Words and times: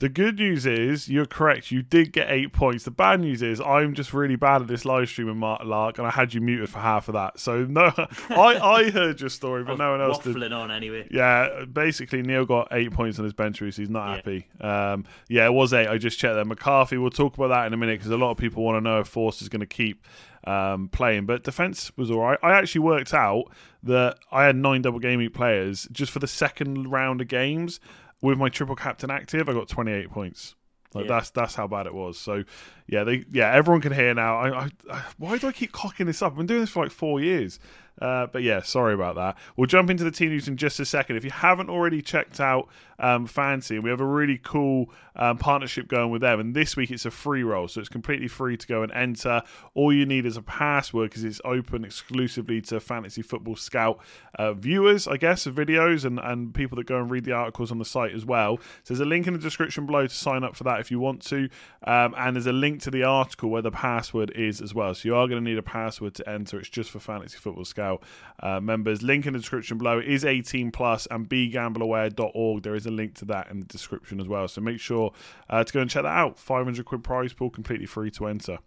The 0.00 0.08
good 0.08 0.36
news 0.38 0.64
is 0.64 1.10
you're 1.10 1.26
correct. 1.26 1.70
You 1.70 1.82
did 1.82 2.12
get 2.14 2.30
eight 2.30 2.54
points. 2.54 2.84
The 2.84 2.90
bad 2.90 3.20
news 3.20 3.42
is 3.42 3.60
I'm 3.60 3.92
just 3.92 4.14
really 4.14 4.34
bad 4.34 4.62
at 4.62 4.66
this 4.66 4.86
live 4.86 5.10
stream 5.10 5.26
with 5.26 5.36
Mark 5.36 5.62
Lark, 5.62 5.98
and 5.98 6.06
I 6.06 6.10
had 6.10 6.32
you 6.32 6.40
muted 6.40 6.70
for 6.70 6.78
half 6.78 7.08
of 7.08 7.12
that. 7.12 7.38
So 7.38 7.64
no, 7.66 7.92
I, 8.30 8.58
I 8.62 8.90
heard 8.90 9.20
your 9.20 9.28
story, 9.28 9.62
but 9.62 9.76
no 9.78 9.90
one 9.90 10.00
else 10.00 10.16
waffling 10.18 10.40
did. 10.40 10.52
on 10.54 10.70
anyway. 10.70 11.06
Yeah, 11.10 11.64
basically 11.70 12.22
Neil 12.22 12.46
got 12.46 12.68
eight 12.72 12.92
points 12.92 13.18
on 13.18 13.24
his 13.24 13.34
bench 13.34 13.58
boost. 13.60 13.76
He's 13.76 13.90
not 13.90 14.06
Yeah. 14.08 14.14
happy. 14.16 14.46
Um, 14.62 15.04
yeah, 15.28 15.44
it 15.44 15.52
was 15.52 15.74
eight. 15.74 15.86
I 15.86 15.98
just 15.98 16.18
checked 16.18 16.34
that. 16.34 16.46
McCarthy. 16.46 16.96
We'll 16.96 17.10
talk 17.10 17.36
about 17.36 17.48
that 17.48 17.66
in 17.66 17.74
a 17.74 17.76
minute 17.76 17.98
because 17.98 18.10
a 18.10 18.16
lot 18.16 18.30
of 18.30 18.38
people 18.38 18.62
want 18.64 18.76
to 18.76 18.80
know 18.80 19.00
if 19.00 19.06
Force 19.08 19.42
is 19.42 19.50
going 19.50 19.60
to 19.60 19.66
keep 19.66 20.06
um, 20.44 20.88
playing. 20.88 21.26
But 21.26 21.44
defense 21.44 21.94
was 21.98 22.10
all 22.10 22.20
right. 22.20 22.38
I 22.42 22.52
actually 22.52 22.80
worked 22.80 23.12
out 23.12 23.44
that 23.82 24.18
I 24.32 24.44
had 24.44 24.56
nine 24.56 24.80
double 24.80 24.98
gaming 24.98 25.28
players 25.30 25.86
just 25.92 26.10
for 26.10 26.20
the 26.20 26.26
second 26.26 26.90
round 26.90 27.20
of 27.20 27.28
games 27.28 27.80
with 28.22 28.38
my 28.38 28.48
triple 28.48 28.76
captain 28.76 29.10
active. 29.10 29.48
I 29.48 29.52
got 29.52 29.68
twenty 29.68 29.92
eight 29.92 30.10
points. 30.10 30.54
Like 30.92 31.04
Yeah. 31.04 31.08
that's 31.16 31.30
that's 31.30 31.54
how 31.54 31.66
bad 31.68 31.86
it 31.86 31.94
was. 31.94 32.18
So 32.18 32.42
yeah, 32.88 33.04
they 33.04 33.24
yeah 33.30 33.52
everyone 33.54 33.80
can 33.80 33.92
hear 33.92 34.12
now. 34.14 34.38
I, 34.38 34.64
I, 34.64 34.68
I 34.90 35.02
why 35.18 35.38
do 35.38 35.46
I 35.46 35.52
keep 35.52 35.70
cocking 35.72 36.06
this 36.06 36.20
up? 36.20 36.32
I've 36.32 36.38
been 36.38 36.46
doing 36.46 36.60
this 36.62 36.70
for 36.70 36.82
like 36.82 36.92
four 36.92 37.20
years. 37.20 37.60
Uh, 38.00 38.26
but 38.26 38.42
yeah, 38.42 38.62
sorry 38.62 38.94
about 38.94 39.14
that. 39.16 39.36
We'll 39.56 39.66
jump 39.66 39.90
into 39.90 40.04
the 40.04 40.10
team 40.10 40.30
news 40.30 40.48
in 40.48 40.56
just 40.56 40.80
a 40.80 40.86
second. 40.86 41.16
If 41.16 41.24
you 41.24 41.30
haven't 41.30 41.68
already 41.68 42.00
checked 42.00 42.40
out 42.40 42.68
um, 43.00 43.26
FanTeam, 43.26 43.76
And 43.76 43.84
we 43.84 43.90
have 43.90 44.00
a 44.00 44.06
really 44.06 44.38
cool 44.38 44.90
um, 45.16 45.38
partnership 45.38 45.88
going 45.88 46.10
with 46.10 46.20
them. 46.20 46.38
And 46.38 46.54
this 46.54 46.76
week 46.76 46.90
it's 46.90 47.06
a 47.06 47.10
free 47.10 47.42
roll, 47.42 47.66
so 47.66 47.80
it's 47.80 47.88
completely 47.88 48.28
free 48.28 48.56
to 48.56 48.66
go 48.66 48.82
and 48.82 48.92
enter. 48.92 49.42
All 49.74 49.92
you 49.92 50.06
need 50.06 50.26
is 50.26 50.36
a 50.36 50.42
password 50.42 51.10
because 51.10 51.24
it's 51.24 51.40
open 51.44 51.84
exclusively 51.84 52.60
to 52.62 52.78
Fantasy 52.80 53.22
Football 53.22 53.56
Scout 53.56 54.00
uh, 54.38 54.52
viewers, 54.52 55.08
I 55.08 55.16
guess, 55.16 55.46
of 55.46 55.54
videos 55.54 56.04
and, 56.04 56.18
and 56.18 56.54
people 56.54 56.76
that 56.76 56.86
go 56.86 56.98
and 56.98 57.10
read 57.10 57.24
the 57.24 57.32
articles 57.32 57.72
on 57.72 57.78
the 57.78 57.84
site 57.84 58.14
as 58.14 58.24
well. 58.24 58.58
So 58.84 58.94
there's 58.94 59.00
a 59.00 59.04
link 59.04 59.26
in 59.26 59.32
the 59.32 59.38
description 59.38 59.86
below 59.86 60.06
to 60.06 60.14
sign 60.14 60.44
up 60.44 60.54
for 60.54 60.64
that 60.64 60.80
if 60.80 60.90
you 60.90 61.00
want 61.00 61.22
to. 61.26 61.48
Um, 61.84 62.14
and 62.16 62.36
there's 62.36 62.46
a 62.46 62.52
link 62.52 62.82
to 62.82 62.90
the 62.90 63.04
article 63.04 63.50
where 63.50 63.62
the 63.62 63.70
password 63.70 64.30
is 64.34 64.60
as 64.60 64.74
well. 64.74 64.94
So 64.94 65.08
you 65.08 65.16
are 65.16 65.26
going 65.26 65.42
to 65.42 65.50
need 65.50 65.58
a 65.58 65.62
password 65.62 66.14
to 66.16 66.28
enter. 66.28 66.58
It's 66.58 66.68
just 66.68 66.90
for 66.90 67.00
Fantasy 67.00 67.38
Football 67.38 67.64
Scout 67.64 68.02
uh, 68.40 68.60
members. 68.60 69.02
Link 69.02 69.26
in 69.26 69.32
the 69.32 69.38
description 69.38 69.78
below 69.78 69.98
It 69.98 70.08
is 70.08 70.24
18 70.24 70.70
plus 70.70 71.06
and 71.10 71.28
begambleaware.org. 71.28 72.62
There 72.62 72.74
is 72.74 72.86
a 72.86 72.89
link 72.90 73.14
to 73.16 73.24
that 73.26 73.50
in 73.50 73.60
the 73.60 73.66
description 73.66 74.20
as 74.20 74.28
well. 74.28 74.48
So 74.48 74.60
make 74.60 74.80
sure 74.80 75.12
uh, 75.48 75.64
to 75.64 75.72
go 75.72 75.80
and 75.80 75.90
check 75.90 76.02
that 76.02 76.08
out. 76.08 76.38
500 76.38 76.84
quid 76.84 77.04
prize 77.04 77.32
pool, 77.32 77.50
completely 77.50 77.86
free 77.86 78.10
to 78.12 78.26
enter. 78.26 78.58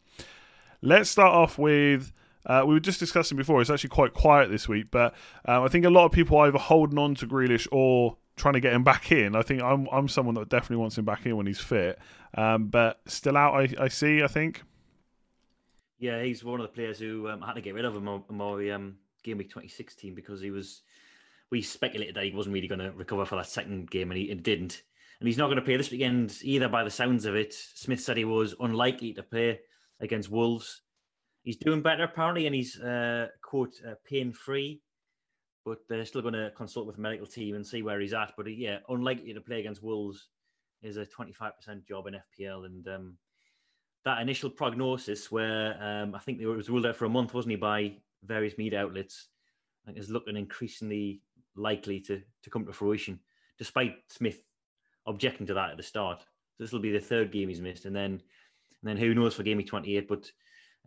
Let's 0.82 1.10
start 1.10 1.34
off 1.34 1.58
with. 1.58 2.12
Uh, 2.46 2.64
we 2.68 2.74
were 2.74 2.80
just 2.80 3.00
discussing 3.00 3.38
before. 3.38 3.62
It's 3.62 3.70
actually 3.70 3.90
quite 3.90 4.14
quiet 4.14 4.50
this 4.52 4.68
week, 4.68 4.88
but 4.92 5.14
um, 5.46 5.64
I 5.64 5.70
think 5.70 5.86
a 5.86 5.90
lot 5.90 6.06
of 6.06 6.12
people 6.12 6.38
either 6.40 6.58
holding 6.58 7.00
on 7.00 7.16
to 7.16 7.28
Grealish 7.28 7.68
or 7.72 8.18
trying 8.36 8.56
to 8.56 8.60
get 8.60 8.74
him 8.74 8.84
back 8.84 9.12
in. 9.12 9.36
I 9.36 9.42
think 9.42 9.62
I'm 9.62 9.88
I'm 9.92 10.08
someone 10.08 10.36
that 10.36 10.50
definitely 10.50 10.78
wants 10.78 10.98
him 10.98 11.06
back 11.06 11.26
in 11.26 11.38
when 11.38 11.46
he's 11.46 11.60
fit, 11.60 12.00
um, 12.36 12.68
but 12.68 13.00
still 13.06 13.38
out. 13.38 13.54
I, 13.54 13.84
I 13.86 13.88
see. 13.88 14.24
I 14.24 14.28
think. 14.28 14.64
Yeah, 16.00 16.22
he's 16.22 16.44
one 16.44 16.60
of 16.60 16.66
the 16.66 16.74
players 16.74 17.00
who 17.00 17.30
um, 17.30 17.42
had 17.42 17.54
to 17.54 17.62
get 17.62 17.76
rid 17.76 17.86
of 17.86 17.96
him 17.96 18.10
on 18.10 18.24
my 18.30 18.70
um, 18.72 18.98
game 19.24 19.38
week 19.38 19.50
2016 19.50 20.14
because 20.14 20.42
he 20.42 20.52
was. 20.52 20.82
We 21.54 21.62
speculated 21.62 22.16
that 22.16 22.24
he 22.24 22.32
wasn't 22.32 22.56
really 22.56 22.68
going 22.68 22.80
to 22.80 22.92
recover 22.94 23.26
for 23.26 23.36
that 23.36 23.46
second 23.46 23.92
game, 23.92 24.10
and 24.10 24.18
he 24.18 24.34
didn't. 24.34 24.82
And 25.20 25.28
he's 25.28 25.38
not 25.38 25.46
going 25.46 25.58
to 25.58 25.62
play 25.62 25.78
this 25.78 25.92
weekend 25.92 26.36
either. 26.42 26.68
By 26.68 26.84
the 26.84 26.90
sounds 26.90 27.26
of 27.26 27.36
it, 27.36 27.54
Smith 27.54 28.02
said 28.02 28.18
he 28.18 28.26
was 28.26 28.56
unlikely 28.60 29.14
to 29.14 29.22
play 29.22 29.60
against 30.00 30.32
Wolves. 30.32 30.82
He's 31.44 31.58
doing 31.58 31.84
better 31.84 32.06
apparently, 32.06 32.48
and 32.48 32.56
he's 32.56 32.80
uh, 32.80 33.28
quote 33.44 33.76
uh, 33.88 33.94
pain 34.04 34.34
free. 34.34 34.82
But 35.64 35.78
they're 35.88 36.06
still 36.06 36.24
going 36.24 36.34
to 36.34 36.50
consult 36.58 36.88
with 36.88 36.96
the 36.96 37.04
medical 37.04 37.28
team 37.28 37.54
and 37.54 37.64
see 37.64 37.84
where 37.84 38.00
he's 38.00 38.16
at. 38.16 38.34
But 38.36 38.48
yeah, 38.48 38.80
unlikely 38.90 39.32
to 39.36 39.42
play 39.42 39.60
against 39.60 39.84
Wolves 39.84 40.30
is 40.82 40.98
a 40.98 41.06
25% 41.06 41.88
job 41.88 42.08
in 42.08 42.16
FPL, 42.16 42.66
and 42.66 42.88
um, 42.88 43.18
that 44.06 44.24
initial 44.24 44.50
prognosis 44.50 45.32
where 45.32 45.78
um, 45.80 46.16
I 46.16 46.20
think 46.20 46.42
it 46.42 46.48
was 46.48 46.72
ruled 46.72 46.88
out 46.88 46.96
for 46.96 47.06
a 47.06 47.10
month, 47.10 47.36
wasn't 47.36 47.52
he, 47.52 47.58
by 47.58 47.98
various 48.24 48.58
media 48.58 48.82
outlets, 48.82 49.28
is 49.96 50.10
looking 50.10 50.36
increasingly 50.36 51.22
likely 51.56 52.00
to 52.02 52.22
to 52.44 52.50
come 52.50 52.66
to 52.66 52.74
fruition, 52.74 53.20
despite 53.58 53.96
Smith 54.10 54.40
objecting 55.06 55.48
to 55.48 55.54
that 55.54 55.72
at 55.72 55.78
the 55.78 55.84
start. 55.84 56.20
So 56.20 56.64
this 56.64 56.72
will 56.72 56.80
be 56.80 56.92
the 56.92 57.00
third 57.00 57.32
game 57.32 57.50
he's 57.50 57.62
missed, 57.62 57.86
and 57.86 57.96
then 57.96 58.12
and 58.12 58.22
then 58.84 58.98
who 58.98 59.14
knows 59.14 59.36
for 59.36 59.44
game 59.44 59.58
week 59.58 59.68
28. 59.68 60.08
But 60.08 60.32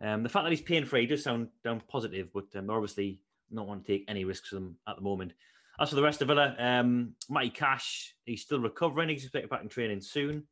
um, 0.01 0.23
the 0.23 0.29
fact 0.29 0.45
that 0.45 0.51
he's 0.51 0.61
pain 0.61 0.85
free 0.85 1.07
does 1.07 1.23
sound 1.23 1.49
down 1.63 1.81
positive, 1.87 2.29
but 2.33 2.45
um, 2.55 2.69
obviously 2.69 3.21
not 3.49 3.67
want 3.67 3.85
to 3.85 3.91
take 3.91 4.05
any 4.07 4.25
risks 4.25 4.51
with 4.51 4.61
him 4.61 4.75
at 4.87 4.95
the 4.95 5.01
moment. 5.01 5.33
As 5.79 5.89
for 5.89 5.95
the 5.95 6.03
rest 6.03 6.21
of 6.21 6.27
Villa, 6.27 6.55
um, 6.57 7.13
Matty 7.29 7.51
Cash, 7.51 8.15
he's 8.25 8.41
still 8.41 8.59
recovering. 8.59 9.09
He's 9.09 9.23
expected 9.23 9.49
back 9.49 9.61
in 9.61 9.69
training 9.69 10.01
soon. 10.01 10.43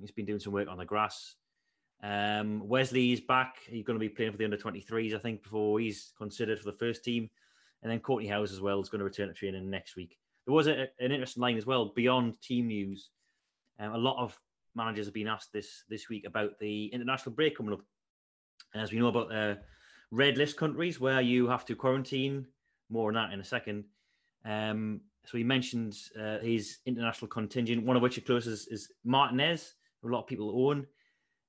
He's 0.00 0.10
been 0.10 0.26
doing 0.26 0.40
some 0.40 0.52
work 0.52 0.68
on 0.68 0.78
the 0.78 0.84
grass. 0.84 1.36
Um, 2.02 2.66
Wesley's 2.66 3.20
back. 3.20 3.56
He's 3.66 3.84
going 3.84 3.98
to 3.98 4.00
be 4.00 4.08
playing 4.08 4.32
for 4.32 4.38
the 4.38 4.44
under 4.44 4.56
23s, 4.56 5.14
I 5.14 5.18
think, 5.18 5.44
before 5.44 5.78
he's 5.78 6.12
considered 6.18 6.58
for 6.58 6.70
the 6.70 6.76
first 6.76 7.04
team. 7.04 7.30
And 7.84 7.92
then 7.92 8.00
Kortney 8.00 8.28
Hause 8.32 8.50
as 8.52 8.60
well 8.60 8.80
is 8.80 8.88
going 8.88 8.98
to 9.00 9.04
return 9.04 9.28
to 9.28 9.34
training 9.34 9.70
next 9.70 9.94
week. 9.94 10.18
There 10.46 10.54
was 10.54 10.66
a, 10.66 10.88
an 10.98 11.12
interesting 11.12 11.42
line 11.42 11.56
as 11.58 11.66
well 11.66 11.92
beyond 11.94 12.40
team 12.42 12.66
news. 12.66 13.10
Um, 13.78 13.92
a 13.92 13.98
lot 13.98 14.20
of 14.20 14.36
managers 14.74 15.06
have 15.06 15.14
been 15.14 15.28
asked 15.28 15.52
this 15.52 15.84
this 15.88 16.08
week 16.08 16.24
about 16.26 16.58
the 16.58 16.86
international 16.86 17.34
break 17.34 17.56
coming 17.56 17.74
up. 17.74 17.82
And 18.72 18.82
as 18.82 18.90
we 18.90 18.98
know 18.98 19.08
about 19.08 19.28
the 19.28 19.58
red 20.10 20.36
list 20.38 20.56
countries 20.56 20.98
where 20.98 21.20
you 21.20 21.46
have 21.46 21.64
to 21.66 21.76
quarantine, 21.76 22.46
more 22.90 23.08
on 23.08 23.14
that 23.14 23.32
in 23.32 23.40
a 23.40 23.44
second. 23.44 23.84
Um, 24.44 25.00
so 25.26 25.38
he 25.38 25.44
mentioned 25.44 25.96
uh, 26.20 26.38
his 26.38 26.78
international 26.86 27.28
contingent, 27.28 27.84
one 27.84 27.96
of 27.96 28.02
which, 28.02 28.18
of 28.18 28.26
course, 28.26 28.46
is, 28.46 28.66
is 28.68 28.90
Martinez, 29.04 29.74
who 30.02 30.08
a 30.08 30.12
lot 30.12 30.20
of 30.22 30.26
people 30.26 30.68
own. 30.68 30.86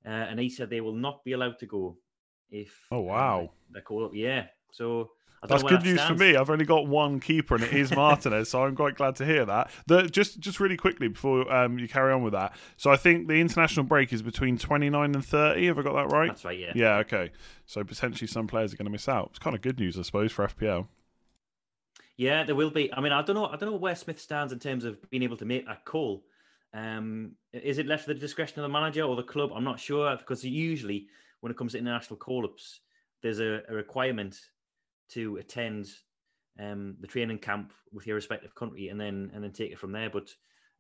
Uh, 0.06 0.10
and 0.10 0.40
he 0.40 0.50
said 0.50 0.70
they 0.70 0.82
will 0.82 0.94
not 0.94 1.24
be 1.26 1.34
allowed 1.34 1.60
to 1.60 1.66
go 1.66 1.98
if 2.50 2.74
Oh, 2.92 3.02
wow. 3.02 3.46
uh, 3.46 3.48
they're 3.72 3.82
called 3.82 4.04
up. 4.04 4.12
Yeah, 4.14 4.46
so 4.76 5.12
I 5.42 5.48
That's 5.48 5.64
good 5.64 5.82
that 5.82 5.86
news 5.86 6.02
for 6.02 6.16
me. 6.16 6.36
I've 6.36 6.50
only 6.50 6.66
got 6.66 6.88
one 6.88 7.20
keeper, 7.20 7.56
and 7.56 7.64
it 7.64 7.74
is 7.74 7.96
Martinez, 7.96 8.50
so 8.50 8.64
I'm 8.64 8.76
quite 8.76 8.96
glad 8.96 9.16
to 9.18 9.26
hear 9.26 9.46
that. 9.46 9.72
The, 9.88 10.04
just, 10.04 10.40
just 10.40 10.60
really 10.60 10.76
quickly 10.76 11.08
before 11.08 11.52
um, 11.54 11.80
you 11.80 11.88
carry 11.88 12.12
on 12.12 12.24
with 12.24 12.34
that. 12.34 12.54
So 12.78 12.92
I 12.92 12.98
think 12.98 13.28
the 13.28 13.36
international 13.36 13.86
break 13.86 14.12
is 14.12 14.22
between 14.22 14.58
29 14.58 15.16
and 15.16 15.26
30. 15.26 15.68
Have 15.68 15.80
I 15.80 15.82
got 15.82 15.94
that 15.94 16.14
right? 16.14 16.28
That's 16.28 16.46
right. 16.46 16.60
Yeah. 16.60 16.74
Yeah. 16.76 16.98
Okay. 16.98 17.32
So 17.66 17.84
potentially 17.84 18.28
some 18.28 18.48
players 18.48 18.74
are 18.74 18.78
going 18.78 18.86
to 18.86 18.92
miss 18.92 19.08
out. 19.08 19.28
It's 19.32 19.40
kind 19.40 19.56
of 19.56 19.62
good 19.62 19.80
news, 19.80 19.98
I 19.98 20.02
suppose, 20.02 20.32
for 20.32 20.48
FPL. 20.48 20.88
Yeah, 22.18 22.44
there 22.44 22.56
will 22.56 22.72
be. 22.72 22.94
I 22.94 23.02
mean, 23.02 23.12
I 23.12 23.22
don't 23.22 23.36
know. 23.36 23.46
I 23.46 23.58
don't 23.58 23.72
know 23.72 23.78
where 23.78 23.96
Smith 23.96 24.20
stands 24.20 24.52
in 24.52 24.60
terms 24.60 24.84
of 24.86 25.10
being 25.10 25.24
able 25.24 25.38
to 25.38 25.46
make 25.46 25.66
that 25.68 25.86
call. 25.86 26.24
Um, 26.74 27.34
is 27.54 27.78
it 27.78 27.88
left 27.88 28.06
to 28.06 28.14
the 28.14 28.20
discretion 28.20 28.60
of 28.60 28.64
the 28.64 28.70
manager 28.70 29.04
or 29.04 29.16
the 29.16 29.24
club? 29.24 29.52
I'm 29.54 29.64
not 29.64 29.80
sure 29.80 30.16
because 30.18 30.44
usually 30.44 31.08
when 31.42 31.52
it 31.52 31.58
comes 31.58 31.74
to 31.74 31.78
international 31.78 32.18
call-ups, 32.18 32.82
there's 33.22 33.40
a, 33.40 33.62
a 33.70 33.74
requirement 33.74 34.38
to 35.10 35.38
attend 35.38 35.88
um, 36.60 36.96
the 37.00 37.08
training 37.08 37.40
camp 37.40 37.74
with 37.92 38.08
your 38.08 38.16
respective 38.16 38.56
country 38.56 38.90
and 38.90 39.00
then 39.00 39.32
and 39.34 39.44
then 39.44 39.52
take 39.52 39.72
it 39.72 39.80
from 39.80 39.92
there. 39.92 40.10
But 40.10 40.30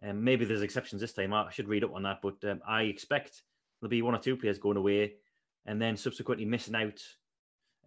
um, 0.07 0.23
maybe 0.23 0.45
there's 0.45 0.61
exceptions 0.61 1.01
this 1.01 1.13
time. 1.13 1.33
I 1.33 1.51
should 1.51 1.67
read 1.67 1.83
up 1.83 1.93
on 1.93 2.03
that. 2.03 2.19
But 2.21 2.43
um, 2.49 2.61
I 2.67 2.83
expect 2.83 3.41
there'll 3.79 3.89
be 3.89 4.01
one 4.01 4.15
or 4.15 4.19
two 4.19 4.37
players 4.37 4.57
going 4.57 4.77
away 4.77 5.13
and 5.65 5.81
then 5.81 5.97
subsequently 5.97 6.45
missing 6.45 6.75
out 6.75 7.01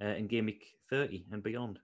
uh, 0.01 0.15
in 0.15 0.27
game 0.27 0.47
week 0.47 0.65
30 0.91 1.27
and 1.33 1.43
beyond. 1.43 1.79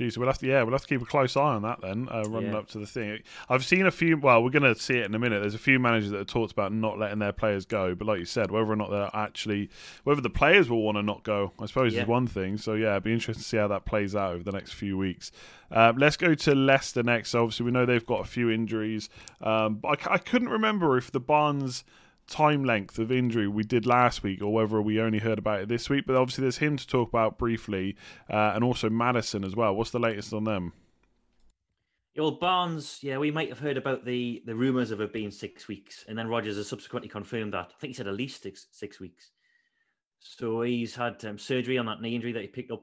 Geez, 0.00 0.16
we'll 0.16 0.28
have 0.28 0.38
to 0.38 0.46
yeah, 0.46 0.62
we'll 0.62 0.72
have 0.72 0.80
to 0.80 0.86
keep 0.88 1.02
a 1.02 1.04
close 1.04 1.36
eye 1.36 1.42
on 1.42 1.60
that 1.60 1.82
then, 1.82 2.08
uh, 2.10 2.22
running 2.26 2.52
Yeah. 2.52 2.56
up 2.60 2.68
to 2.68 2.78
the 2.78 2.86
thing. 2.86 3.18
I've 3.50 3.66
seen 3.66 3.84
a 3.84 3.90
few. 3.90 4.16
Well, 4.16 4.42
we're 4.42 4.48
going 4.48 4.62
to 4.62 4.74
see 4.74 4.94
it 4.96 5.04
in 5.04 5.14
a 5.14 5.18
minute. 5.18 5.40
There's 5.40 5.54
a 5.54 5.58
few 5.58 5.78
managers 5.78 6.08
that 6.12 6.16
have 6.16 6.26
talked 6.26 6.52
about 6.52 6.72
not 6.72 6.98
letting 6.98 7.18
their 7.18 7.34
players 7.34 7.66
go, 7.66 7.94
but 7.94 8.06
like 8.06 8.18
you 8.18 8.24
said, 8.24 8.50
whether 8.50 8.72
or 8.72 8.76
not 8.76 8.88
they're 8.90 9.10
actually, 9.12 9.68
whether 10.04 10.22
the 10.22 10.30
players 10.30 10.70
will 10.70 10.80
want 10.82 10.96
to 10.96 11.02
not 11.02 11.22
go, 11.22 11.52
I 11.58 11.66
suppose 11.66 11.92
Yeah. 11.94 12.00
is 12.04 12.08
one 12.08 12.26
thing. 12.26 12.56
So 12.56 12.72
yeah, 12.72 12.92
it'd 12.92 13.02
be 13.02 13.12
interesting 13.12 13.42
to 13.42 13.46
see 13.46 13.58
how 13.58 13.68
that 13.68 13.84
plays 13.84 14.16
out 14.16 14.32
over 14.32 14.42
the 14.42 14.52
next 14.52 14.72
few 14.72 14.96
weeks. 14.96 15.32
Um, 15.70 15.98
let's 15.98 16.16
go 16.16 16.34
to 16.34 16.54
Leicester 16.54 17.02
next. 17.02 17.34
Obviously, 17.34 17.66
we 17.66 17.70
know 17.70 17.84
they've 17.84 18.06
got 18.06 18.20
a 18.22 18.24
few 18.24 18.48
injuries. 18.48 19.10
Um, 19.42 19.74
but 19.74 19.98
I 20.10 20.16
couldn't 20.16 20.48
remember 20.48 20.96
if 20.96 21.10
the 21.12 21.20
Barnes 21.20 21.84
time 22.30 22.64
length 22.64 22.98
of 22.98 23.12
injury 23.12 23.48
we 23.48 23.64
did 23.64 23.84
last 23.84 24.22
week 24.22 24.40
or 24.40 24.52
whether 24.52 24.80
we 24.80 25.00
only 25.00 25.18
heard 25.18 25.38
about 25.38 25.60
it 25.60 25.68
this 25.68 25.90
week. 25.90 26.04
But 26.06 26.16
obviously, 26.16 26.42
there's 26.42 26.58
him 26.58 26.76
to 26.76 26.86
talk 26.86 27.08
about 27.08 27.38
briefly, 27.38 27.96
uh, 28.30 28.52
and 28.54 28.64
also 28.64 28.88
Maddison 28.88 29.44
as 29.44 29.54
well. 29.54 29.74
What's 29.74 29.90
the 29.90 29.98
latest 29.98 30.32
on 30.32 30.44
them? 30.44 30.72
Well, 32.16 32.32
Barnes, 32.32 32.98
yeah, 33.02 33.18
we 33.18 33.30
might 33.30 33.48
have 33.50 33.58
heard 33.58 33.76
about 33.76 34.04
the 34.04 34.42
the 34.46 34.54
rumours 34.54 34.90
of 34.90 35.00
it 35.00 35.12
being 35.12 35.30
six 35.30 35.68
weeks, 35.68 36.04
and 36.08 36.18
then 36.18 36.28
Rodgers 36.28 36.56
has 36.56 36.68
subsequently 36.68 37.08
confirmed 37.08 37.52
that. 37.54 37.72
I 37.74 37.80
think 37.80 37.90
he 37.90 37.94
said 37.94 38.08
at 38.08 38.14
least 38.14 38.42
six 38.42 38.66
six 38.72 38.98
weeks. 38.98 39.30
So 40.18 40.62
he's 40.62 40.94
had 40.94 41.24
um, 41.24 41.38
surgery 41.38 41.78
on 41.78 41.86
that 41.86 42.00
knee 42.02 42.14
injury 42.14 42.32
that 42.32 42.42
he 42.42 42.48
picked 42.48 42.72
up 42.72 42.82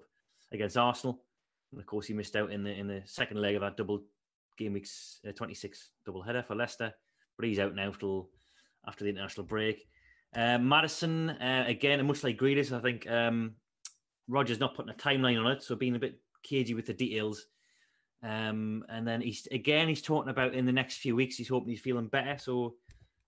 against 0.51 0.77
Arsenal, 0.77 1.23
and 1.71 1.79
of 1.79 1.85
course 1.85 2.07
he 2.07 2.13
missed 2.13 2.35
out 2.35 2.51
in 2.51 2.63
the 2.63 2.71
in 2.71 2.87
the 2.87 3.01
second 3.05 3.39
leg 3.39 3.55
of 3.55 3.61
that 3.61 3.77
double 3.77 4.03
game 4.57 4.73
weeks 4.73 5.19
uh, 5.27 5.31
twenty 5.33 5.53
six 5.53 5.89
double 6.05 6.21
header 6.21 6.43
for 6.43 6.55
Leicester, 6.55 6.93
but 7.37 7.47
he's 7.47 7.59
out 7.59 7.75
now 7.75 7.91
till 7.91 8.29
after 8.87 9.03
the 9.03 9.09
international 9.09 9.45
break. 9.45 9.87
Uh, 10.35 10.57
Maddison 10.57 11.29
uh, 11.29 11.65
again, 11.67 12.05
much 12.05 12.23
like 12.23 12.37
Grealish, 12.37 12.71
I 12.71 12.81
think 12.81 13.09
um, 13.09 13.55
Rodgers 14.27 14.59
not 14.59 14.75
putting 14.75 14.91
a 14.91 14.95
timeline 14.95 15.39
on 15.39 15.51
it, 15.51 15.63
so 15.63 15.75
being 15.75 15.95
a 15.95 15.99
bit 15.99 16.19
cagey 16.43 16.73
with 16.73 16.85
the 16.85 16.93
details. 16.93 17.47
Um, 18.23 18.83
and 18.89 19.07
then 19.07 19.21
he's 19.21 19.47
again 19.51 19.87
he's 19.87 20.01
talking 20.01 20.31
about 20.31 20.55
in 20.55 20.65
the 20.65 20.71
next 20.71 20.97
few 20.97 21.15
weeks 21.15 21.35
he's 21.35 21.49
hoping 21.49 21.69
he's 21.69 21.81
feeling 21.81 22.07
better. 22.07 22.37
So 22.37 22.75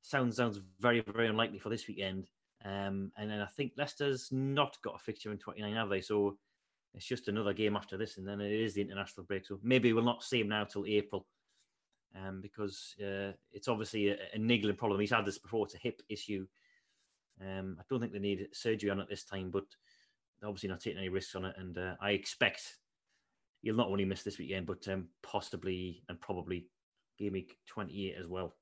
sounds 0.01 0.35
sounds 0.35 0.59
very 0.79 1.03
very 1.13 1.27
unlikely 1.27 1.59
for 1.59 1.69
this 1.69 1.87
weekend. 1.87 2.27
Um, 2.65 3.11
and 3.17 3.29
then 3.29 3.39
I 3.39 3.45
think 3.45 3.73
Leicester's 3.77 4.29
not 4.31 4.77
got 4.83 4.95
a 4.95 4.99
fixture 4.99 5.31
in 5.31 5.37
29, 5.37 5.73
have 5.75 5.89
they? 5.89 6.01
So 6.01 6.37
it's 6.93 7.05
just 7.05 7.27
another 7.27 7.53
game 7.53 7.77
after 7.77 7.97
this, 7.97 8.17
and 8.17 8.27
then 8.27 8.41
it 8.41 8.51
is 8.51 8.73
the 8.73 8.81
international 8.81 9.25
break. 9.25 9.45
So 9.45 9.59
maybe 9.63 9.93
we'll 9.93 10.03
not 10.03 10.23
see 10.23 10.41
him 10.41 10.49
now 10.49 10.65
till 10.65 10.85
April, 10.85 11.25
um, 12.15 12.41
because 12.41 12.95
uh, 13.01 13.31
it's 13.51 13.67
obviously 13.67 14.09
a, 14.09 14.17
a, 14.33 14.37
niggling 14.37 14.75
problem. 14.75 14.99
He's 14.99 15.11
had 15.11 15.25
this 15.25 15.37
before; 15.37 15.65
it's 15.65 15.75
a 15.75 15.79
hip 15.79 16.01
issue. 16.09 16.47
Um, 17.41 17.77
I 17.79 17.83
don't 17.89 17.99
think 17.99 18.11
they 18.11 18.19
need 18.19 18.47
surgery 18.51 18.89
on 18.89 18.99
it 18.99 19.07
this 19.09 19.23
time, 19.23 19.49
but 19.51 19.65
obviously 20.43 20.69
not 20.69 20.81
taking 20.81 20.99
any 20.99 21.09
risks 21.09 21.35
on 21.35 21.45
it. 21.45 21.55
And 21.57 21.77
uh, 21.77 21.95
I 22.01 22.11
expect 22.11 22.77
he'll 23.61 23.75
not 23.75 23.89
only 23.89 24.05
miss 24.05 24.23
this 24.23 24.39
weekend, 24.39 24.65
but 24.65 24.87
um, 24.87 25.07
possibly 25.21 26.03
and 26.09 26.19
probably 26.19 26.67
game 27.17 27.33
week 27.33 27.57
28 27.67 28.15
as 28.19 28.27
well. 28.27 28.55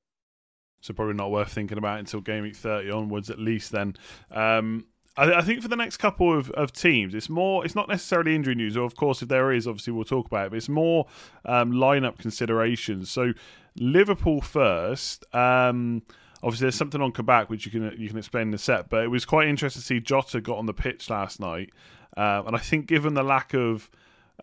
So 0.82 0.94
probably 0.94 1.16
not 1.16 1.32
worth 1.32 1.52
thinking 1.52 1.78
about 1.78 2.00
until 2.00 2.22
game 2.22 2.44
week 2.44 2.56
30 2.56 2.92
onwards, 2.92 3.30
at 3.30 3.40
least. 3.40 3.72
Then, 3.72 3.96
um, 4.32 4.86
I, 5.18 5.40
I, 5.40 5.42
think 5.42 5.62
for 5.62 5.68
the 5.68 5.76
next 5.76 5.98
couple 5.98 6.38
of, 6.38 6.52
of 6.52 6.72
teams, 6.72 7.16
it's 7.16 7.30
more. 7.30 7.66
It's 7.66 7.76
not 7.76 7.90
necessarily 7.90 8.36
injury 8.36 8.56
news, 8.56 8.78
or 8.78 8.86
of 8.86 8.96
course, 8.96 9.22
if 9.22 9.30
there 9.30 9.52
is, 9.52 9.68
obviously 9.68 9.94
we'll 9.94 10.06
talk 10.06 10.28
about 10.28 10.48
it. 10.48 10.50
But 10.52 10.58
it's 10.58 10.70
more 10.70 11.08
um, 11.46 11.72
lineup 11.72 12.18
considerations. 12.20 13.10
So 13.10 13.34
Liverpool 13.76 14.42
first. 14.42 15.26
Um, 15.36 16.04
obviously, 16.44 16.66
there's 16.66 16.76
something 16.76 17.02
on 17.02 17.12
Kabak 17.12 17.50
which 17.50 17.66
you 17.66 17.72
can 17.72 17.94
you 17.98 18.08
can 18.08 18.18
explain 18.18 18.44
in 18.44 18.52
the 18.52 18.58
set, 18.58 18.90
but 18.90 19.04
it 19.04 19.10
was 19.10 19.26
quite 19.26 19.48
interesting 19.48 19.82
to 19.82 19.86
see 19.86 20.00
Jota 20.00 20.42
got 20.42 20.58
on 20.58 20.66
the 20.66 20.74
pitch 20.74 21.10
last 21.10 21.40
night, 21.40 21.72
uh, 22.16 22.44
and 22.46 22.56
I 22.56 22.60
think 22.60 22.88
given 22.88 23.14
the 23.14 23.24
lack 23.24 23.54
of 23.54 23.90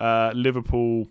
uh, 0.01 0.33
Liverpool. 0.35 1.09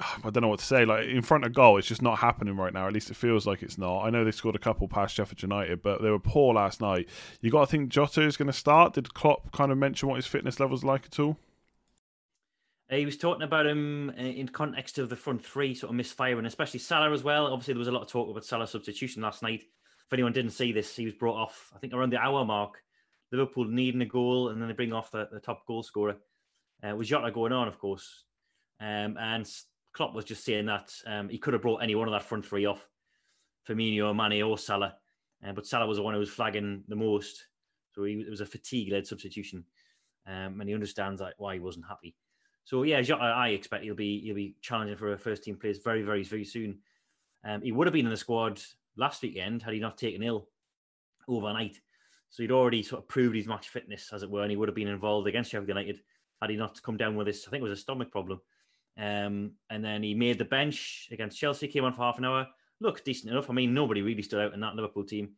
I 0.00 0.30
don't 0.30 0.42
know 0.42 0.48
what 0.48 0.60
to 0.60 0.64
say. 0.64 0.84
Like 0.84 1.06
in 1.06 1.22
front 1.22 1.44
of 1.44 1.52
goal, 1.52 1.78
it's 1.78 1.88
just 1.88 2.02
not 2.02 2.18
happening 2.18 2.56
right 2.56 2.72
now. 2.72 2.86
At 2.86 2.92
least 2.92 3.10
it 3.10 3.16
feels 3.16 3.46
like 3.46 3.62
it's 3.62 3.78
not. 3.78 4.04
I 4.04 4.10
know 4.10 4.24
they 4.24 4.30
scored 4.30 4.56
a 4.56 4.60
couple 4.60 4.88
past 4.88 5.14
Sheffield 5.14 5.42
United, 5.42 5.82
but 5.82 6.02
they 6.02 6.10
were 6.10 6.18
poor 6.18 6.54
last 6.54 6.80
night. 6.80 7.08
You 7.40 7.50
got 7.50 7.66
to 7.66 7.70
think 7.70 7.90
Jota 7.90 8.22
is 8.22 8.36
going 8.36 8.46
to 8.46 8.52
start. 8.52 8.94
Did 8.94 9.14
Klopp 9.14 9.52
kind 9.52 9.70
of 9.70 9.78
mention 9.78 10.08
what 10.08 10.16
his 10.16 10.26
fitness 10.26 10.60
levels 10.60 10.84
like 10.84 11.06
at 11.06 11.18
all? 11.18 11.36
Uh, 12.90 12.96
he 12.96 13.04
was 13.04 13.16
talking 13.16 13.42
about 13.42 13.66
him 13.66 14.10
uh, 14.10 14.22
in 14.22 14.48
context 14.48 14.98
of 14.98 15.08
the 15.08 15.16
front 15.16 15.44
three 15.44 15.74
sort 15.74 15.90
of 15.90 15.96
misfiring, 15.96 16.46
especially 16.46 16.80
Salah 16.80 17.12
as 17.12 17.22
well. 17.22 17.46
Obviously, 17.46 17.74
there 17.74 17.78
was 17.78 17.88
a 17.88 17.92
lot 17.92 18.02
of 18.02 18.08
talk 18.08 18.30
about 18.30 18.44
Salah's 18.44 18.70
substitution 18.70 19.22
last 19.22 19.42
night. 19.42 19.62
If 20.06 20.12
anyone 20.12 20.32
didn't 20.32 20.50
see 20.52 20.72
this, 20.72 20.94
he 20.94 21.04
was 21.04 21.14
brought 21.14 21.36
off. 21.36 21.72
I 21.74 21.78
think 21.78 21.92
around 21.92 22.12
the 22.12 22.18
hour 22.18 22.44
mark. 22.44 22.82
Liverpool 23.30 23.64
needing 23.64 24.02
a 24.02 24.06
goal, 24.06 24.50
and 24.50 24.60
then 24.60 24.68
they 24.68 24.74
bring 24.74 24.92
off 24.92 25.10
the, 25.10 25.26
the 25.32 25.40
top 25.40 25.66
goal 25.66 25.82
scorer 25.82 26.16
uh, 26.82 27.00
Jota 27.02 27.30
going 27.30 27.52
on, 27.52 27.68
of 27.68 27.78
course. 27.78 28.24
Um, 28.80 29.16
and 29.18 29.48
Klopp 29.92 30.14
was 30.14 30.24
just 30.24 30.44
saying 30.44 30.66
that 30.66 30.92
um, 31.06 31.28
he 31.28 31.38
could 31.38 31.52
have 31.52 31.62
brought 31.62 31.82
any 31.82 31.94
one 31.94 32.08
of 32.08 32.12
that 32.12 32.22
front 32.22 32.46
three 32.46 32.66
off, 32.66 32.88
Firmino, 33.68 34.14
Mane, 34.14 34.42
or 34.42 34.58
Salah. 34.58 34.96
Uh, 35.46 35.52
but 35.52 35.66
Salah 35.66 35.86
was 35.86 35.98
the 35.98 36.02
one 36.02 36.14
who 36.14 36.20
was 36.20 36.30
flagging 36.30 36.84
the 36.88 36.96
most. 36.96 37.46
So 37.92 38.04
he, 38.04 38.14
it 38.14 38.30
was 38.30 38.40
a 38.40 38.46
fatigue-led 38.46 39.06
substitution, 39.06 39.64
um, 40.26 40.60
and 40.60 40.68
he 40.68 40.74
understands 40.74 41.20
why 41.36 41.54
he 41.54 41.60
wasn't 41.60 41.86
happy. 41.88 42.14
So 42.64 42.84
yeah, 42.84 43.02
Jota, 43.02 43.22
I 43.22 43.48
expect 43.48 43.84
he'll 43.84 43.94
be 43.94 44.20
he'll 44.20 44.34
be 44.34 44.56
challenging 44.62 44.96
for 44.96 45.12
a 45.12 45.18
first 45.18 45.42
team 45.42 45.56
place 45.56 45.78
very 45.78 46.02
very 46.02 46.22
very 46.22 46.44
soon. 46.44 46.78
Um, 47.44 47.60
he 47.60 47.72
would 47.72 47.86
have 47.86 47.92
been 47.92 48.06
in 48.06 48.10
the 48.10 48.16
squad 48.16 48.62
last 48.96 49.20
weekend 49.22 49.62
had 49.62 49.74
he 49.74 49.80
not 49.80 49.98
taken 49.98 50.22
ill 50.22 50.48
overnight. 51.28 51.80
So 52.30 52.42
he'd 52.42 52.52
already 52.52 52.82
sort 52.82 53.02
of 53.02 53.08
proved 53.08 53.36
his 53.36 53.46
match 53.46 53.68
fitness, 53.68 54.10
as 54.12 54.22
it 54.22 54.30
were, 54.30 54.42
and 54.42 54.50
he 54.50 54.56
would 54.56 54.68
have 54.68 54.74
been 54.74 54.88
involved 54.88 55.26
against 55.26 55.50
Sheffield 55.50 55.68
United 55.68 56.00
had 56.42 56.50
he 56.50 56.56
not 56.56 56.82
come 56.82 56.96
down 56.96 57.14
with 57.14 57.28
this, 57.28 57.46
I 57.46 57.50
think 57.50 57.60
it 57.60 57.68
was 57.68 57.78
a 57.78 57.80
stomach 57.80 58.10
problem. 58.10 58.40
Um, 58.98 59.52
and 59.70 59.84
then 59.84 60.02
he 60.02 60.14
made 60.14 60.38
the 60.38 60.44
bench 60.44 61.08
against 61.10 61.38
Chelsea, 61.38 61.68
came 61.68 61.84
on 61.84 61.92
for 61.92 62.02
half 62.02 62.18
an 62.18 62.24
hour. 62.24 62.46
Looked 62.80 63.04
decent 63.04 63.30
enough. 63.30 63.48
I 63.48 63.52
mean, 63.52 63.74
nobody 63.74 64.02
really 64.02 64.22
stood 64.22 64.40
out 64.40 64.54
in 64.54 64.60
that 64.60 64.74
Liverpool 64.74 65.04
team 65.04 65.30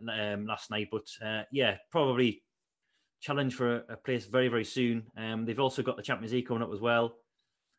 um, 0.00 0.46
last 0.46 0.70
night, 0.70 0.88
but 0.90 1.06
uh, 1.24 1.42
yeah, 1.52 1.76
probably 1.90 2.42
challenge 3.20 3.54
for 3.54 3.76
a, 3.76 3.82
a 3.90 3.96
place 3.96 4.26
very, 4.26 4.48
very 4.48 4.64
soon. 4.64 5.04
Um, 5.16 5.44
they've 5.44 5.60
also 5.60 5.82
got 5.82 5.96
the 5.96 6.02
Champions 6.02 6.32
League 6.32 6.46
coming 6.46 6.62
up 6.62 6.72
as 6.72 6.80
well, 6.80 7.14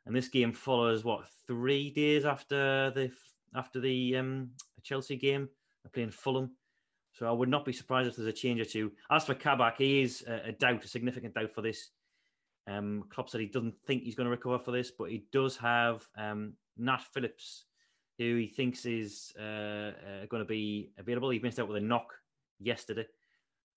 and 0.05 0.15
this 0.15 0.27
game 0.27 0.53
follows 0.53 1.03
what 1.03 1.25
three 1.47 1.89
days 1.89 2.25
after 2.25 2.91
the 2.91 3.11
after 3.55 3.79
the 3.79 4.17
um, 4.17 4.51
Chelsea 4.83 5.15
game. 5.15 5.49
They're 5.83 5.91
playing 5.91 6.11
Fulham, 6.11 6.51
so 7.13 7.27
I 7.27 7.31
would 7.31 7.49
not 7.49 7.65
be 7.65 7.73
surprised 7.73 8.09
if 8.09 8.15
there's 8.15 8.27
a 8.27 8.33
change 8.33 8.59
or 8.59 8.65
two. 8.65 8.91
As 9.11 9.25
for 9.25 9.35
Kabak, 9.35 9.77
he 9.77 10.01
is 10.01 10.23
a, 10.27 10.49
a 10.49 10.51
doubt, 10.51 10.83
a 10.83 10.87
significant 10.87 11.35
doubt 11.35 11.53
for 11.53 11.61
this 11.61 11.89
um, 12.67 13.03
Klopp 13.09 13.29
said 13.29 13.41
he 13.41 13.47
doesn't 13.47 13.75
think 13.85 14.03
he's 14.03 14.15
going 14.15 14.25
to 14.25 14.31
recover 14.31 14.59
for 14.59 14.71
this, 14.71 14.91
but 14.91 15.09
he 15.09 15.25
does 15.31 15.55
have 15.57 16.07
um, 16.17 16.53
Nat 16.77 17.01
Phillips, 17.13 17.65
who 18.17 18.37
he 18.37 18.47
thinks 18.47 18.85
is 18.85 19.33
uh, 19.39 19.43
uh, 19.91 20.25
going 20.29 20.41
to 20.41 20.45
be 20.45 20.91
available. 20.97 21.29
He 21.29 21.39
missed 21.39 21.59
out 21.59 21.67
with 21.67 21.77
a 21.77 21.85
knock 21.85 22.13
yesterday, 22.59 23.05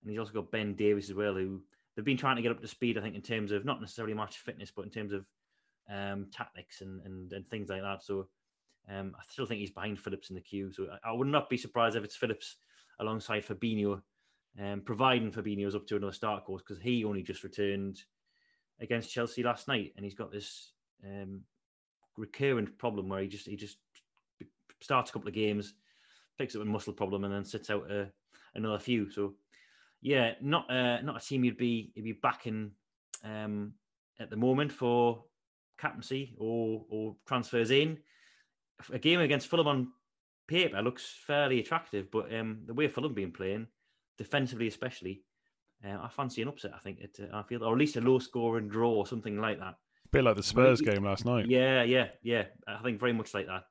and 0.03 0.11
he's 0.11 0.19
also 0.19 0.33
got 0.33 0.51
Ben 0.51 0.75
Davies 0.75 1.11
as 1.11 1.17
well, 1.17 1.35
who 1.35 1.63
they've 1.95 2.05
been 2.05 2.17
trying 2.17 2.37
to 2.37 2.43
get 2.43 2.51
up 2.51 2.61
to 2.61 2.69
speed. 2.69 2.97
I 2.97 3.03
think 3.03 3.15
in 3.15 3.23
terms 3.23 3.53
of 3.53 3.65
not 3.65 3.81
necessarily 3.81 4.15
match 4.15 4.39
fitness, 4.39 4.73
but 4.75 4.85
in 4.85 4.91
terms 4.91 5.13
of 5.13 5.27
um, 5.91 6.27
tactics 6.33 6.81
and, 6.81 7.03
and 7.05 7.33
and 7.33 7.49
things 7.49 7.69
like 7.69 7.83
that. 7.83 8.03
So 8.03 8.29
um, 8.91 9.15
I 9.19 9.23
still 9.29 9.45
think 9.45 9.61
he's 9.61 9.71
behind 9.71 9.99
Phillips 9.99 10.31
in 10.31 10.37
the 10.37 10.43
queue. 10.43 10.73
So 10.73 10.87
I, 11.05 11.11
I 11.11 11.13
would 11.13 11.29
not 11.29 11.51
be 11.51 11.59
surprised 11.59 11.97
if 11.97 12.05
it's 12.05 12.17
Phillips 12.17 12.57
alongside 13.01 13.45
Fabinho, 13.45 14.01
um, 14.61 14.81
providing 14.81 15.31
Fabinho 15.31 15.67
is 15.67 15.75
up 15.75 15.87
to 15.89 15.97
another 15.97 16.13
start 16.13 16.45
course 16.45 16.63
because 16.67 16.83
he 16.83 17.05
only 17.05 17.23
just 17.23 17.45
returned 17.45 18.01
against 18.81 19.11
Chelsea 19.11 19.43
last 19.43 19.69
night, 19.69 19.93
and 19.97 20.05
he's 20.05 20.15
got 20.15 20.33
this 20.33 20.73
um, 21.05 21.43
recurrent 22.17 22.79
problem 22.79 23.09
where 23.09 23.23
he 23.23 23.29
just 23.29 23.47
he 23.47 23.57
just 23.57 23.79
starts 24.81 25.11
a 25.11 25.13
couple 25.13 25.29
of 25.29 25.35
games, 25.35 25.75
picks 26.39 26.55
up 26.55 26.63
a 26.63 26.65
muscle 26.65 26.93
problem, 26.93 27.25
and 27.25 27.33
then 27.33 27.45
sits 27.45 27.71
out 27.71 27.91
uh, 27.91 28.05
another 28.55 28.79
few. 28.79 29.11
So, 29.11 29.35
yeah, 30.01 30.33
not 30.41 30.71
uh, 30.71 31.01
not 31.03 31.23
a 31.23 31.27
team 31.27 31.45
you'd 31.45 31.57
be 31.57 31.93
you'd 31.95 32.05
be 32.05 32.13
backing 32.13 32.73
um, 33.25 33.73
at 34.21 34.31
the 34.31 34.37
moment 34.37 34.73
for 34.73 35.25
captaincy 35.79 36.35
or 36.39 36.85
or 36.89 37.17
transfers 37.27 37.71
in. 37.71 37.99
A 38.93 38.99
game 38.99 39.21
against 39.21 39.49
Fulham 39.49 39.67
on 39.67 39.89
paper 40.47 40.81
looks 40.83 41.13
fairly 41.27 41.59
attractive, 41.59 42.11
but 42.11 42.33
um, 42.35 42.61
the 42.67 42.75
way 42.75 42.87
Fulham 42.87 43.13
been 43.13 43.33
playing, 43.33 43.67
defensively 44.17 44.69
especially, 44.69 45.23
uh, 45.85 45.99
I 46.03 46.09
fancy 46.09 46.43
an 46.43 46.49
upset. 46.49 46.73
I 46.75 46.79
think 46.79 47.01
it. 47.01 47.19
Uh, 47.21 47.37
I 47.37 47.43
feel, 47.43 47.65
or 47.65 47.73
at 47.73 47.79
least 47.79 47.97
a 47.97 48.01
low 48.01 48.19
score 48.19 48.59
and 48.59 48.71
draw, 48.71 48.91
or 48.91 49.07
something 49.07 49.41
like 49.41 49.59
that. 49.59 49.75
A 50.05 50.09
bit 50.11 50.25
like 50.25 50.37
the 50.37 50.43
Spurs 50.43 50.81
game 50.81 51.05
last 51.05 51.25
night. 51.25 51.47
Yeah, 51.47 51.83
yeah, 51.83 52.09
yeah. 52.23 52.45
I 52.67 52.83
think 52.83 52.99
very 52.99 53.13
much 53.13 53.35
like 53.35 53.47
that. 53.47 53.65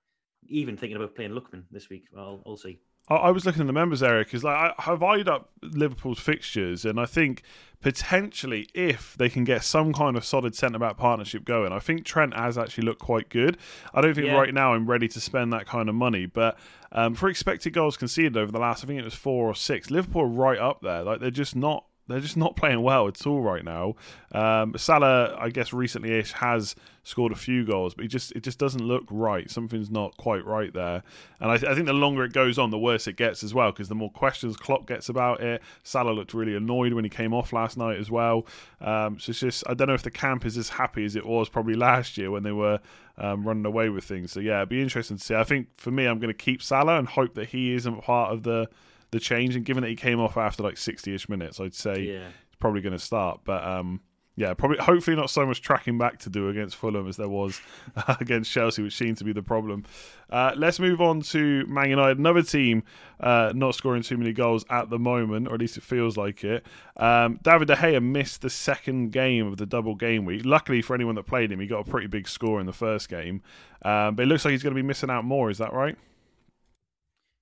Even 0.48 0.78
thinking 0.78 0.98
about 0.98 1.16
playing 1.16 1.32
Lookman 1.32 1.64
this 1.72 1.90
week. 1.90 2.06
I'll, 2.16 2.42
I'll 2.46 2.58
see. 2.58 2.80
I 3.10 3.32
was 3.32 3.46
looking 3.46 3.62
in 3.62 3.68
the 3.68 3.74
members 3.74 4.04
area 4.04 4.26
because 4.26 4.44
like 4.44 4.58
I 4.58 4.74
have 4.80 5.02
eyed 5.02 5.30
up 5.30 5.50
Liverpool's 5.62 6.20
fixtures, 6.20 6.84
and 6.84 7.00
I 7.00 7.06
think 7.06 7.42
potentially 7.80 8.68
if 8.74 9.16
they 9.18 9.30
can 9.30 9.46
get 9.46 9.64
some 9.64 9.94
kind 9.94 10.18
of 10.18 10.26
solid 10.26 10.56
centre 10.56 10.78
back 10.78 10.98
partnership 10.98 11.46
going, 11.46 11.72
I 11.72 11.80
think 11.80 12.04
Trent 12.04 12.34
has 12.34 12.58
actually 12.58 12.84
looked 12.84 13.00
quite 13.00 13.30
good. 13.30 13.58
I 13.94 14.02
don't 14.02 14.14
think 14.14 14.28
yeah. 14.28 14.36
right 14.36 14.54
now 14.54 14.74
I'm 14.74 14.90
ready 14.90 15.08
to 15.08 15.22
spend 15.22 15.54
that 15.54 15.66
kind 15.66 15.88
of 15.88 15.96
money, 15.96 16.26
but 16.26 16.58
um, 16.92 17.16
for 17.16 17.30
expected 17.30 17.72
goals 17.72 17.96
conceded 17.96 18.36
over 18.36 18.52
the 18.52 18.60
last, 18.60 18.84
I 18.84 18.88
think 18.88 19.00
it 19.00 19.06
was 19.06 19.14
four 19.14 19.48
or 19.48 19.56
six, 19.56 19.90
Liverpool 19.90 20.24
are 20.24 20.28
right 20.28 20.60
up 20.60 20.82
there. 20.82 21.04
Like 21.04 21.22
they're 21.22 21.32
just 21.32 21.56
not 21.56 21.86
they're 22.08 22.20
just 22.20 22.38
not 22.38 22.56
playing 22.56 22.82
well 22.82 23.08
at 23.08 23.26
all 23.28 23.42
right 23.42 23.64
now. 23.64 23.96
Um, 24.32 24.74
Salah, 24.78 25.36
I 25.40 25.50
guess 25.50 25.74
recently-ish 25.74 26.32
has 26.34 26.76
scored 27.04 27.32
a 27.32 27.36
few 27.36 27.66
goals, 27.66 27.94
but 27.94 28.04
he 28.04 28.08
just 28.08 28.32
it 28.34 28.44
just 28.44 28.60
doesn't 28.60 28.84
look 28.84 29.06
right. 29.10 29.50
Something's 29.50 29.90
not 29.90 30.16
quite 30.18 30.46
right 30.46 30.74
there, 30.74 31.04
and 31.40 31.52
I, 31.52 31.56
I 31.56 31.76
think 31.76 31.86
the 31.86 31.94
longer 31.94 32.24
it 32.24 32.34
goes 32.34 32.58
on, 32.58 32.70
the 32.70 32.78
worse 32.78 33.08
it 33.08 33.16
gets 33.16 33.44
as 33.44 33.54
well. 33.54 33.72
Because 33.72 33.90
the 33.90 33.96
more 33.96 34.12
questions 34.12 34.58
Klopp 34.58 34.88
gets 34.88 35.10
about 35.10 35.42
it, 35.42 35.62
Salah 35.84 36.12
looked 36.12 36.34
really 36.34 36.56
annoyed 36.56 36.94
when 36.94 37.04
he 37.04 37.10
came 37.10 37.34
off 37.34 37.54
last 37.54 37.78
night 37.78 37.98
as 37.98 38.12
well. 38.12 38.46
Um, 38.82 39.20
so 39.20 39.32
it's 39.32 39.40
just 39.40 39.64
I 39.68 39.74
don't 39.74 39.88
know 39.88 39.94
if 39.94 40.04
the 40.04 40.12
camp 40.12 40.46
is 40.46 40.58
as 40.58 40.70
happy 40.70 41.06
as 41.06 41.16
it 41.16 41.26
was 41.26 41.50
probably 41.50 41.76
last 41.76 42.18
year 42.18 42.32
when 42.32 42.44
they 42.44 42.52
were 42.52 42.80
um, 43.18 43.48
running 43.48 43.66
away 43.66 43.90
with 43.90 44.04
things. 44.04 44.32
So 44.32 44.40
yeah, 44.40 44.58
it'd 44.58 44.70
be 44.70 44.82
interesting 44.82 45.18
to 45.18 45.24
see. 45.24 45.36
I 45.36 45.44
think 45.44 45.68
for 45.78 45.92
me, 45.92 46.06
I'm 46.06 46.20
going 46.20 46.34
to 46.34 46.38
keep 46.38 46.62
Salah 46.62 47.00
and 47.00 47.08
hope 47.08 47.36
that 47.36 47.50
he 47.50 47.74
isn't 47.74 48.02
part 48.02 48.34
of 48.34 48.44
the 48.44 48.70
the 49.12 49.20
change. 49.20 49.56
And 49.56 49.66
given 49.66 49.84
that 49.84 49.90
he 49.90 49.96
came 49.96 50.20
off 50.20 50.38
after 50.38 50.64
like 50.64 50.78
60 50.78 51.14
ish 51.14 51.30
minutes, 51.30 51.60
I'd 51.60 51.74
say 51.74 52.02
yeah. 52.02 52.28
he's 52.48 52.56
probably 52.60 52.82
going 52.82 52.94
to 52.94 53.00
start. 53.00 53.42
But 53.44 53.64
um, 53.64 54.02
yeah, 54.38 54.54
probably 54.54 54.78
hopefully 54.78 55.18
not 55.18 55.32
so 55.32 55.48
much 55.48 55.64
tracking 55.64 55.98
back 55.98 56.20
to 56.20 56.30
do 56.30 56.50
against 56.50 56.76
Fulham 56.76 57.08
as 57.08 57.18
there 57.18 57.28
was 57.28 57.60
uh, 57.96 58.16
against 58.22 58.52
Chelsea, 58.52 58.84
which 58.84 58.96
seemed 58.96 59.18
to 59.18 59.24
be 59.24 59.34
the 59.34 59.42
problem. 59.42 59.84
Uh, 60.30 60.52
let's 60.56 60.80
move 60.80 61.02
on 61.02 61.22
to 61.22 61.66
Man 61.66 61.90
United, 61.90 62.20
another 62.20 62.44
team 62.44 62.84
uh, 63.20 63.52
not 63.56 63.74
scoring 63.74 64.04
too 64.04 64.16
many 64.16 64.34
goals 64.34 64.64
at 64.70 64.92
the 64.92 65.00
moment, 65.00 65.48
or 65.48 65.56
at 65.56 65.60
least 65.60 65.76
it 65.76 65.84
feels 65.84 66.18
like 66.18 66.44
it. 66.44 66.64
Um, 66.98 67.40
David 67.42 67.68
De 67.68 67.76
Gea 67.76 68.02
missed 68.02 68.44
the 68.44 68.50
second 68.52 69.12
game 69.12 69.48
of 69.48 69.58
the 69.58 69.66
double 69.66 69.96
game 69.96 70.24
week. 70.24 70.46
Luckily 70.46 70.84
for 70.84 70.94
anyone 70.94 71.16
that 71.16 71.26
played 71.26 71.52
him, 71.52 71.60
he 71.60 71.66
got 71.66 71.88
a 71.88 71.90
pretty 71.90 72.08
big 72.08 72.28
score 72.28 72.60
in 72.60 72.68
the 72.68 72.74
first 72.74 73.10
game, 73.10 73.42
um, 73.82 74.14
but 74.14 74.24
it 74.24 74.28
looks 74.28 74.46
like 74.46 74.52
he's 74.52 74.62
going 74.62 74.76
to 74.76 74.80
be 74.80 74.88
missing 74.88 75.10
out 75.10 75.26
more. 75.26 75.50
Is 75.50 75.58
that 75.58 75.74
right? 75.74 75.98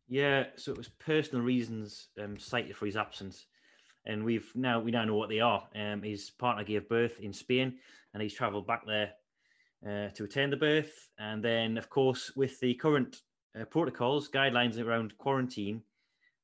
Yeah, 0.07 0.45
so 0.55 0.71
it 0.71 0.77
was 0.77 0.89
personal 0.89 1.43
reasons 1.43 2.09
um, 2.21 2.37
cited 2.37 2.75
for 2.75 2.85
his 2.85 2.95
absence, 2.95 3.47
and 4.05 4.23
we've 4.23 4.51
now 4.53 4.79
we 4.79 4.91
now 4.91 5.03
know 5.03 5.15
what 5.15 5.29
they 5.29 5.39
are. 5.39 5.67
Um, 5.75 6.03
his 6.03 6.29
partner 6.29 6.63
gave 6.63 6.87
birth 6.87 7.19
in 7.19 7.33
Spain, 7.33 7.77
and 8.13 8.21
he's 8.21 8.35
travelled 8.35 8.67
back 8.67 8.83
there 8.85 9.13
uh, 9.83 10.09
to 10.09 10.25
attend 10.25 10.53
the 10.53 10.57
birth. 10.57 11.09
And 11.17 11.43
then, 11.43 11.77
of 11.77 11.89
course, 11.89 12.31
with 12.35 12.59
the 12.59 12.75
current 12.75 13.17
uh, 13.59 13.65
protocols, 13.65 14.29
guidelines 14.29 14.79
around 14.79 15.17
quarantine, 15.17 15.81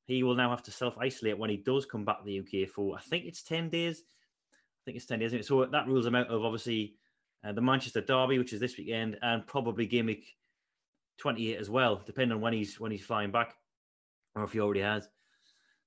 he 0.06 0.24
will 0.24 0.34
now 0.34 0.50
have 0.50 0.64
to 0.64 0.72
self 0.72 0.98
isolate 0.98 1.38
when 1.38 1.50
he 1.50 1.56
does 1.56 1.86
come 1.86 2.04
back 2.04 2.18
to 2.18 2.24
the 2.24 2.40
UK 2.40 2.68
for 2.68 2.96
I 2.96 3.00
think 3.00 3.26
it's 3.26 3.44
ten 3.44 3.70
days. 3.70 4.02
I 4.52 4.82
think 4.84 4.96
it's 4.96 5.06
ten 5.06 5.20
days. 5.20 5.32
It? 5.32 5.44
So 5.44 5.64
that 5.64 5.86
rules 5.86 6.06
him 6.06 6.16
out 6.16 6.28
of 6.28 6.44
obviously 6.44 6.96
uh, 7.44 7.52
the 7.52 7.60
Manchester 7.60 8.00
Derby, 8.00 8.38
which 8.38 8.52
is 8.52 8.58
this 8.58 8.76
weekend, 8.76 9.18
and 9.22 9.46
probably 9.46 9.86
gimmick 9.86 10.24
28 11.22 11.56
as 11.56 11.70
well, 11.70 12.02
depending 12.04 12.34
on 12.34 12.40
when 12.40 12.52
he's 12.52 12.80
when 12.80 12.90
he's 12.90 13.04
flying 13.04 13.30
back, 13.30 13.54
or 14.34 14.42
if 14.42 14.52
he 14.52 14.60
already 14.60 14.80
has. 14.80 15.08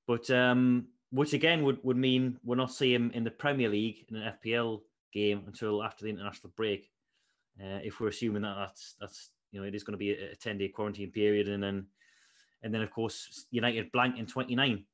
But 0.08 0.30
um, 0.30 0.88
which 1.12 1.34
again 1.34 1.63
would, 1.63 1.80
would 1.84 1.98
mean 1.98 2.39
we'll 2.44 2.58
not 2.58 2.72
see 2.72 2.94
him 2.94 3.12
in 3.13 3.25
the 3.25 3.32
Premier 3.32 3.68
League 3.68 4.06
in 4.08 4.15
an 4.15 4.34
FPL 4.34 4.80
game 5.13 5.44
until 5.46 5.84
after 5.84 6.06
the 6.06 6.10
international 6.10 6.54
break. 6.56 6.89
Uh, 7.60 7.80
if 7.84 8.00
we're 8.00 8.08
assuming 8.08 8.44
that 8.44 8.56
that's 8.58 8.96
that's 9.00 9.30
you 9.51 9.60
know 9.60 9.68
it 9.68 9.75
is 9.75 9.84
going 9.84 9.94
to 9.94 9.98
be 9.98 10.12
a, 10.12 10.36
10 10.36 10.58
day 10.58 10.70
quarantine 10.70 11.12
period 11.12 11.50
and 11.50 11.62
then 11.62 11.86
and 12.63 12.74
then 12.74 12.82
of 12.82 12.92
course 12.92 13.46
United 13.51 13.92
blank 13.92 14.18
in 14.18 14.25
29. 14.25 14.86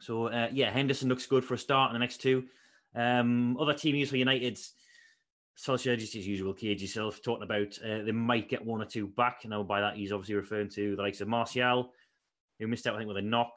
So 0.00 0.26
uh, 0.26 0.48
yeah, 0.52 0.70
Henderson 0.70 1.08
looks 1.08 1.24
good 1.24 1.44
for 1.44 1.54
a 1.54 1.58
start 1.58 1.90
in 1.90 1.94
the 1.94 2.00
next 2.00 2.20
two. 2.20 2.44
Um, 2.94 3.56
other 3.58 3.72
team 3.72 3.94
news 3.94 4.10
for 4.10 4.18
United's 4.18 4.74
Solskjaer, 5.56 5.98
just 5.98 6.16
as 6.16 6.26
usual, 6.26 6.52
cage 6.52 6.82
yourself, 6.82 7.22
talking 7.22 7.44
about 7.44 7.78
uh, 7.84 8.02
they 8.02 8.12
might 8.12 8.48
get 8.48 8.64
one 8.64 8.82
or 8.82 8.86
two 8.86 9.06
back. 9.06 9.40
Now, 9.44 9.62
by 9.62 9.80
that, 9.80 9.96
he's 9.96 10.12
obviously 10.12 10.34
referring 10.34 10.68
to 10.70 10.96
the 10.96 11.02
likes 11.02 11.20
of 11.20 11.28
Martial, 11.28 11.92
who 12.58 12.66
missed 12.66 12.86
out, 12.86 12.94
I 12.94 12.98
think, 12.98 13.08
with 13.08 13.18
a 13.18 13.22
knock. 13.22 13.56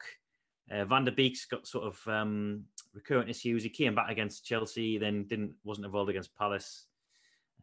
Uh, 0.70 0.84
Van 0.84 1.04
der 1.04 1.12
Beek's 1.12 1.46
got 1.46 1.66
sort 1.66 1.86
of 1.86 2.00
um, 2.06 2.64
recurrent 2.94 3.30
issues. 3.30 3.62
He 3.62 3.70
came 3.70 3.94
back 3.94 4.10
against 4.10 4.44
Chelsea, 4.44 4.98
then 4.98 5.24
didn't 5.24 5.54
wasn't 5.64 5.86
involved 5.86 6.10
against 6.10 6.36
Palace. 6.36 6.86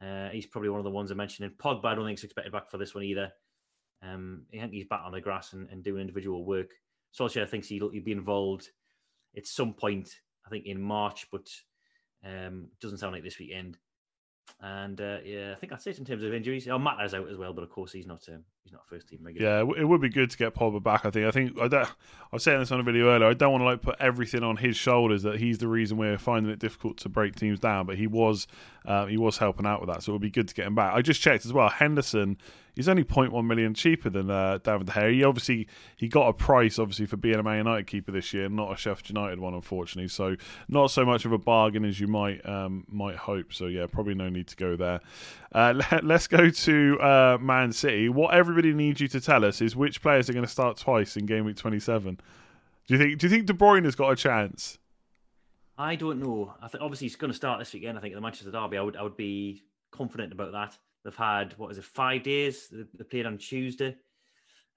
Uh, 0.01 0.29
he's 0.29 0.47
probably 0.47 0.69
one 0.69 0.79
of 0.79 0.83
the 0.83 0.91
ones 0.91 1.11
I 1.11 1.15
mentioned. 1.15 1.47
And 1.47 1.57
Pogba, 1.57 1.85
I 1.85 1.95
don't 1.95 2.05
think 2.05 2.17
is 2.17 2.23
expected 2.23 2.51
back 2.51 2.69
for 2.69 2.77
this 2.77 2.93
one 2.93 3.03
either. 3.03 3.31
Um, 4.03 4.43
I 4.53 4.59
think 4.59 4.73
he's 4.73 4.85
back 4.85 5.01
on 5.05 5.13
the 5.13 5.21
grass 5.21 5.53
and, 5.53 5.69
and 5.69 5.83
doing 5.83 6.01
individual 6.01 6.43
work. 6.43 6.71
Solskjaer 7.17 7.47
thinks 7.47 7.67
he'll, 7.67 7.89
he'll 7.89 8.03
be 8.03 8.11
involved 8.11 8.69
at 9.37 9.47
some 9.47 9.73
point, 9.73 10.09
I 10.45 10.49
think 10.49 10.65
in 10.65 10.81
March, 10.81 11.27
but 11.31 11.47
um, 12.25 12.67
doesn't 12.81 12.97
sound 12.97 13.13
like 13.13 13.23
this 13.23 13.39
weekend. 13.39 13.77
And 14.61 14.99
uh, 14.99 15.17
yeah, 15.23 15.51
I 15.51 15.55
think 15.55 15.71
that's 15.71 15.87
it 15.87 15.99
in 15.99 16.05
terms 16.05 16.23
of 16.23 16.33
injuries. 16.33 16.67
Oh, 16.67 16.79
Mata's 16.79 17.13
out 17.13 17.29
as 17.29 17.37
well, 17.37 17.53
but 17.53 17.63
of 17.63 17.69
course 17.69 17.91
he's 17.91 18.07
not 18.07 18.27
um, 18.29 18.43
he's 18.65 18.73
not 18.73 18.85
first 18.87 19.07
team 19.07 19.19
regular. 19.23 19.47
Yeah, 19.47 19.59
it 19.77 19.85
would 19.85 20.01
be 20.01 20.09
good 20.09 20.29
to 20.31 20.37
get 20.37 20.53
Pogba 20.53 20.83
back. 20.83 21.05
I 21.05 21.11
think. 21.11 21.25
I 21.25 21.31
think 21.31 21.59
I, 21.59 21.67
don't, 21.67 21.87
I 21.87 21.93
was 22.33 22.43
saying 22.43 22.59
this 22.59 22.71
on 22.71 22.79
a 22.79 22.83
video 22.83 23.09
earlier. 23.09 23.29
I 23.29 23.33
don't 23.33 23.51
want 23.51 23.61
to 23.61 23.65
like 23.65 23.81
put 23.81 23.95
everything 23.99 24.43
on 24.43 24.57
his 24.57 24.75
shoulders 24.75 25.23
that 25.23 25.39
he's 25.39 25.59
the 25.59 25.67
reason 25.67 25.97
we're 25.97 26.17
finding 26.17 26.51
it 26.51 26.59
difficult 26.59 26.97
to 26.97 27.09
break 27.09 27.35
teams 27.35 27.59
down. 27.59 27.85
But 27.85 27.97
he 27.97 28.07
was 28.07 28.47
uh, 28.85 29.05
he 29.05 29.17
was 29.17 29.37
helping 29.37 29.65
out 29.65 29.79
with 29.79 29.89
that, 29.89 30.03
so 30.03 30.11
it 30.11 30.13
would 30.13 30.21
be 30.21 30.31
good 30.31 30.47
to 30.47 30.55
get 30.55 30.67
him 30.67 30.75
back. 30.75 30.93
I 30.93 31.01
just 31.01 31.21
checked 31.21 31.45
as 31.45 31.53
well. 31.53 31.69
Henderson 31.69 32.37
he's 32.75 32.89
only 32.89 33.03
0.1 33.03 33.45
million 33.45 33.73
cheaper 33.73 34.09
than 34.09 34.29
uh, 34.29 34.59
David 34.63 34.87
De 34.87 34.93
Gea. 34.93 35.13
He 35.13 35.23
obviously 35.23 35.67
he 35.95 36.07
got 36.07 36.27
a 36.27 36.33
price 36.33 36.77
obviously 36.77 37.05
for 37.05 37.17
being 37.17 37.35
a 37.35 37.43
Man 37.43 37.57
United 37.57 37.87
keeper 37.87 38.11
this 38.11 38.33
year, 38.33 38.49
not 38.49 38.73
a 38.73 38.77
Sheffield 38.77 39.09
United 39.09 39.39
one, 39.39 39.53
unfortunately. 39.53 40.09
So 40.09 40.35
not 40.67 40.91
so 40.91 41.05
much 41.05 41.25
of 41.25 41.31
a 41.31 41.37
bargain 41.37 41.85
as 41.85 41.99
you 41.99 42.07
might 42.07 42.47
um, 42.47 42.85
might 42.89 43.15
hope. 43.15 43.53
So 43.53 43.67
yeah, 43.67 43.87
probably 43.87 44.15
no 44.15 44.29
need 44.29 44.47
to 44.47 44.55
go 44.55 44.75
there. 44.75 45.01
Uh, 45.51 45.73
let, 45.91 46.11
us 46.11 46.27
go 46.27 46.49
to 46.49 46.99
uh, 46.99 47.37
Man 47.39 47.71
City. 47.71 48.09
What 48.09 48.33
everybody 48.57 48.73
needs 48.73 49.01
you 49.01 49.07
to 49.09 49.19
tell 49.19 49.43
us 49.43 49.61
is 49.61 49.75
which 49.75 50.01
players 50.01 50.29
are 50.29 50.33
going 50.33 50.45
to 50.45 50.51
start 50.51 50.77
twice 50.77 51.17
in 51.17 51.25
game 51.25 51.43
week 51.43 51.57
27. 51.57 52.15
Do 52.87 52.93
you 52.93 52.97
think? 52.97 53.19
Do 53.19 53.27
you 53.27 53.29
think 53.29 53.47
De 53.47 53.53
Bruyne 53.53 53.83
has 53.83 53.95
got 53.95 54.11
a 54.11 54.15
chance? 54.15 54.77
I 55.77 55.95
don't 55.95 56.21
know. 56.21 56.53
I 56.61 56.69
think 56.69 56.81
obviously 56.81 57.07
he's 57.07 57.17
going 57.17 57.31
to 57.31 57.35
start 57.35 57.59
this 57.59 57.73
weekend. 57.73 57.97
I 57.97 58.01
think 58.01 58.13
at 58.13 58.15
the 58.15 58.21
Manchester 58.21 58.51
Derby, 58.51 58.77
I 58.77 58.81
would 58.81 58.95
I 58.95 59.03
would 59.03 59.17
be 59.17 59.63
confident 59.91 60.31
about 60.31 60.53
that. 60.53 60.77
They've 61.03 61.15
had 61.15 61.53
what 61.57 61.69
is 61.71 61.77
it, 61.79 61.83
five 61.83 62.23
days? 62.23 62.69
They 62.71 63.03
played 63.03 63.25
on 63.25 63.37
Tuesday 63.37 63.97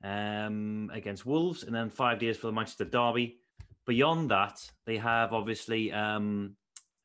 um, 0.03 0.91
against 0.93 1.25
Wolves, 1.25 1.63
and 1.63 1.73
then 1.73 1.89
five 1.89 2.19
days 2.19 2.37
for 2.37 2.49
the 2.49 2.53
Manchester 2.53 2.85
Derby. 2.85 3.39
Beyond 3.87 4.31
that, 4.33 4.59
they 4.87 4.97
have 4.97 5.33
obviously 5.33 5.93
um, 5.93 6.57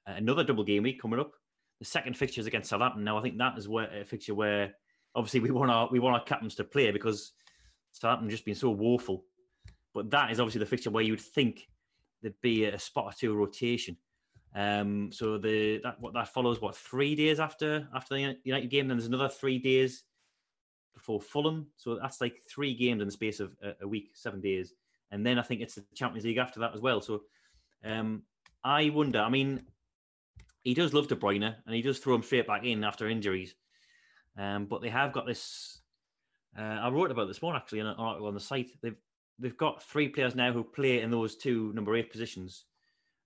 another 0.08 0.44
double 0.44 0.64
game 0.64 0.84
week 0.84 1.00
coming 1.00 1.20
up. 1.20 1.34
The 1.80 1.86
second 1.86 2.18
fixture 2.18 2.42
is 2.42 2.48
against 2.48 2.70
Southampton. 2.70 3.04
Now, 3.04 3.20
I 3.20 3.22
think 3.22 3.38
that 3.38 3.60
is 3.60 3.68
where 3.68 3.94
a 3.94 4.06
fixture 4.06 4.34
where 4.34 4.74
obviously 5.16 5.40
we 5.40 5.52
want 5.52 5.72
our 5.72 5.90
we 5.92 6.00
want 6.00 6.16
our 6.16 6.24
captains 6.24 6.56
to 6.56 6.64
play 6.64 6.92
because 6.92 7.34
Southampton 7.92 8.30
just 8.30 8.46
been 8.46 8.56
so 8.56 8.70
woeful. 8.70 9.26
But 9.94 10.10
that 10.12 10.32
is 10.32 10.40
obviously 10.40 10.60
the 10.60 10.66
fixture 10.66 10.90
where 10.90 11.04
you 11.04 11.14
would 11.14 11.22
think 11.22 11.68
there'd 12.22 12.42
be 12.42 12.66
a 12.66 12.80
spot 12.80 13.06
or 13.06 13.12
two 13.18 13.36
rotation. 13.36 13.98
Um, 14.56 15.12
so 15.12 15.38
the 15.38 15.80
that 15.84 16.00
what 16.00 16.14
that 16.14 16.30
follows 16.30 16.62
what 16.62 16.76
three 16.76 17.16
days 17.16 17.40
after 17.40 17.88
after 17.96 18.16
the 18.16 18.38
United 18.44 18.70
game, 18.70 18.88
then 18.88 18.98
there's 18.98 19.08
another 19.08 19.30
three 19.30 19.60
days 19.60 20.04
before 20.94 21.20
Fulham. 21.20 21.68
So 21.78 21.96
that's 21.96 22.22
like 22.22 22.42
three 22.48 22.76
games 22.76 23.02
in 23.02 23.08
the 23.08 23.12
space 23.12 23.40
of 23.40 23.56
a, 23.64 23.74
a 23.82 23.88
week, 23.88 24.12
seven 24.14 24.42
days, 24.42 24.74
and 25.12 25.26
then 25.26 25.40
I 25.40 25.42
think 25.42 25.62
it's 25.62 25.76
the 25.76 25.84
Champions 25.96 26.26
League 26.26 26.38
after 26.38 26.60
that 26.60 26.74
as 26.74 26.82
well. 26.82 27.02
So 27.02 27.24
um, 27.84 28.24
I 28.64 28.90
wonder. 28.90 29.20
I 29.20 29.30
mean, 29.30 29.64
he 30.64 30.74
does 30.74 30.94
love 30.94 31.08
De 31.08 31.16
Bruyne, 31.16 31.56
and 31.66 31.76
he 31.76 31.82
does 31.82 32.00
throw 32.00 32.16
him 32.16 32.24
straight 32.24 32.48
back 32.48 32.64
in 32.64 32.84
after 32.84 33.10
injuries. 33.10 33.56
Um, 34.38 34.66
but 34.66 34.82
they 34.82 34.90
have 34.90 35.14
got 35.14 35.26
this. 35.26 35.80
Uh, 36.58 36.62
I 36.62 36.90
wrote 36.90 37.12
about 37.12 37.28
this 37.28 37.42
morning 37.42 37.62
actually 37.62 37.80
in 37.80 37.88
an 37.88 37.96
article 37.98 38.28
on 38.28 38.34
the 38.34 38.40
site. 38.40 38.72
They've 38.82 38.96
they've 39.40 39.58
got 39.58 39.84
three 39.84 40.10
players 40.10 40.36
now 40.36 40.52
who 40.52 40.64
play 40.64 41.02
in 41.02 41.12
those 41.12 41.36
two 41.36 41.74
number 41.74 41.96
eight 41.96 42.12
positions 42.12 42.66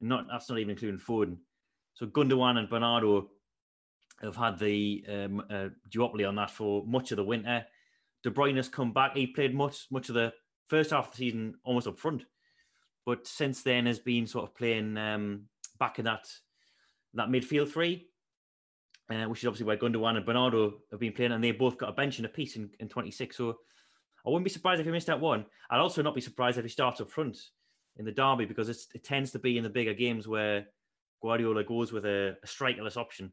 not 0.02 0.26
that's 0.30 0.50
not 0.50 0.60
even 0.60 0.72
including 0.72 1.00
Foden. 1.00 1.38
So 1.94 2.06
Gundogan 2.06 2.58
and 2.58 2.70
Bernardo 2.70 3.30
have 4.22 4.36
had 4.36 4.60
the 4.60 5.04
um, 5.10 5.44
uh, 5.50 5.70
duopoly 5.90 6.28
on 6.28 6.36
that 6.36 6.52
for 6.52 6.86
much 6.86 7.12
of 7.12 7.18
the 7.18 7.24
winter. 7.24 7.66
De 8.24 8.32
Bruyne 8.32 8.58
has 8.58 8.70
come 8.70 8.94
back. 8.94 9.16
He 9.16 9.28
played 9.28 9.56
much 9.56 9.88
much 9.92 10.10
of 10.10 10.16
the 10.16 10.34
first 10.68 10.92
half 10.92 11.08
of 11.08 11.12
the 11.12 11.18
season 11.18 11.56
almost 11.64 11.88
up 11.88 12.00
front, 12.00 12.26
but 13.06 13.28
since 13.28 13.64
then 13.64 13.86
has 13.86 14.00
been 14.00 14.28
sort 14.28 14.46
of 14.46 14.56
playing 14.56 14.98
um, 14.98 15.44
back 15.80 16.00
in 16.00 16.06
that 16.06 16.28
that 17.14 17.30
midfield 17.30 17.70
three, 17.70 18.08
uh, 19.10 19.26
which 19.26 19.40
is 19.40 19.48
obviously 19.48 19.66
where 19.66 19.78
Gundogan 19.78 20.18
and 20.18 20.26
Bernardo 20.26 20.76
have 20.92 21.00
been 21.00 21.14
playing, 21.14 21.32
and 21.32 21.44
they 21.44 21.52
both 21.52 21.78
got 21.78 21.90
a 21.90 21.94
bench 21.94 22.18
and 22.18 22.26
a 22.26 22.30
piece 22.30 22.56
in, 22.56 22.70
in 22.80 22.90
26. 22.90 23.38
So 23.38 23.58
I 24.26 24.30
wouldn't 24.30 24.44
be 24.44 24.50
surprised 24.50 24.80
if 24.80 24.86
he 24.86 24.92
missed 24.92 25.08
that 25.08 25.22
one. 25.22 25.46
I'd 25.70 25.80
also 25.80 26.02
not 26.02 26.16
be 26.16 26.22
surprised 26.22 26.58
if 26.58 26.66
he 26.66 26.70
starts 26.70 27.00
up 27.00 27.10
front 27.10 27.38
in 27.98 28.06
the 28.06 28.12
derby 28.12 28.46
because 28.46 28.70
it 28.70 29.04
tends 29.04 29.32
to 29.32 29.40
be 29.40 29.58
in 29.58 29.64
the 29.64 29.70
bigger 29.70 29.94
games 29.94 30.28
where 30.28 30.66
Guardiola 31.22 31.64
goes 31.64 31.92
with 31.92 32.06
a, 32.06 32.36
a 32.44 32.48
strikerless 32.48 32.98
option 32.98 33.32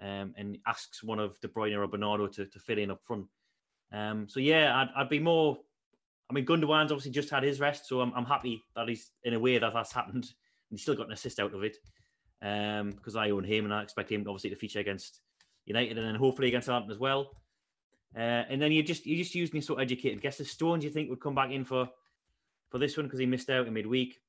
um, 0.00 0.34
and 0.36 0.58
asks 0.66 1.02
one 1.02 1.18
of 1.18 1.40
De 1.40 1.48
Bruyne 1.48 1.76
or 1.76 1.86
Bernardo 1.86 2.26
to, 2.26 2.46
to 2.46 2.58
fit 2.60 2.78
in 2.78 2.90
up 2.90 3.00
front. 3.02 3.26
Um, 3.92 4.28
so 4.28 4.40
yeah, 4.40 4.76
I'd, 4.76 5.02
I'd, 5.02 5.08
be 5.08 5.18
more. 5.18 5.56
I 6.30 6.34
mean, 6.34 6.44
Gundogan's 6.44 6.92
obviously 6.92 7.12
just 7.12 7.30
had 7.30 7.42
his 7.42 7.58
rest, 7.58 7.88
so 7.88 8.02
I'm, 8.02 8.12
I'm 8.14 8.26
happy 8.26 8.62
that 8.76 8.88
he's 8.88 9.10
in 9.24 9.32
a 9.32 9.40
way 9.40 9.56
that 9.58 9.72
that's 9.72 9.92
happened, 9.92 10.24
and 10.24 10.26
he's 10.70 10.82
still 10.82 10.94
got 10.94 11.06
an 11.06 11.14
assist 11.14 11.40
out 11.40 11.54
of 11.54 11.64
it 11.64 11.76
um, 12.42 12.90
because 12.90 13.16
I 13.16 13.30
own 13.30 13.44
him 13.44 13.64
and 13.64 13.74
I 13.74 13.82
expect 13.82 14.10
him 14.10 14.24
obviously 14.26 14.50
to 14.50 14.56
feature 14.56 14.80
against 14.80 15.20
United 15.66 15.98
and 15.98 16.06
then 16.06 16.14
hopefully 16.14 16.48
against 16.48 16.66
Southampton 16.66 16.92
as 16.92 16.98
well. 16.98 17.30
Uh, 18.16 18.44
and 18.48 18.60
then 18.60 18.72
you 18.72 18.82
just 18.82 19.06
you 19.06 19.16
just 19.16 19.34
used 19.34 19.52
me 19.52 19.60
so 19.60 19.74
educated 19.74 20.22
guesses. 20.22 20.50
Stones, 20.50 20.82
you 20.82 20.90
think 20.90 21.10
would 21.10 21.20
come 21.20 21.34
back 21.34 21.50
in 21.50 21.64
for 21.64 21.88
for 22.70 22.78
this 22.78 22.96
one 22.96 23.06
because 23.06 23.18
he 23.18 23.26
missed 23.26 23.50
out 23.50 23.66
in 23.66 23.74
midweek. 23.74 24.20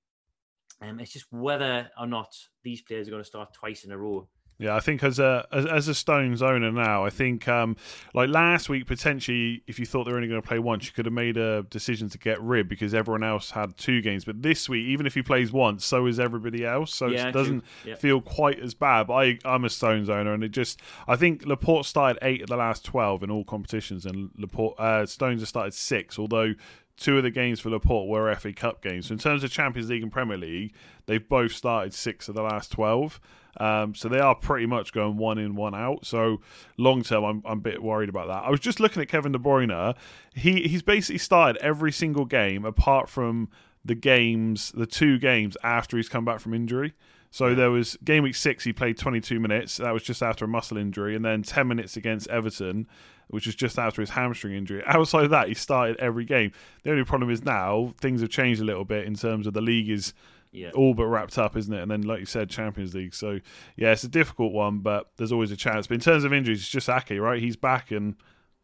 Um, 0.82 1.00
it's 1.00 1.14
just 1.14 1.32
whether 1.32 1.90
or 2.00 2.08
not 2.08 2.36
these 2.64 2.82
players 2.82 3.08
are 3.08 3.12
going 3.12 3.24
to 3.24 3.28
start 3.28 3.54
twice 3.54 3.84
in 3.84 3.92
a 3.92 3.98
row. 3.98 4.28
Yeah, 4.60 4.76
I 4.76 4.82
think 4.82 5.04
as 5.04 5.20
a 5.20 5.48
as, 5.54 5.66
as 5.66 5.88
a 5.88 5.96
Stones 5.96 6.42
owner 6.42 6.70
now, 6.70 7.06
I 7.06 7.10
think 7.10 7.48
um, 7.48 7.78
like 8.14 8.30
last 8.30 8.68
week 8.68 8.88
potentially, 8.88 9.64
if 9.68 9.80
you 9.80 9.86
thought 9.86 10.04
they 10.04 10.12
were 10.12 10.18
only 10.18 10.28
going 10.28 10.42
to 10.42 10.46
play 10.48 10.60
once, 10.60 10.86
you 10.86 10.92
could 10.92 11.06
have 11.06 11.14
made 11.14 11.38
a 11.38 11.64
decision 11.64 12.10
to 12.10 12.18
get 12.18 12.42
rid 12.42 12.68
because 12.68 12.94
everyone 12.94 13.24
else 13.24 13.52
had 13.52 13.78
two 13.78 14.02
games. 14.02 14.26
But 14.26 14.42
this 14.42 14.68
week, 14.68 14.86
even 14.88 15.06
if 15.06 15.14
he 15.14 15.22
plays 15.22 15.54
once, 15.54 15.86
so 15.86 16.08
is 16.08 16.20
everybody 16.20 16.66
else, 16.66 16.94
so 16.94 17.08
yeah, 17.08 17.30
it 17.30 17.32
doesn't 17.32 17.64
feel 18.00 18.20
quite 18.20 18.60
as 18.60 18.74
bad. 18.74 19.08
But 19.08 19.14
I, 19.14 19.40
I'm 19.46 19.64
a 19.64 19.70
Stones 19.70 20.10
owner, 20.10 20.34
and 20.34 20.44
it 20.44 20.50
just 20.50 20.82
I 21.08 21.16
think 21.16 21.46
Laporte 21.46 21.86
started 21.86 22.20
eight 22.22 22.42
of 22.42 22.50
the 22.50 22.58
last 22.58 22.84
twelve 22.84 23.24
in 23.24 23.32
all 23.32 23.46
competitions, 23.46 24.06
and 24.06 24.30
Laporte 24.38 24.78
uh, 24.78 25.06
Stones 25.06 25.42
have 25.42 25.48
started 25.48 25.74
six, 25.74 26.20
although 26.20 26.54
two 27.00 27.18
of 27.18 27.24
the 27.24 27.32
games 27.32 27.60
for 27.60 27.70
Laporte 27.70 28.10
were 28.10 28.34
FA 28.36 28.54
Cup 28.54 28.82
games. 28.82 29.08
So 29.08 29.14
in 29.14 29.20
terms 29.20 29.44
of 29.44 29.52
Champions 29.52 29.90
League 29.90 30.04
and 30.04 30.12
Premier 30.12 30.38
League, 30.38 30.74
they've 31.06 31.28
both 31.28 31.54
started 31.54 31.94
six 31.94 32.28
of 32.28 32.36
the 32.36 32.44
last 32.44 32.72
12. 32.72 33.20
Um, 33.58 33.96
so 33.96 34.10
they 34.10 34.20
are 34.20 34.36
pretty 34.36 34.66
much 34.66 34.94
going 34.94 35.18
one 35.18 35.38
in, 35.38 35.56
one 35.56 35.74
out. 35.74 36.06
So 36.06 36.42
long 36.78 37.02
term, 37.02 37.24
I'm, 37.24 37.42
I'm 37.46 37.58
a 37.58 37.62
bit 37.62 37.82
worried 37.82 38.10
about 38.10 38.28
that. 38.28 38.44
I 38.44 38.50
was 38.50 38.60
just 38.60 38.80
looking 38.80 39.02
at 39.02 39.08
Kevin 39.08 39.32
De 39.32 39.40
Bruyne. 39.40 39.96
He 40.36 40.68
he's 40.68 40.84
basically 40.84 41.18
started 41.18 41.62
every 41.62 41.92
single 41.92 42.26
game 42.26 42.64
apart 42.66 43.10
from 43.10 43.50
the 43.84 43.96
games, 43.96 44.72
the 44.74 44.86
two 44.86 45.18
games 45.18 45.58
after 45.64 45.98
he's 45.98 46.10
come 46.10 46.26
back 46.26 46.40
from 46.40 46.54
injury. 46.54 46.94
So 47.32 47.54
there 47.54 47.70
was 47.70 47.98
game 48.04 48.24
week 48.24 48.36
six, 48.36 48.64
he 48.64 48.74
played 48.74 48.98
22 48.98 49.40
minutes. 49.40 49.78
That 49.78 49.94
was 49.94 50.04
just 50.04 50.24
after 50.24 50.46
a 50.46 50.48
muscle 50.48 50.78
injury, 50.78 51.16
and 51.16 51.24
then 51.24 51.44
10 51.44 51.68
minutes 51.68 51.96
against 51.96 52.28
Everton, 52.28 52.88
which 53.30 53.46
was 53.46 53.56
just 53.56 53.78
after 53.80 54.02
his 54.02 54.10
hamstring 54.12 54.54
injury. 54.54 54.84
Outside 54.86 55.24
of 55.26 55.30
that, 55.32 55.48
he 55.48 55.54
started 55.54 55.98
every 55.98 56.26
game. 56.26 56.52
The 56.84 56.92
only 56.92 57.04
problem 57.04 57.30
is 57.32 57.44
now 57.44 57.94
things 58.00 58.22
have 58.22 58.30
changed 58.30 58.62
a 58.62 58.66
little 58.66 58.86
bit 58.86 59.06
in 59.06 59.14
terms 59.16 59.48
of 59.48 59.54
the 59.54 59.62
league 59.62 59.90
is 59.90 60.14
Yeah. 60.52 60.72
all 60.72 60.94
but 60.96 61.06
wrapped 61.06 61.38
up, 61.38 61.56
isn't 61.56 61.74
it? 61.74 61.82
And 61.82 61.92
then, 61.92 62.02
like 62.02 62.20
you 62.20 62.26
said, 62.26 62.50
Champions 62.50 62.94
League. 62.96 63.14
So 63.14 63.40
yeah, 63.78 63.92
it's 63.92 64.04
a 64.04 64.08
difficult 64.10 64.52
one, 64.52 64.80
but 64.80 65.12
there's 65.18 65.32
always 65.32 65.52
a 65.52 65.56
chance. 65.58 65.88
But 65.88 65.96
in 65.96 66.00
terms 66.02 66.24
of 66.24 66.34
injuries, 66.34 66.60
it's 66.60 66.70
just 66.70 66.90
Ake, 66.90 67.20
right? 67.20 67.42
He's 67.42 67.56
back, 67.56 67.92
and 67.92 68.16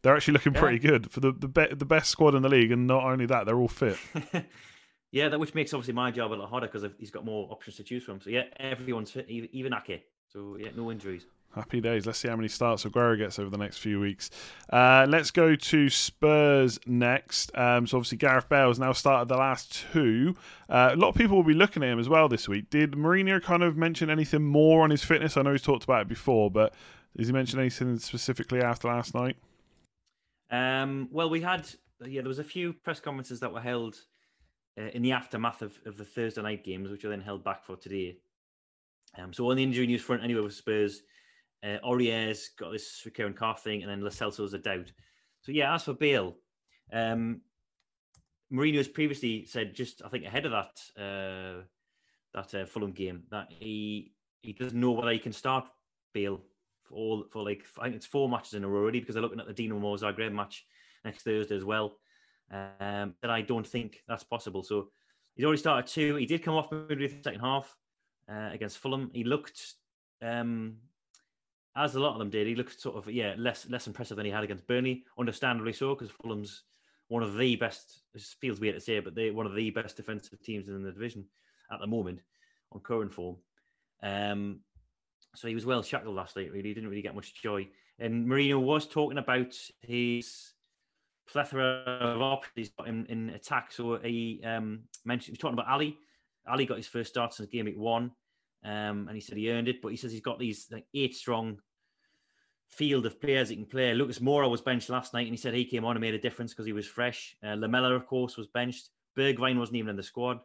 they're 0.01 0.15
actually 0.15 0.34
looking 0.34 0.53
Yeah. 0.55 0.60
pretty 0.62 0.79
good 0.79 1.12
for 1.12 1.19
the 1.19 1.31
the, 1.31 1.48
be- 1.48 1.74
the 1.75 1.86
best 1.86 2.10
squad 2.10 2.34
in 2.36 2.41
the 2.41 2.50
league. 2.50 2.72
And 2.72 2.88
not 2.88 3.03
only 3.03 3.25
that, 3.27 3.45
they're 3.45 3.57
all 3.60 3.67
fit. 3.67 3.98
yeah, 5.12 5.29
that 5.29 5.39
which 5.39 5.53
makes 5.53 5.74
obviously 5.74 5.93
my 5.93 6.12
job 6.12 6.31
a 6.31 6.36
lot 6.36 6.50
harder 6.50 6.67
because 6.67 6.89
he's 6.98 7.12
got 7.12 7.24
more 7.24 7.48
options 7.51 7.77
to 7.77 7.84
choose 7.84 8.03
from. 8.03 8.19
So 8.19 8.29
yeah, 8.29 8.43
everyone's 8.57 9.12
fit, 9.12 9.29
even, 9.29 9.50
even 9.53 9.74
Ake. 9.74 10.03
So 10.27 10.57
yeah, 10.60 10.69
no 10.75 10.91
injuries. 10.91 11.25
Happy 11.56 11.80
days. 11.80 12.06
Let's 12.06 12.20
see 12.20 12.28
how 12.28 12.36
many 12.36 12.50
starts 12.50 12.84
Aguero 12.84 13.18
gets 13.18 13.40
over 13.40 13.50
the 13.50 13.58
next 13.58 13.78
few 13.78 14.00
weeks. 14.00 14.30
Uh, 14.70 15.08
let's 15.10 15.32
go 15.32 15.56
to 15.56 15.90
Spurs 15.90 16.80
next. 16.86 17.58
Um, 17.58 17.88
so 17.88 17.98
obviously 17.98 18.18
Gareth 18.18 18.50
Bale 18.50 18.68
has 18.68 18.78
now 18.78 18.92
started 18.92 19.30
the 19.30 19.38
last 19.38 19.86
two. 19.94 20.36
Uh, 20.68 20.90
a 20.92 20.98
lot 20.98 21.10
of 21.10 21.16
people 21.16 21.38
will 21.38 21.44
be 21.44 21.54
looking 21.54 21.82
at 21.82 21.90
him 21.90 22.00
as 22.00 22.10
well 22.10 22.28
this 22.28 22.50
week. 22.50 22.70
Did 22.70 22.92
Mourinho 22.92 23.42
kind 23.42 23.64
of 23.64 23.78
mention 23.78 24.10
anything 24.10 24.44
more 24.44 24.84
on 24.84 24.90
his 24.90 25.04
fitness? 25.04 25.38
I 25.38 25.44
know 25.44 25.54
he's 25.54 25.62
talked 25.62 25.86
about 25.86 26.02
it 26.02 26.08
before, 26.10 26.52
but 26.52 26.74
did 27.16 27.26
he 27.26 27.32
mention 27.32 27.58
anything 27.58 27.98
specifically 28.00 28.62
after 28.62 28.90
last 28.90 29.16
night? 29.16 29.38
Um, 30.52 31.08
well, 31.12 31.30
we 31.30 31.40
had 31.40 31.68
yeah, 32.04 32.22
there 32.22 32.28
was 32.28 32.40
a 32.40 32.44
few 32.44 32.74
press 32.74 33.00
conferences 33.00 33.40
that 33.40 33.54
were 33.54 33.62
held 33.62 33.96
uh, 34.78 34.90
in 34.94 35.02
the 35.02 35.14
aftermath 35.14 35.62
of, 35.62 35.80
of 35.86 35.98
the 35.98 36.06
Thursday 36.06 36.42
night 36.42 36.64
games, 36.64 36.90
which 36.90 37.04
were 37.04 37.10
then 37.10 37.22
held 37.22 37.44
back 37.44 37.64
for 37.64 37.76
today. 37.76 38.18
Um, 39.18 39.32
so 39.32 39.50
on 39.50 39.56
the 39.56 39.64
injury 39.64 39.88
news 39.88 40.02
front, 40.02 40.24
anyway, 40.24 40.42
with 40.42 40.54
Spurs, 40.54 41.02
uh, 41.64 41.78
Aurier's 41.84 42.50
got 42.60 42.72
this 42.72 43.02
recurring 43.06 43.34
calf 43.34 43.64
thing, 43.64 43.82
and 43.82 43.92
then 43.92 44.02
Lo 44.02 44.10
Celso's 44.10 44.54
a 44.54 44.60
doubt. 44.60 44.92
So 45.42 45.52
yeah, 45.52 45.74
as 45.74 45.84
for 45.84 45.94
Bale, 45.94 46.36
um, 46.92 47.42
Mourinho 48.52 48.78
has 48.78 48.88
previously 48.88 49.46
said, 49.46 49.76
just 49.76 50.02
I 50.04 50.10
think 50.10 50.26
ahead 50.26 50.46
of 50.46 50.52
that 50.52 51.02
uh, 51.02 51.64
that 52.34 52.54
uh, 52.54 52.66
Fulham 52.66 52.92
game, 52.92 53.24
that 53.32 53.48
he 53.50 54.14
he 54.42 54.54
doesn't 54.54 54.80
know 54.80 54.92
whether 54.92 55.12
he 55.12 55.20
can 55.20 55.34
start 55.34 55.68
Bale 56.14 56.42
for 56.84 56.96
all 56.96 57.26
for 57.32 57.44
like 57.44 57.66
I 57.80 57.86
think 57.86 57.96
it's 57.96 58.06
four 58.06 58.30
matches 58.30 58.54
in 58.54 58.64
a 58.64 58.68
row 58.68 58.82
already 58.82 59.00
because 59.00 59.16
they're 59.16 59.22
looking 59.22 59.40
at 59.40 59.48
the 59.48 59.54
Dinamo 59.54 60.00
Zagreb 60.00 60.34
match 60.34 60.66
next 61.04 61.24
Thursday 61.24 61.56
as 61.56 61.66
well. 61.66 61.98
Um, 62.52 63.16
that 63.22 63.32
I 63.32 63.42
don't 63.42 63.66
think 63.66 64.04
that's 64.08 64.24
possible. 64.24 64.64
So 64.64 64.90
he's 65.36 65.46
already 65.46 65.60
started 65.60 65.88
two. 65.88 66.16
He 66.16 66.26
did 66.26 66.44
come 66.44 66.54
off 66.54 66.72
midway 66.72 67.08
through 67.08 67.18
the 67.18 67.24
second 67.24 67.42
half 67.42 67.76
uh, 68.32 68.50
against 68.52 68.78
Fulham. 68.78 69.10
He 69.14 69.24
looked, 69.24 69.74
um, 70.22 70.76
as 71.75 71.96
a 71.96 72.00
lot 72.00 72.13
of 72.13 72.20
them 72.20 72.29
did, 72.29 72.48
he 72.48 72.55
looked 72.55 72.79
sort 72.79 72.96
of 72.96 73.12
yeah 73.12 73.36
less 73.38 73.70
less 73.70 73.88
impressive 73.88 74.17
than 74.17 74.25
he 74.25 74.32
had 74.32 74.44
against 74.44 74.67
Burnley. 74.67 75.03
Understandably 75.20 75.74
so, 75.74 75.94
because 75.94 76.12
Fulham's 76.12 76.63
one 77.08 77.24
of 77.24 77.38
the 77.38 77.55
best. 77.55 78.01
It 78.13 78.22
feels 78.41 78.60
weird 78.60 78.75
to 78.75 78.82
say, 78.82 79.00
but 79.00 79.15
they're 79.15 79.34
one 79.34 79.46
of 79.46 79.55
the 79.55 79.70
best 79.72 79.98
defensive 79.98 80.41
teams 80.41 80.67
in 80.67 80.84
the 80.84 80.91
division 80.91 81.25
at 81.72 81.79
the 81.79 81.88
moment 81.88 82.20
on 82.72 82.82
current 82.82 83.13
form. 83.13 83.38
Um, 84.01 84.60
so 85.36 85.48
he 85.48 85.55
was 85.55 85.65
well 85.65 85.84
shackled 85.84 86.15
last 86.15 86.36
night. 86.36 86.51
Really, 86.51 86.70
he 86.70 86.74
didn't 86.74 86.89
really 86.89 87.01
get 87.01 87.15
much 87.15 87.41
joy. 87.41 87.67
And 88.00 88.27
Mourinho 88.27 88.62
was 88.62 88.88
talking 88.88 89.17
about 89.17 89.53
his 89.82 90.53
plethora 91.27 91.84
of 91.86 92.22
options 92.22 92.72
in, 92.86 93.05
in 93.08 93.29
attack. 93.32 93.72
So 93.72 93.98
he 93.98 94.41
um, 94.44 94.84
mentioned 95.03 95.27
he 95.27 95.32
was 95.32 95.39
talking 95.39 95.58
about 95.58 95.72
Ali. 95.72 95.98
Ali 96.48 96.65
got 96.65 96.77
his 96.77 96.88
first 96.88 97.10
start 97.10 97.34
since 97.34 97.50
game 97.50 97.65
week 97.65 97.77
one, 97.77 98.12
um, 98.65 99.07
and 99.07 99.12
he 99.15 99.22
said 99.22 99.38
he 99.38 99.51
earned 99.51 99.67
it. 99.67 99.82
But 99.82 99.89
he 99.89 99.97
says 99.97 100.12
he's 100.12 100.21
got 100.21 100.39
these 100.39 100.67
like 100.71 100.86
eight 100.93 101.15
strong 101.15 101.60
field 102.67 103.06
of 103.06 103.21
players 103.21 103.49
he 103.49 103.56
can 103.56 103.65
play. 103.65 103.93
Lucas 103.93 104.19
Moura 104.19 104.49
was 104.49 104.62
benched 104.62 104.89
last 104.89 105.13
night, 105.13 105.28
and 105.28 105.34
he 105.34 105.38
said 105.38 105.54
he 105.54 105.65
came 105.65 105.86
on 105.86 105.95
and 105.95 106.01
made 106.01 106.15
a 106.15 106.19
difference 106.19 106.51
because 106.51 106.65
he 106.65 106.73
was 106.73 106.88
fresh. 106.88 107.36
Uh, 107.43 107.56
Lamela, 107.56 107.93
of 107.93 108.08
course, 108.08 108.36
was 108.36 108.47
benched. 108.47 108.89
Bergwijn 109.17 109.58
wasn't 109.58 109.78
even 109.78 109.91
in 109.91 109.95
the 109.95 110.04
squad. 110.04 110.39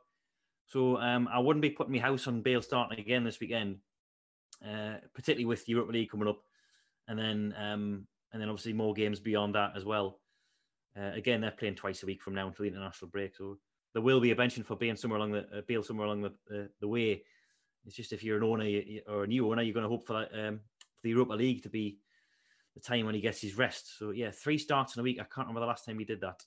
So 0.66 0.98
um, 0.98 1.28
I 1.32 1.40
wouldn't 1.40 1.62
be 1.62 1.70
putting 1.70 1.94
my 1.94 1.98
house 1.98 2.28
on 2.28 2.42
Bale 2.42 2.62
starting 2.62 3.00
again 3.00 3.24
this 3.24 3.40
weekend, 3.40 3.78
uh, 4.64 4.98
particularly 5.14 5.46
with 5.46 5.68
Europa 5.68 5.92
League 5.92 6.10
coming 6.10 6.28
up, 6.28 6.40
and 7.08 7.18
then 7.18 7.54
um, 7.58 8.06
and 8.32 8.40
then 8.40 8.48
obviously 8.48 8.72
more 8.72 8.94
games 8.94 9.18
beyond 9.18 9.56
that 9.56 9.72
as 9.74 9.84
well. 9.84 10.20
Uh, 10.96 11.10
again, 11.14 11.40
they're 11.40 11.50
playing 11.50 11.74
twice 11.74 12.02
a 12.02 12.06
week 12.06 12.22
from 12.22 12.34
now 12.34 12.46
until 12.46 12.62
the 12.64 12.68
international 12.68 13.10
break, 13.10 13.34
so 13.34 13.58
there 13.94 14.02
will 14.02 14.20
be 14.20 14.30
a 14.30 14.36
benching 14.36 14.64
for 14.64 14.76
Bale 14.76 14.94
somewhere 14.94 15.18
along 15.18 15.32
the 15.32 15.58
uh, 15.58 15.62
Bale 15.66 15.82
somewhere 15.82 16.06
along 16.06 16.22
the 16.22 16.28
uh, 16.56 16.66
the 16.80 16.88
way. 16.88 17.24
It's 17.86 17.96
just 17.96 18.12
if 18.12 18.22
you're 18.22 18.36
an 18.36 18.44
owner 18.44 18.68
or 19.08 19.24
a 19.24 19.26
new 19.26 19.50
owner, 19.50 19.62
you're 19.62 19.74
going 19.74 19.84
to 19.84 19.88
hope 19.88 20.06
for 20.06 20.14
that 20.14 20.30
um, 20.32 20.60
for 20.96 21.02
the 21.04 21.10
Europa 21.10 21.32
League 21.32 21.62
to 21.62 21.68
be 21.68 21.98
the 22.74 22.80
time 22.80 23.06
when 23.06 23.14
he 23.14 23.20
gets 23.20 23.40
his 23.40 23.56
rest. 23.56 23.98
So 23.98 24.10
yeah, 24.10 24.30
three 24.30 24.58
starts 24.58 24.96
in 24.96 25.00
a 25.00 25.02
week. 25.02 25.18
I 25.18 25.24
can't 25.24 25.46
remember 25.46 25.60
the 25.60 25.66
last 25.66 25.84
time 25.84 25.98
he 25.98 26.04
did 26.04 26.20
that. 26.20 26.42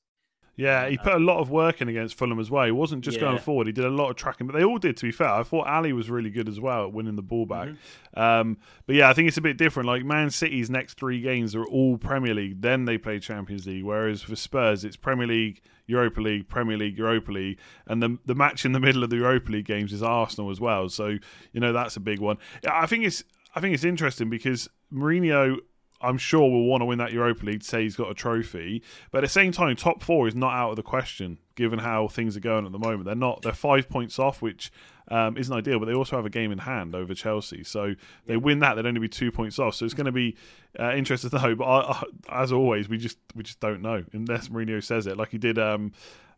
Yeah, 0.55 0.87
he 0.87 0.97
put 0.97 1.13
a 1.13 1.19
lot 1.19 1.39
of 1.39 1.49
work 1.49 1.81
in 1.81 1.89
against 1.89 2.15
Fulham 2.15 2.39
as 2.39 2.51
well. 2.51 2.65
He 2.65 2.71
wasn't 2.71 3.03
just 3.03 3.19
going 3.19 3.39
forward; 3.39 3.65
he 3.65 3.73
did 3.73 3.85
a 3.85 3.89
lot 3.89 4.11
of 4.11 4.15
tracking. 4.15 4.45
But 4.45 4.55
they 4.55 4.63
all 4.63 4.77
did, 4.77 4.95
to 4.97 5.05
be 5.05 5.11
fair. 5.11 5.29
I 5.29 5.41
thought 5.41 5.65
Ali 5.65 5.93
was 5.93 6.11
really 6.11 6.29
good 6.29 6.47
as 6.47 6.59
well 6.59 6.85
at 6.85 6.93
winning 6.93 7.15
the 7.15 7.23
ball 7.23 7.47
back. 7.47 7.69
Um, 8.13 8.57
but 8.85 8.95
yeah, 8.95 9.09
I 9.09 9.13
think 9.13 9.27
it's 9.27 9.37
a 9.37 9.41
bit 9.41 9.57
different. 9.57 9.87
Like 9.87 10.05
Man 10.05 10.29
City's 10.29 10.69
next 10.69 10.93
three 10.95 11.21
games 11.21 11.55
are 11.55 11.65
all 11.65 11.97
Premier 11.97 12.35
League, 12.35 12.61
then 12.61 12.85
they 12.85 12.99
play 12.99 13.19
Champions 13.19 13.65
League. 13.65 13.83
Whereas 13.83 14.21
for 14.21 14.35
Spurs, 14.35 14.85
it's 14.85 14.95
Premier 14.95 15.25
League, 15.25 15.61
Europa 15.87 16.21
League, 16.21 16.47
Premier 16.47 16.77
League, 16.77 16.99
Europa 16.99 17.31
League, 17.31 17.57
and 17.87 18.03
the 18.03 18.19
the 18.25 18.35
match 18.35 18.63
in 18.63 18.73
the 18.73 18.79
middle 18.79 19.03
of 19.03 19.09
the 19.09 19.17
Europa 19.17 19.51
League 19.51 19.65
games 19.65 19.91
is 19.91 20.03
Arsenal 20.03 20.51
as 20.51 20.61
well. 20.61 20.87
So 20.87 21.17
you 21.51 21.59
know 21.59 21.73
that's 21.73 21.95
a 21.95 21.99
big 21.99 22.19
one. 22.19 22.37
I 22.69 22.85
think 22.85 23.05
it's 23.05 23.23
I 23.55 23.59
think 23.59 23.73
it's 23.73 23.83
interesting 23.83 24.29
because 24.29 24.69
Mourinho 24.93 25.57
I'm 26.03 26.17
sure 26.17 26.41
will 26.41 26.65
want 26.65 26.81
to 26.81 26.85
win 26.85 26.97
that 26.99 27.11
Europa 27.11 27.45
League 27.45 27.61
to 27.61 27.67
say 27.67 27.83
he's 27.83 27.95
got 27.95 28.11
a 28.11 28.13
trophy. 28.13 28.83
But 29.11 29.19
at 29.19 29.21
the 29.21 29.29
same 29.29 29.51
time, 29.51 29.75
top 29.75 30.03
four 30.03 30.27
is 30.27 30.35
not 30.35 30.53
out 30.53 30.71
of 30.71 30.75
the 30.75 30.83
question 30.83 31.39
given 31.55 31.79
how 31.79 32.07
things 32.07 32.35
are 32.35 32.41
going 32.41 32.65
at 32.65 32.71
the 32.71 32.79
moment. 32.79 33.05
They're 33.05 33.15
not. 33.15 33.41
They're 33.41 33.53
five 33.53 33.89
points 33.89 34.19
off, 34.19 34.41
which 34.41 34.71
um, 35.09 35.37
isn't 35.37 35.53
ideal. 35.53 35.79
But 35.79 35.85
they 35.85 35.93
also 35.93 36.15
have 36.15 36.25
a 36.25 36.29
game 36.29 36.51
in 36.51 36.59
hand 36.59 36.93
over 36.95 37.13
Chelsea. 37.13 37.63
So 37.63 37.95
they 38.25 38.37
win 38.37 38.59
that, 38.59 38.75
they'd 38.75 38.85
only 38.85 38.99
be 38.99 39.09
two 39.09 39.31
points 39.31 39.59
off. 39.59 39.75
So 39.75 39.85
it's 39.85 39.93
going 39.93 40.05
to 40.05 40.11
be 40.11 40.35
uh, 40.79 40.93
interesting 40.93 41.29
to 41.29 41.39
know. 41.39 41.55
But 41.55 41.65
I, 41.65 42.03
I, 42.29 42.41
as 42.43 42.51
always, 42.51 42.89
we 42.89 42.97
just 42.97 43.17
we 43.35 43.43
just 43.43 43.59
don't 43.59 43.81
know 43.81 44.03
unless 44.13 44.49
Mourinho 44.49 44.83
says 44.83 45.07
it, 45.07 45.17
like 45.17 45.29
he 45.29 45.37
did. 45.37 45.57
Um, 45.57 45.93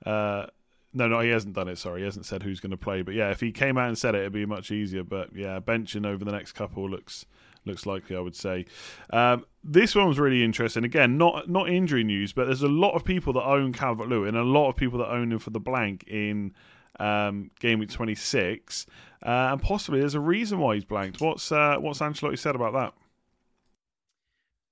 uh, 0.06 0.48
no, 0.94 1.10
no, 1.10 1.20
he 1.20 1.30
hasn't 1.30 1.56
done 1.56 1.68
it. 1.68 1.78
Sorry, 1.78 2.02
he 2.02 2.06
hasn't 2.06 2.26
said 2.26 2.42
who's 2.42 2.62
going 2.62 2.72
to 2.72 2.78
play. 2.78 3.02
But 3.02 3.16
yeah, 3.16 3.30
if 3.30 3.42
he 3.42 3.52
came 3.52 3.78
out 3.78 3.90
and 3.90 3.98
said 3.98 4.16
it, 4.16 4.20
it'd 4.20 4.32
be 4.32 4.46
much 4.46 4.72
easier. 4.72 5.04
But 5.04 5.36
yeah, 5.36 5.60
benching 5.60 6.06
over 6.06 6.24
the 6.24 6.32
next 6.32 6.54
couple 6.54 6.90
looks 6.90 7.26
looks 7.66 7.86
likely, 7.86 8.16
I 8.16 8.20
would 8.20 8.36
say. 8.36 8.66
Um, 9.12 9.46
this 9.64 9.96
one 9.96 10.08
was 10.08 10.20
really 10.20 10.44
interesting. 10.44 10.84
Again, 10.84 11.18
not 11.18 11.50
not 11.50 11.70
injury 11.70 12.04
news, 12.04 12.34
but 12.34 12.46
there's 12.46 12.62
a 12.62 12.68
lot 12.68 12.92
of 12.94 13.04
people 13.04 13.34
that 13.34 13.44
own 13.44 13.74
Calvert 13.74 14.08
Lewin, 14.08 14.36
and 14.36 14.38
a 14.38 14.50
lot 14.50 14.70
of 14.70 14.76
people 14.76 15.00
that 15.00 15.10
own 15.10 15.32
him 15.32 15.40
for 15.40 15.50
the 15.50 15.60
blank 15.60 16.04
in 16.08 16.54
um, 17.00 17.52
game 17.60 17.80
week 17.80 17.90
26, 17.90 18.86
uh, 19.26 19.30
and 19.30 19.62
possibly 19.62 20.00
there's 20.00 20.16
a 20.16 20.20
reason 20.20 20.60
why 20.60 20.76
he's 20.76 20.86
blanked. 20.86 21.22
What's 21.22 21.52
uh, 21.52 21.78
what's 21.80 22.00
Ancelotti 22.00 22.38
said 22.38 22.56
about 22.56 22.74
that? 22.74 22.94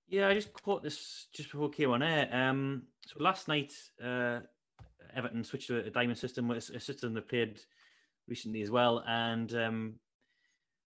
Yeah, 0.08 0.28
I 0.28 0.36
just 0.36 0.54
caught 0.54 0.84
this 0.84 1.28
just 1.34 1.52
before 1.52 1.70
came 1.70 1.90
on 1.90 2.04
air. 2.04 2.30
Um, 2.32 2.84
so 3.08 3.16
last 3.20 3.48
night, 3.48 3.74
uh, 4.04 4.42
Everton 5.16 5.44
switched 5.44 5.68
to 5.68 5.78
a 5.78 5.90
diamond 5.90 6.18
system, 6.18 6.52
a 6.52 6.62
system 6.62 7.14
they 7.14 7.22
played 7.22 7.60
recently 8.28 8.62
as 8.62 8.70
well. 8.70 9.04
And 9.08 9.54
um, 9.56 9.94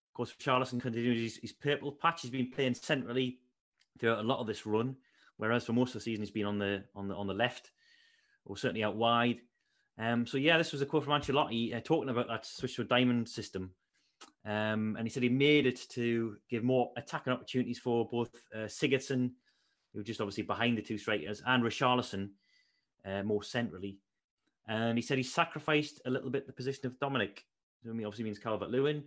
of 0.10 0.14
course, 0.14 0.34
Richarlison 0.38 0.82
continues 0.82 1.36
his, 1.36 1.42
his 1.42 1.52
purple 1.54 1.92
patch. 1.92 2.24
He's 2.24 2.32
been 2.32 2.52
playing 2.52 2.74
centrally 2.74 3.40
throughout 4.00 4.20
a 4.20 4.28
lot 4.28 4.40
of 4.40 4.48
this 4.48 4.66
run, 4.66 4.96
whereas 5.38 5.66
for 5.66 5.74
most 5.74 5.90
of 5.90 5.94
the 5.96 6.02
season 6.02 6.24
he's 6.24 6.32
been 6.32 6.46
on 6.46 6.58
the 6.58 6.84
on 6.96 7.08
the 7.08 7.16
on 7.16 7.28
the 7.28 7.34
left, 7.34 7.72
or 8.46 8.58
certainly 8.58 8.84
out 8.84 8.96
wide. 8.96 9.40
Um, 9.98 10.26
so 10.26 10.38
yeah, 10.38 10.58
this 10.58 10.72
was 10.72 10.82
a 10.82 10.86
quote 10.86 11.04
from 11.04 11.20
Ancelotti 11.20 11.76
uh, 11.76 11.82
talking 11.82 12.10
about 12.10 12.28
that 12.28 12.46
switch 12.46 12.76
to 12.78 12.84
a 12.84 12.86
diamond 12.86 13.28
system. 13.28 13.72
Um, 14.46 14.96
and 14.98 15.06
he 15.06 15.10
said 15.10 15.24
he 15.24 15.30
made 15.30 15.66
it 15.66 15.82
to 15.90 16.38
give 16.50 16.64
more 16.64 16.92
attacking 16.98 17.34
opportunities 17.34 17.80
for 17.80 18.08
both 18.08 18.32
uh, 18.56 18.60
Sigurdsson, 18.60 19.32
who 19.94 20.04
just 20.04 20.22
obviously 20.22 20.44
behind 20.44 20.78
the 20.78 20.82
two 20.82 20.98
strikers, 20.98 21.42
and 21.46 21.64
Richarlison 21.64 22.30
uh, 23.06 23.24
more 23.24 23.44
centrally. 23.44 23.98
And 24.68 24.98
he 24.98 25.02
said 25.02 25.18
he 25.18 25.24
sacrificed 25.24 26.02
a 26.06 26.10
little 26.10 26.30
bit 26.30 26.48
the 26.48 26.54
position 26.54 26.86
of 26.86 27.00
Dominic, 27.00 27.46
who 27.84 27.92
obviously 27.92 28.24
means 28.24 28.40
Calvert 28.40 28.70
Lewin. 28.70 29.04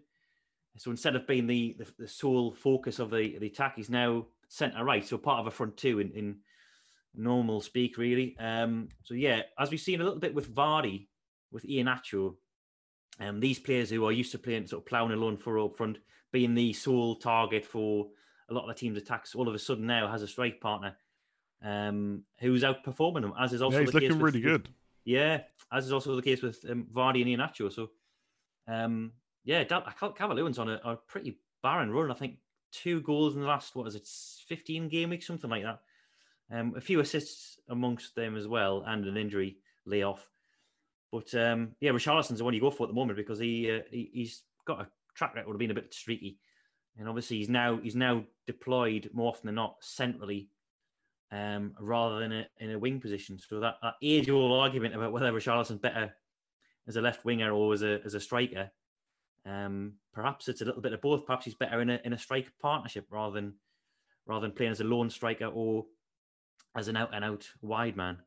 So 0.77 0.91
instead 0.91 1.17
of 1.17 1.27
being 1.27 1.47
the, 1.47 1.77
the, 1.79 1.87
the 1.99 2.09
sole 2.09 2.53
focus 2.53 2.99
of 2.99 3.11
the, 3.11 3.39
the 3.39 3.47
attack, 3.47 3.77
he's 3.77 3.91
now 3.91 4.27
centre 4.49 4.85
right, 4.85 5.07
so 5.07 5.19
part 5.19 5.41
of 5.41 5.47
a 5.47 5.51
front 5.51 5.77
two 5.77 5.99
in, 5.99 6.11
in 6.13 6.37
normal 7.15 7.61
speak, 7.61 7.99
really. 7.99 8.37
Um, 8.39 8.89
so 9.05 9.15
yeah, 9.15 9.43
as 9.59 9.71
we've 9.71 9.81
seen 9.81 10.01
a 10.01 10.05
little 10.05 10.19
bit 10.19 10.35
with 10.35 10.55
Vardy, 10.55 11.09
with 11.51 11.65
Iheanacho, 11.65 12.35
um, 13.21 13.41
these 13.41 13.59
players 13.59 13.91
who 13.91 14.07
are 14.07 14.13
used 14.13 14.33
to 14.33 14.39
playing 14.39 14.67
sort 14.67 14.83
of 14.83 14.87
ploughing 14.87 15.13
alone 15.13 15.37
for 15.37 15.59
up 15.59 15.77
front, 15.77 15.99
being 16.33 16.55
the 16.55 16.73
sole 16.73 17.17
target 17.17 17.65
for 17.65 18.09
a 18.49 18.55
lot 18.55 18.63
of 18.63 18.69
the 18.69 18.75
team's 18.75 18.99
attacks, 18.99 19.35
all 19.35 19.49
of 19.49 19.55
a 19.55 19.59
sudden 19.59 19.87
now 19.87 20.09
has 20.09 20.23
a 20.23 20.29
strike 20.29 20.61
partner 20.61 20.97
um, 21.63 22.25
who's 22.41 22.63
outperforming 22.63 23.23
them, 23.23 23.35
as 23.39 23.53
is 23.53 23.63
also 23.63 23.77
yeah, 23.77 23.83
he's 23.83 23.91
the 23.91 23.95
looking 23.95 24.11
case 24.11 24.19
really 24.19 24.39
with, 24.39 24.45
good. 24.45 24.69
Yeah, 25.05 25.41
as 25.71 25.87
is 25.87 25.93
also 25.93 26.17
the 26.17 26.23
case 26.23 26.43
with 26.43 26.65
um, 26.69 26.87
Vardy 26.93 27.23
and 27.23 27.41
Iheanacho. 27.41 27.73
So, 27.73 27.91
um, 28.67 29.13
yeah, 29.45 29.65
Calvert-Lewin's 29.65 30.59
on 30.59 30.69
a, 30.69 30.81
a, 30.85 30.97
pretty 30.97 31.39
barren 31.63 31.91
run. 31.91 32.11
I 32.11 32.15
think 32.15 32.37
two 32.71 33.01
goals 33.01 33.35
in 33.35 33.41
the 33.41 33.47
last 33.47 33.75
what 33.75 33.87
is 33.87 33.95
it, 33.95 34.09
fifteen 34.49 34.89
game 34.89 35.11
week, 35.11 35.23
something 35.23 35.51
like 35.51 35.65
that. 35.65 35.81
Um, 36.51 36.75
a 36.77 36.81
few 36.81 37.01
assists 37.01 37.59
amongst 37.69 38.15
them 38.15 38.37
as 38.37 38.47
well, 38.47 38.85
and 38.87 39.07
an 39.07 39.17
injury 39.17 39.57
layoff. 39.87 40.29
But 41.11 41.35
um, 41.35 41.73
yeah, 41.81 41.91
Richarlison's 41.91 42.39
the 42.39 42.45
one 42.45 42.55
you 42.55 42.61
go 42.61 42.71
for 42.71 42.85
at 42.85 42.89
the 42.89 42.95
moment 42.95 43.17
because 43.17 43.39
he, 43.39 43.71
uh, 43.71 43.81
he 43.91 44.23
has 44.23 44.43
got 44.65 44.81
a 44.81 44.89
track 45.15 45.35
record 45.35 45.53
of 45.53 45.59
being 45.59 45.71
a 45.71 45.75
bit 45.75 45.93
streaky, 45.93 46.39
and 46.99 47.09
obviously 47.09 47.39
he's 47.39 47.49
now 47.49 47.79
he's 47.83 47.97
now 47.97 48.25
deployed 48.47 49.11
more 49.13 49.29
often 49.29 49.47
than 49.47 49.55
not 49.55 49.77
centrally 49.81 50.49
um, 51.33 51.75
rather 51.81 52.21
than 52.21 52.33
a, 52.33 52.47
in 52.59 52.71
a 52.71 52.79
wing 52.79 53.01
position. 53.01 53.39
So 53.39 53.61
that, 53.61 53.77
that 53.83 53.95
age-old 54.03 54.53
argument 54.53 54.95
about 54.95 55.13
whether 55.13 55.33
Richarlison's 55.33 55.81
better 55.81 56.15
as 56.87 56.97
a 56.97 57.01
left 57.01 57.25
winger 57.25 57.53
or 57.53 57.73
as 57.73 57.83
a 57.83 58.01
as 58.05 58.15
a 58.15 58.21
striker, 58.21 58.71
um, 59.47 59.95
perhaps 60.13 60.49
it's 60.49 60.61
a 60.61 60.65
little 60.65 60.83
bit 60.83 60.93
of 60.93 61.01
both. 61.01 61.27
Perhaps 61.27 61.45
he's 61.45 61.55
better 61.55 61.81
in 61.81 61.91
a 61.91 62.01
in 62.05 62.13
a 62.13 62.19
striker 62.19 62.51
partnership 62.61 63.07
rather 63.11 63.35
than 63.35 63.55
rather 64.27 64.47
than 64.47 64.57
playing 64.57 64.73
as 64.73 64.81
a 64.81 64.85
lone 64.85 65.11
striker 65.11 65.47
or 65.47 65.85
as 66.77 66.89
an 66.89 66.97
out 66.97 67.11
and 67.15 67.25
out 67.25 67.49
wide 67.61 67.97
man. 67.97 68.19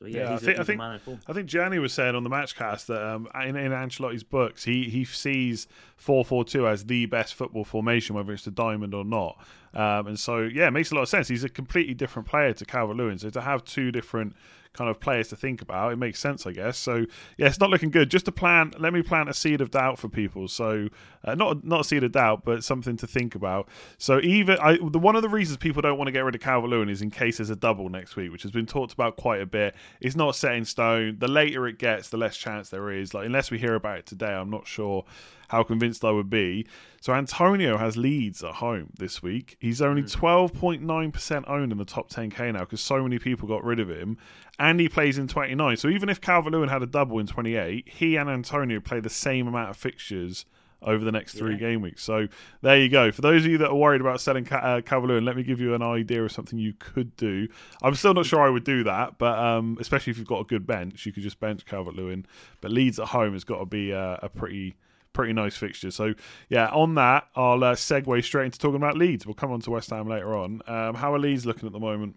So 0.00 0.06
yeah, 0.06 0.30
yeah 0.30 0.34
I 0.34 0.38
think, 0.38 0.58
a, 0.58 0.60
I 0.60 0.64
think, 0.64 1.20
I 1.28 1.32
think 1.34 1.46
Gianni 1.46 1.78
was 1.78 1.92
saying 1.92 2.14
on 2.14 2.24
the 2.24 2.30
matchcast 2.30 2.86
that 2.86 3.06
um, 3.06 3.28
in, 3.44 3.54
in 3.54 3.72
Ancelotti's 3.72 4.22
books, 4.22 4.64
he 4.64 4.84
he 4.84 5.04
sees 5.04 5.66
four 5.96 6.24
four 6.24 6.44
two 6.44 6.66
as 6.66 6.86
the 6.86 7.06
best 7.06 7.34
football 7.34 7.64
formation, 7.64 8.16
whether 8.16 8.32
it's 8.32 8.44
the 8.44 8.50
diamond 8.50 8.94
or 8.94 9.04
not. 9.04 9.38
Um, 9.74 10.06
and 10.06 10.18
so 10.18 10.40
yeah, 10.40 10.68
it 10.68 10.70
makes 10.70 10.90
a 10.90 10.94
lot 10.94 11.02
of 11.02 11.08
sense. 11.10 11.28
He's 11.28 11.44
a 11.44 11.50
completely 11.50 11.94
different 11.94 12.26
player 12.26 12.54
to 12.54 12.64
Calvert 12.64 12.96
Lewin. 12.96 13.18
So 13.18 13.28
to 13.30 13.42
have 13.42 13.64
two 13.64 13.92
different 13.92 14.34
kind 14.72 14.88
of 14.88 15.00
players 15.00 15.28
to 15.28 15.36
think 15.36 15.62
about. 15.62 15.92
It 15.92 15.96
makes 15.96 16.18
sense, 16.18 16.46
I 16.46 16.52
guess. 16.52 16.78
So 16.78 17.06
yeah, 17.36 17.46
it's 17.46 17.60
not 17.60 17.70
looking 17.70 17.90
good. 17.90 18.10
Just 18.10 18.26
to 18.26 18.32
plant, 18.32 18.80
let 18.80 18.92
me 18.92 19.02
plant 19.02 19.28
a 19.28 19.34
seed 19.34 19.60
of 19.60 19.70
doubt 19.70 19.98
for 19.98 20.08
people. 20.08 20.48
So 20.48 20.88
uh, 21.24 21.34
not 21.34 21.64
not 21.64 21.80
a 21.80 21.84
seed 21.84 22.04
of 22.04 22.12
doubt, 22.12 22.44
but 22.44 22.64
something 22.64 22.96
to 22.98 23.06
think 23.06 23.34
about. 23.34 23.68
So 23.98 24.20
even 24.20 24.58
I, 24.58 24.78
the 24.82 24.98
one 24.98 25.16
of 25.16 25.22
the 25.22 25.28
reasons 25.28 25.58
people 25.58 25.82
don't 25.82 25.98
want 25.98 26.08
to 26.08 26.12
get 26.12 26.24
rid 26.24 26.34
of 26.34 26.40
Calvert 26.40 26.70
Lewin 26.70 26.88
is 26.88 27.02
in 27.02 27.10
case 27.10 27.38
there's 27.38 27.50
a 27.50 27.56
double 27.56 27.88
next 27.88 28.16
week, 28.16 28.30
which 28.32 28.42
has 28.42 28.52
been 28.52 28.66
talked 28.66 28.92
about 28.92 29.16
quite 29.16 29.40
a 29.40 29.46
bit. 29.46 29.74
It's 30.00 30.16
not 30.16 30.36
set 30.36 30.54
in 30.54 30.64
stone. 30.64 31.16
The 31.18 31.28
later 31.28 31.66
it 31.66 31.78
gets, 31.78 32.08
the 32.08 32.16
less 32.16 32.36
chance 32.36 32.70
there 32.70 32.90
is. 32.90 33.14
Like 33.14 33.26
unless 33.26 33.50
we 33.50 33.58
hear 33.58 33.74
about 33.74 33.98
it 33.98 34.06
today, 34.06 34.32
I'm 34.32 34.50
not 34.50 34.66
sure 34.66 35.04
how 35.50 35.64
convinced 35.64 36.04
I 36.04 36.12
would 36.12 36.30
be. 36.30 36.64
So 37.00 37.12
Antonio 37.12 37.76
has 37.76 37.96
Leeds 37.96 38.44
at 38.44 38.54
home 38.54 38.90
this 38.96 39.20
week. 39.20 39.56
He's 39.58 39.82
only 39.82 40.02
12.9% 40.02 41.44
hmm. 41.44 41.50
owned 41.50 41.72
in 41.72 41.78
the 41.78 41.84
top 41.84 42.08
10k 42.08 42.52
now 42.52 42.60
because 42.60 42.80
so 42.80 43.02
many 43.02 43.18
people 43.18 43.48
got 43.48 43.64
rid 43.64 43.80
of 43.80 43.90
him. 43.90 44.16
And 44.60 44.78
he 44.78 44.90
plays 44.90 45.16
in 45.16 45.26
29. 45.26 45.78
So 45.78 45.88
even 45.88 46.10
if 46.10 46.20
Calvert 46.20 46.52
Lewin 46.52 46.68
had 46.68 46.82
a 46.82 46.86
double 46.86 47.18
in 47.18 47.26
28, 47.26 47.88
he 47.88 48.16
and 48.16 48.28
Antonio 48.28 48.78
play 48.78 49.00
the 49.00 49.08
same 49.08 49.48
amount 49.48 49.70
of 49.70 49.76
fixtures 49.78 50.44
over 50.82 51.02
the 51.02 51.12
next 51.12 51.34
three 51.34 51.52
yeah. 51.52 51.58
game 51.58 51.82
weeks. 51.82 52.02
So 52.02 52.28
there 52.60 52.78
you 52.78 52.90
go. 52.90 53.10
For 53.10 53.22
those 53.22 53.44
of 53.46 53.50
you 53.50 53.58
that 53.58 53.68
are 53.68 53.74
worried 53.74 54.02
about 54.02 54.20
selling 54.20 54.46
uh, 54.50 54.82
Calvert-Lewin, 54.84 55.24
let 55.24 55.34
me 55.34 55.42
give 55.42 55.60
you 55.60 55.74
an 55.74 55.82
idea 55.82 56.22
of 56.22 56.30
something 56.30 56.58
you 56.58 56.74
could 56.78 57.16
do. 57.16 57.48
I'm 57.82 57.94
still 57.94 58.12
not 58.12 58.26
sure 58.26 58.40
I 58.40 58.50
would 58.50 58.64
do 58.64 58.84
that, 58.84 59.16
but 59.16 59.38
um, 59.38 59.78
especially 59.80 60.10
if 60.10 60.18
you've 60.18 60.26
got 60.26 60.40
a 60.40 60.44
good 60.44 60.66
bench, 60.66 61.06
you 61.06 61.12
could 61.12 61.22
just 61.22 61.40
bench 61.40 61.64
Calvert-Lewin. 61.64 62.26
But 62.60 62.70
Leeds 62.70 62.98
at 62.98 63.08
home 63.08 63.32
has 63.32 63.44
got 63.44 63.58
to 63.58 63.66
be 63.66 63.94
uh, 63.94 64.18
a 64.22 64.28
pretty 64.28 64.76
pretty 65.12 65.32
nice 65.32 65.56
fixture. 65.56 65.90
So 65.90 66.14
yeah, 66.48 66.68
on 66.68 66.94
that, 66.94 67.28
I'll 67.34 67.64
uh, 67.64 67.74
segue 67.74 68.22
straight 68.22 68.44
into 68.46 68.58
talking 68.58 68.76
about 68.76 68.96
Leeds. 68.96 69.26
We'll 69.26 69.34
come 69.34 69.52
on 69.52 69.60
to 69.62 69.70
West 69.70 69.90
Ham 69.90 70.08
later 70.08 70.36
on. 70.36 70.62
Um, 70.66 70.94
how 70.94 71.12
are 71.14 71.18
Leeds 71.18 71.46
looking 71.46 71.66
at 71.66 71.72
the 71.72 71.80
moment? 71.80 72.16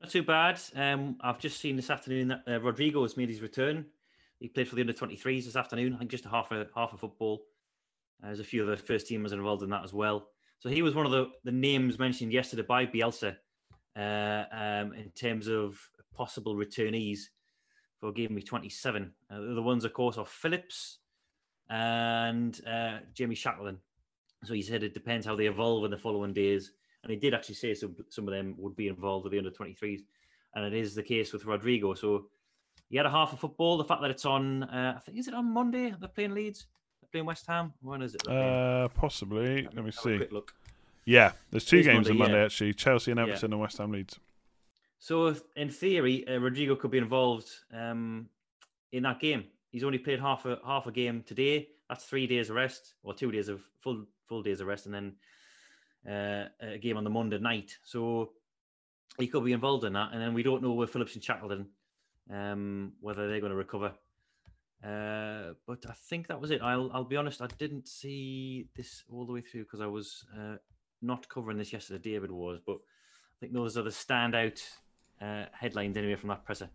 Not 0.00 0.10
too 0.10 0.22
bad. 0.22 0.60
Um, 0.74 1.16
I've 1.20 1.38
just 1.38 1.60
seen 1.60 1.76
this 1.76 1.90
afternoon 1.90 2.28
that 2.28 2.42
uh, 2.46 2.60
Rodrigo 2.60 3.02
has 3.02 3.16
made 3.16 3.28
his 3.28 3.40
return. 3.40 3.86
He 4.38 4.48
played 4.48 4.68
for 4.68 4.74
the 4.74 4.82
under 4.82 4.92
23s 4.92 5.44
this 5.46 5.56
afternoon. 5.56 5.94
I 5.94 5.98
think 5.98 6.10
just 6.10 6.26
a 6.26 6.28
half 6.28 6.50
a 6.52 6.66
half 6.74 6.92
a 6.92 6.98
football. 6.98 7.42
Uh, 8.22 8.26
there's 8.26 8.40
a 8.40 8.44
few 8.44 8.62
of 8.62 8.68
the 8.68 8.76
first 8.76 9.08
teamers 9.08 9.32
involved 9.32 9.62
in 9.62 9.70
that 9.70 9.84
as 9.84 9.94
well. 9.94 10.28
So 10.58 10.68
he 10.68 10.82
was 10.82 10.94
one 10.94 11.06
of 11.06 11.12
the, 11.12 11.30
the 11.44 11.52
names 11.52 11.98
mentioned 11.98 12.32
yesterday 12.32 12.62
by 12.62 12.86
Bielsa 12.86 13.36
uh, 13.96 14.44
um, 14.52 14.92
in 14.92 15.10
terms 15.14 15.48
of 15.48 15.78
possible 16.14 16.54
returnees 16.54 17.20
for 17.98 18.12
game 18.12 18.34
week 18.34 18.46
27. 18.46 19.12
Uh, 19.30 19.54
the 19.54 19.62
ones, 19.62 19.84
of 19.84 19.92
course, 19.92 20.18
are 20.18 20.26
Phillips, 20.26 20.98
and 21.68 22.60
uh, 22.66 22.98
Jamie 23.14 23.34
Shackleton. 23.34 23.78
So 24.44 24.54
he 24.54 24.62
said 24.62 24.82
it 24.82 24.94
depends 24.94 25.26
how 25.26 25.34
they 25.34 25.46
evolve 25.46 25.84
in 25.84 25.90
the 25.90 25.98
following 25.98 26.32
days. 26.32 26.72
And 27.06 27.12
he 27.12 27.20
did 27.20 27.34
actually 27.34 27.54
say 27.54 27.72
some, 27.72 27.94
some 28.08 28.26
of 28.26 28.34
them 28.34 28.56
would 28.58 28.74
be 28.74 28.88
involved 28.88 29.22
with 29.22 29.30
the 29.30 29.38
under 29.38 29.52
23s. 29.52 30.00
And 30.56 30.64
it 30.64 30.74
is 30.74 30.92
the 30.92 31.04
case 31.04 31.32
with 31.32 31.44
Rodrigo. 31.44 31.94
So 31.94 32.26
he 32.90 32.96
had 32.96 33.06
a 33.06 33.10
half 33.10 33.32
of 33.32 33.38
football. 33.38 33.76
The 33.76 33.84
fact 33.84 34.02
that 34.02 34.10
it's 34.10 34.24
on, 34.24 34.64
uh, 34.64 34.94
I 34.96 35.00
think, 35.00 35.16
is 35.16 35.28
it 35.28 35.34
on 35.34 35.48
Monday? 35.52 35.94
They're 36.00 36.08
playing 36.08 36.34
Leeds? 36.34 36.66
They're 37.00 37.08
playing 37.12 37.26
West 37.26 37.46
Ham? 37.46 37.72
When 37.80 38.02
is 38.02 38.16
it? 38.16 38.26
Uh, 38.26 38.88
possibly. 38.88 39.68
Let 39.72 39.84
me 39.84 39.92
see. 39.92 40.16
quick 40.16 40.32
look. 40.32 40.52
Yeah, 41.04 41.30
there's 41.52 41.64
two 41.64 41.84
games 41.84 42.08
Monday, 42.08 42.10
on 42.10 42.18
Monday, 42.18 42.38
yeah. 42.38 42.44
actually 42.46 42.74
Chelsea 42.74 43.12
and 43.12 43.20
Everton 43.20 43.50
yeah. 43.50 43.54
and 43.54 43.60
West 43.60 43.78
Ham 43.78 43.92
Leeds. 43.92 44.18
So, 44.98 45.36
in 45.54 45.70
theory, 45.70 46.26
uh, 46.26 46.40
Rodrigo 46.40 46.74
could 46.74 46.90
be 46.90 46.98
involved 46.98 47.48
um, 47.72 48.28
in 48.90 49.04
that 49.04 49.20
game. 49.20 49.44
He's 49.70 49.84
only 49.84 49.98
played 49.98 50.18
half 50.18 50.44
a 50.46 50.58
half 50.66 50.88
a 50.88 50.90
game 50.90 51.22
today. 51.24 51.68
That's 51.88 52.04
three 52.04 52.26
days 52.26 52.50
of 52.50 52.56
rest, 52.56 52.94
or 53.04 53.14
two 53.14 53.30
days 53.30 53.48
of 53.48 53.62
full 53.78 54.04
full 54.26 54.42
days 54.42 54.60
of 54.60 54.66
rest, 54.66 54.86
and 54.86 54.94
then 54.94 55.12
uh, 56.08 56.44
a 56.60 56.78
game 56.78 56.96
on 56.96 57.04
the 57.04 57.10
Monday 57.10 57.38
night. 57.38 57.76
So 57.82 58.32
he 59.18 59.26
could 59.26 59.44
be 59.44 59.52
involved 59.52 59.84
in 59.84 59.94
that. 59.94 60.10
And 60.12 60.20
then 60.20 60.34
we 60.34 60.42
don't 60.42 60.62
know 60.62 60.72
with 60.72 60.90
Phillips 60.90 61.14
and 61.14 61.24
Shackleton 61.24 61.66
um, 62.32 62.92
whether 63.00 63.28
they're 63.28 63.40
going 63.40 63.50
to 63.50 63.56
recover. 63.56 63.92
Uh, 64.84 65.54
but 65.66 65.84
I 65.88 65.94
think 66.08 66.28
that 66.28 66.40
was 66.40 66.50
it. 66.50 66.60
I'll 66.62 66.90
I'll 66.92 67.04
be 67.04 67.16
honest. 67.16 67.40
I 67.40 67.48
didn't 67.58 67.88
see 67.88 68.68
this 68.76 69.04
all 69.10 69.26
the 69.26 69.32
way 69.32 69.40
through 69.40 69.64
because 69.64 69.80
I 69.80 69.86
was 69.86 70.24
uh, 70.38 70.56
not 71.02 71.28
covering 71.28 71.58
this 71.58 71.72
yesterday. 71.72 72.12
David 72.12 72.30
was, 72.30 72.60
but 72.64 72.76
I 72.76 73.36
think 73.40 73.52
those 73.52 73.76
are 73.76 73.82
the 73.82 73.90
standout 73.90 74.62
uh, 75.20 75.46
headlines 75.52 75.96
anyway 75.96 76.16
from 76.16 76.28
that 76.28 76.44
presser. 76.44 76.68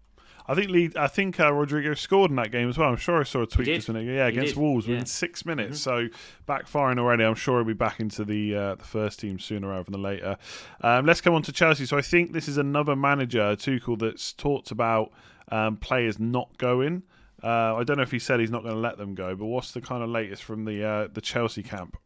I 0.52 0.56
think 0.56 0.70
Lee, 0.70 0.92
I 0.98 1.08
think 1.08 1.40
uh, 1.40 1.54
Rodrigo 1.54 1.94
scored 1.94 2.30
in 2.30 2.36
that 2.36 2.52
game 2.52 2.68
as 2.68 2.78
well. 2.78 2.90
I'm 2.90 2.98
sure 2.98 3.22
I 3.22 3.24
saw 3.24 3.44
a 3.44 3.48
tweet 3.48 3.68
just 3.68 3.88
minute. 3.88 4.06
Yeah, 4.06 4.26
he 4.26 4.38
against 4.38 4.56
did. 4.56 4.62
Wolves 4.62 4.86
yeah. 4.86 4.96
within 4.96 5.06
six 5.06 5.46
minutes. 5.46 5.80
Mm-hmm. 5.80 6.10
So 6.10 6.18
backfiring 6.46 7.00
already. 7.00 7.24
I'm 7.24 7.36
sure 7.36 7.60
he'll 7.60 7.64
be 7.64 7.72
back 7.74 8.02
into 8.02 8.26
the 8.26 8.54
uh, 8.54 8.76
the 8.76 8.84
first 8.84 9.22
team 9.22 9.40
sooner 9.40 9.70
rather 9.70 9.90
than 9.90 10.02
later. 10.02 10.36
Um, 10.82 11.06
let's 11.06 11.22
come 11.22 11.34
on 11.36 11.42
to 11.44 11.54
Chelsea. 11.54 11.86
So 11.86 11.98
I 11.98 12.02
think 12.02 12.34
this 12.34 12.50
is 12.50 12.58
another 12.58 12.98
manager 12.98 13.56
Tuchel 13.56 13.98
that's 13.98 14.34
talked 14.34 14.72
about 14.72 15.14
um, 15.54 15.78
players 15.78 16.20
not 16.20 16.58
going. 16.58 17.04
Uh, 17.42 17.78
I 17.78 17.86
don't 17.86 17.96
know 17.96 18.04
if 18.04 18.12
he 18.12 18.20
said 18.20 18.42
he's 18.42 18.52
not 18.52 18.64
going 18.64 18.76
to 18.76 18.82
let 18.82 18.98
them 18.98 19.16
go, 19.16 19.34
but 19.38 19.46
what's 19.46 19.72
the 19.72 19.80
kind 19.80 20.04
of 20.04 20.10
latest 20.10 20.44
from 20.44 20.66
the 20.66 20.84
uh, 20.84 21.08
the 21.14 21.22
Chelsea 21.22 21.64
camp? 21.64 21.98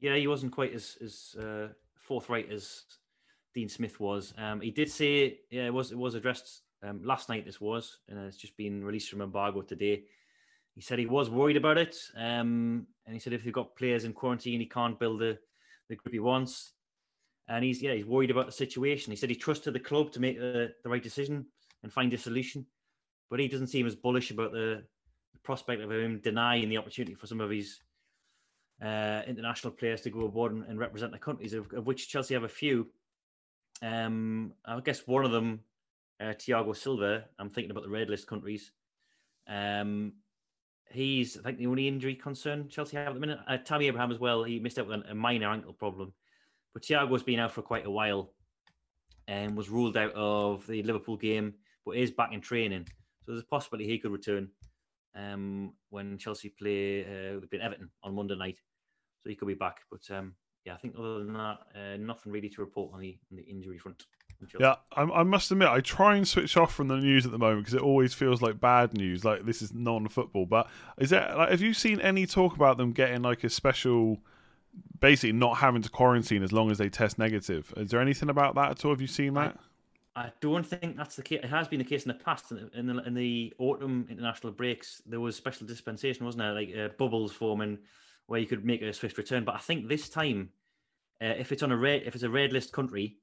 Yeah, 0.00 0.16
he 0.16 0.26
wasn't 0.26 0.52
quite 0.52 0.72
as 0.72 0.96
as 1.04 1.36
uh, 1.38 1.68
forthright 1.94 2.50
as 2.50 2.84
Dean 3.54 3.68
Smith 3.68 4.00
was. 4.00 4.32
Um, 4.38 4.62
he 4.62 4.70
did 4.70 4.90
say, 4.90 5.40
yeah, 5.50 5.66
it 5.66 5.74
was 5.74 5.92
it 5.92 5.98
was 5.98 6.14
addressed 6.14 6.62
um, 6.82 7.00
last 7.02 7.28
night. 7.28 7.44
This 7.44 7.60
was, 7.60 7.98
and 8.08 8.18
it's 8.18 8.36
just 8.36 8.56
been 8.56 8.84
released 8.84 9.10
from 9.10 9.22
embargo 9.22 9.62
today. 9.62 10.04
He 10.74 10.80
said 10.80 10.98
he 10.98 11.06
was 11.06 11.28
worried 11.28 11.56
about 11.56 11.78
it, 11.78 11.96
um, 12.16 12.86
and 13.06 13.14
he 13.14 13.18
said 13.18 13.32
if 13.32 13.44
you've 13.44 13.54
got 13.54 13.76
players 13.76 14.04
in 14.04 14.12
quarantine, 14.12 14.60
he 14.60 14.66
can't 14.66 14.98
build 14.98 15.20
the 15.20 15.38
the 15.88 15.96
group 15.96 16.12
he 16.12 16.20
wants, 16.20 16.72
and 17.48 17.64
he's 17.64 17.82
yeah 17.82 17.94
he's 17.94 18.06
worried 18.06 18.30
about 18.30 18.46
the 18.46 18.52
situation. 18.52 19.10
He 19.10 19.16
said 19.16 19.30
he 19.30 19.36
trusted 19.36 19.74
the 19.74 19.80
club 19.80 20.12
to 20.12 20.20
make 20.20 20.38
the, 20.38 20.72
the 20.82 20.88
right 20.88 21.02
decision 21.02 21.46
and 21.82 21.92
find 21.92 22.12
a 22.12 22.18
solution, 22.18 22.66
but 23.30 23.40
he 23.40 23.48
doesn't 23.48 23.66
seem 23.68 23.86
as 23.86 23.94
bullish 23.94 24.30
about 24.30 24.52
the, 24.52 24.82
the 25.32 25.38
prospect 25.42 25.82
of 25.82 25.90
him 25.90 26.20
denying 26.22 26.68
the 26.68 26.78
opportunity 26.78 27.14
for 27.14 27.26
some 27.26 27.40
of 27.40 27.50
his 27.50 27.80
uh, 28.82 29.22
international 29.26 29.72
players 29.72 30.00
to 30.02 30.10
go 30.10 30.26
abroad 30.26 30.52
and, 30.52 30.64
and 30.64 30.78
represent 30.78 31.12
the 31.12 31.18
countries, 31.18 31.52
of, 31.52 31.72
of, 31.72 31.86
which 31.86 32.08
Chelsea 32.08 32.34
have 32.34 32.44
a 32.44 32.48
few. 32.48 32.88
Um, 33.82 34.52
I 34.64 34.80
guess 34.80 35.06
one 35.06 35.24
of 35.24 35.32
them 35.32 35.60
uh, 36.22 36.34
Thiago 36.34 36.76
Silva. 36.76 37.24
I'm 37.38 37.50
thinking 37.50 37.70
about 37.70 37.84
the 37.84 37.90
red 37.90 38.08
list 38.08 38.26
countries. 38.26 38.70
Um, 39.48 40.12
he's, 40.90 41.38
I 41.38 41.42
think, 41.42 41.58
the 41.58 41.66
only 41.66 41.88
injury 41.88 42.14
concern 42.14 42.68
Chelsea 42.68 42.96
have 42.96 43.08
at 43.08 43.14
the 43.14 43.20
minute. 43.20 43.40
Uh, 43.48 43.56
Tammy 43.58 43.86
Abraham 43.86 44.12
as 44.12 44.18
well. 44.18 44.44
He 44.44 44.60
missed 44.60 44.78
out 44.78 44.86
with 44.86 45.02
a 45.08 45.14
minor 45.14 45.50
ankle 45.50 45.72
problem, 45.72 46.12
but 46.72 46.82
Thiago's 46.82 47.22
been 47.22 47.40
out 47.40 47.52
for 47.52 47.62
quite 47.62 47.86
a 47.86 47.90
while 47.90 48.34
and 49.28 49.56
was 49.56 49.70
ruled 49.70 49.96
out 49.96 50.12
of 50.14 50.66
the 50.66 50.82
Liverpool 50.82 51.16
game, 51.16 51.54
but 51.84 51.96
is 51.96 52.10
back 52.10 52.32
in 52.32 52.40
training. 52.40 52.86
So 53.24 53.32
there's 53.32 53.42
a 53.42 53.46
possibility 53.46 53.88
he 53.88 53.98
could 53.98 54.12
return 54.12 54.48
um, 55.14 55.72
when 55.90 56.18
Chelsea 56.18 56.48
play 56.50 57.02
uh, 57.04 57.40
with 57.40 57.60
Everton 57.60 57.90
on 58.02 58.14
Monday 58.14 58.36
night. 58.36 58.58
So 59.22 59.30
he 59.30 59.36
could 59.36 59.48
be 59.48 59.54
back. 59.54 59.78
But 59.90 60.02
um, 60.10 60.34
yeah, 60.64 60.74
I 60.74 60.76
think 60.76 60.94
other 60.98 61.20
than 61.20 61.34
that, 61.34 61.58
uh, 61.74 61.96
nothing 61.98 62.32
really 62.32 62.48
to 62.50 62.60
report 62.60 62.92
on 62.94 63.00
the 63.00 63.18
on 63.30 63.36
the 63.36 63.44
injury 63.44 63.78
front. 63.78 64.04
Yeah, 64.58 64.76
I, 64.92 65.02
I, 65.02 65.22
must 65.22 65.50
admit, 65.50 65.68
I 65.68 65.80
try 65.80 66.16
and 66.16 66.26
switch 66.26 66.56
off 66.56 66.74
from 66.74 66.88
the 66.88 66.96
news 66.96 67.24
at 67.26 67.32
the 67.32 67.38
moment 67.38 67.60
because 67.60 67.74
it 67.74 67.82
always 67.82 68.14
feels 68.14 68.42
like 68.42 68.60
bad 68.60 68.94
news. 68.94 69.24
Like 69.24 69.44
this 69.44 69.62
is 69.62 69.72
non-football. 69.72 70.46
But 70.46 70.68
is 70.98 71.10
that 71.10 71.36
Like, 71.36 71.50
have 71.50 71.60
you 71.60 71.74
seen 71.74 72.00
any 72.00 72.26
talk 72.26 72.54
about 72.54 72.76
them 72.76 72.92
getting 72.92 73.22
like 73.22 73.44
a 73.44 73.50
special, 73.50 74.18
basically 75.00 75.32
not 75.32 75.58
having 75.58 75.82
to 75.82 75.88
quarantine 75.88 76.42
as 76.42 76.52
long 76.52 76.70
as 76.70 76.78
they 76.78 76.88
test 76.88 77.18
negative? 77.18 77.72
Is 77.76 77.90
there 77.90 78.00
anything 78.00 78.28
about 78.30 78.54
that 78.56 78.70
at 78.70 78.84
all? 78.84 78.92
Have 78.92 79.00
you 79.00 79.06
seen 79.06 79.34
that? 79.34 79.58
I, 80.14 80.22
I 80.24 80.32
don't 80.40 80.66
think 80.66 80.96
that's 80.96 81.16
the 81.16 81.22
case. 81.22 81.40
It 81.42 81.48
has 81.48 81.68
been 81.68 81.78
the 81.78 81.84
case 81.84 82.04
in 82.04 82.08
the 82.08 82.22
past. 82.22 82.52
In 82.74 82.86
the, 82.86 83.02
in 83.04 83.14
the 83.14 83.54
autumn 83.58 84.06
international 84.10 84.52
breaks, 84.52 85.02
there 85.06 85.20
was 85.20 85.36
special 85.36 85.66
dispensation, 85.66 86.26
wasn't 86.26 86.42
there? 86.42 86.52
Like 86.52 86.76
uh, 86.76 86.88
bubbles 86.98 87.32
forming 87.32 87.78
where 88.26 88.40
you 88.40 88.46
could 88.46 88.64
make 88.64 88.82
a 88.82 88.92
swift 88.92 89.18
return. 89.18 89.44
But 89.44 89.54
I 89.54 89.58
think 89.58 89.88
this 89.88 90.08
time, 90.08 90.50
uh, 91.20 91.26
if 91.38 91.52
it's 91.52 91.62
on 91.62 91.72
a 91.72 91.76
red, 91.76 92.02
if 92.04 92.14
it's 92.14 92.24
a 92.24 92.30
red 92.30 92.52
list 92.52 92.72
country 92.72 93.18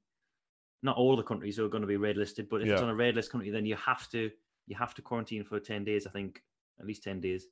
not 0.82 0.96
all 0.96 1.16
the 1.16 1.22
countries 1.22 1.58
are 1.58 1.68
going 1.68 1.82
to 1.82 1.86
be 1.86 1.96
red 1.96 2.16
listed, 2.16 2.48
but 2.48 2.62
if 2.62 2.66
yeah. 2.66 2.74
it's 2.74 2.82
on 2.82 2.88
a 2.88 2.94
red 2.94 3.14
list 3.14 3.30
country, 3.30 3.50
then 3.50 3.66
you 3.66 3.76
have 3.76 4.08
to 4.10 4.30
you 4.66 4.76
have 4.76 4.94
to 4.94 5.02
quarantine 5.02 5.44
for 5.44 5.60
ten 5.60 5.84
days. 5.84 6.06
I 6.06 6.10
think 6.10 6.42
at 6.78 6.86
least 6.86 7.02
ten 7.02 7.20
days 7.20 7.46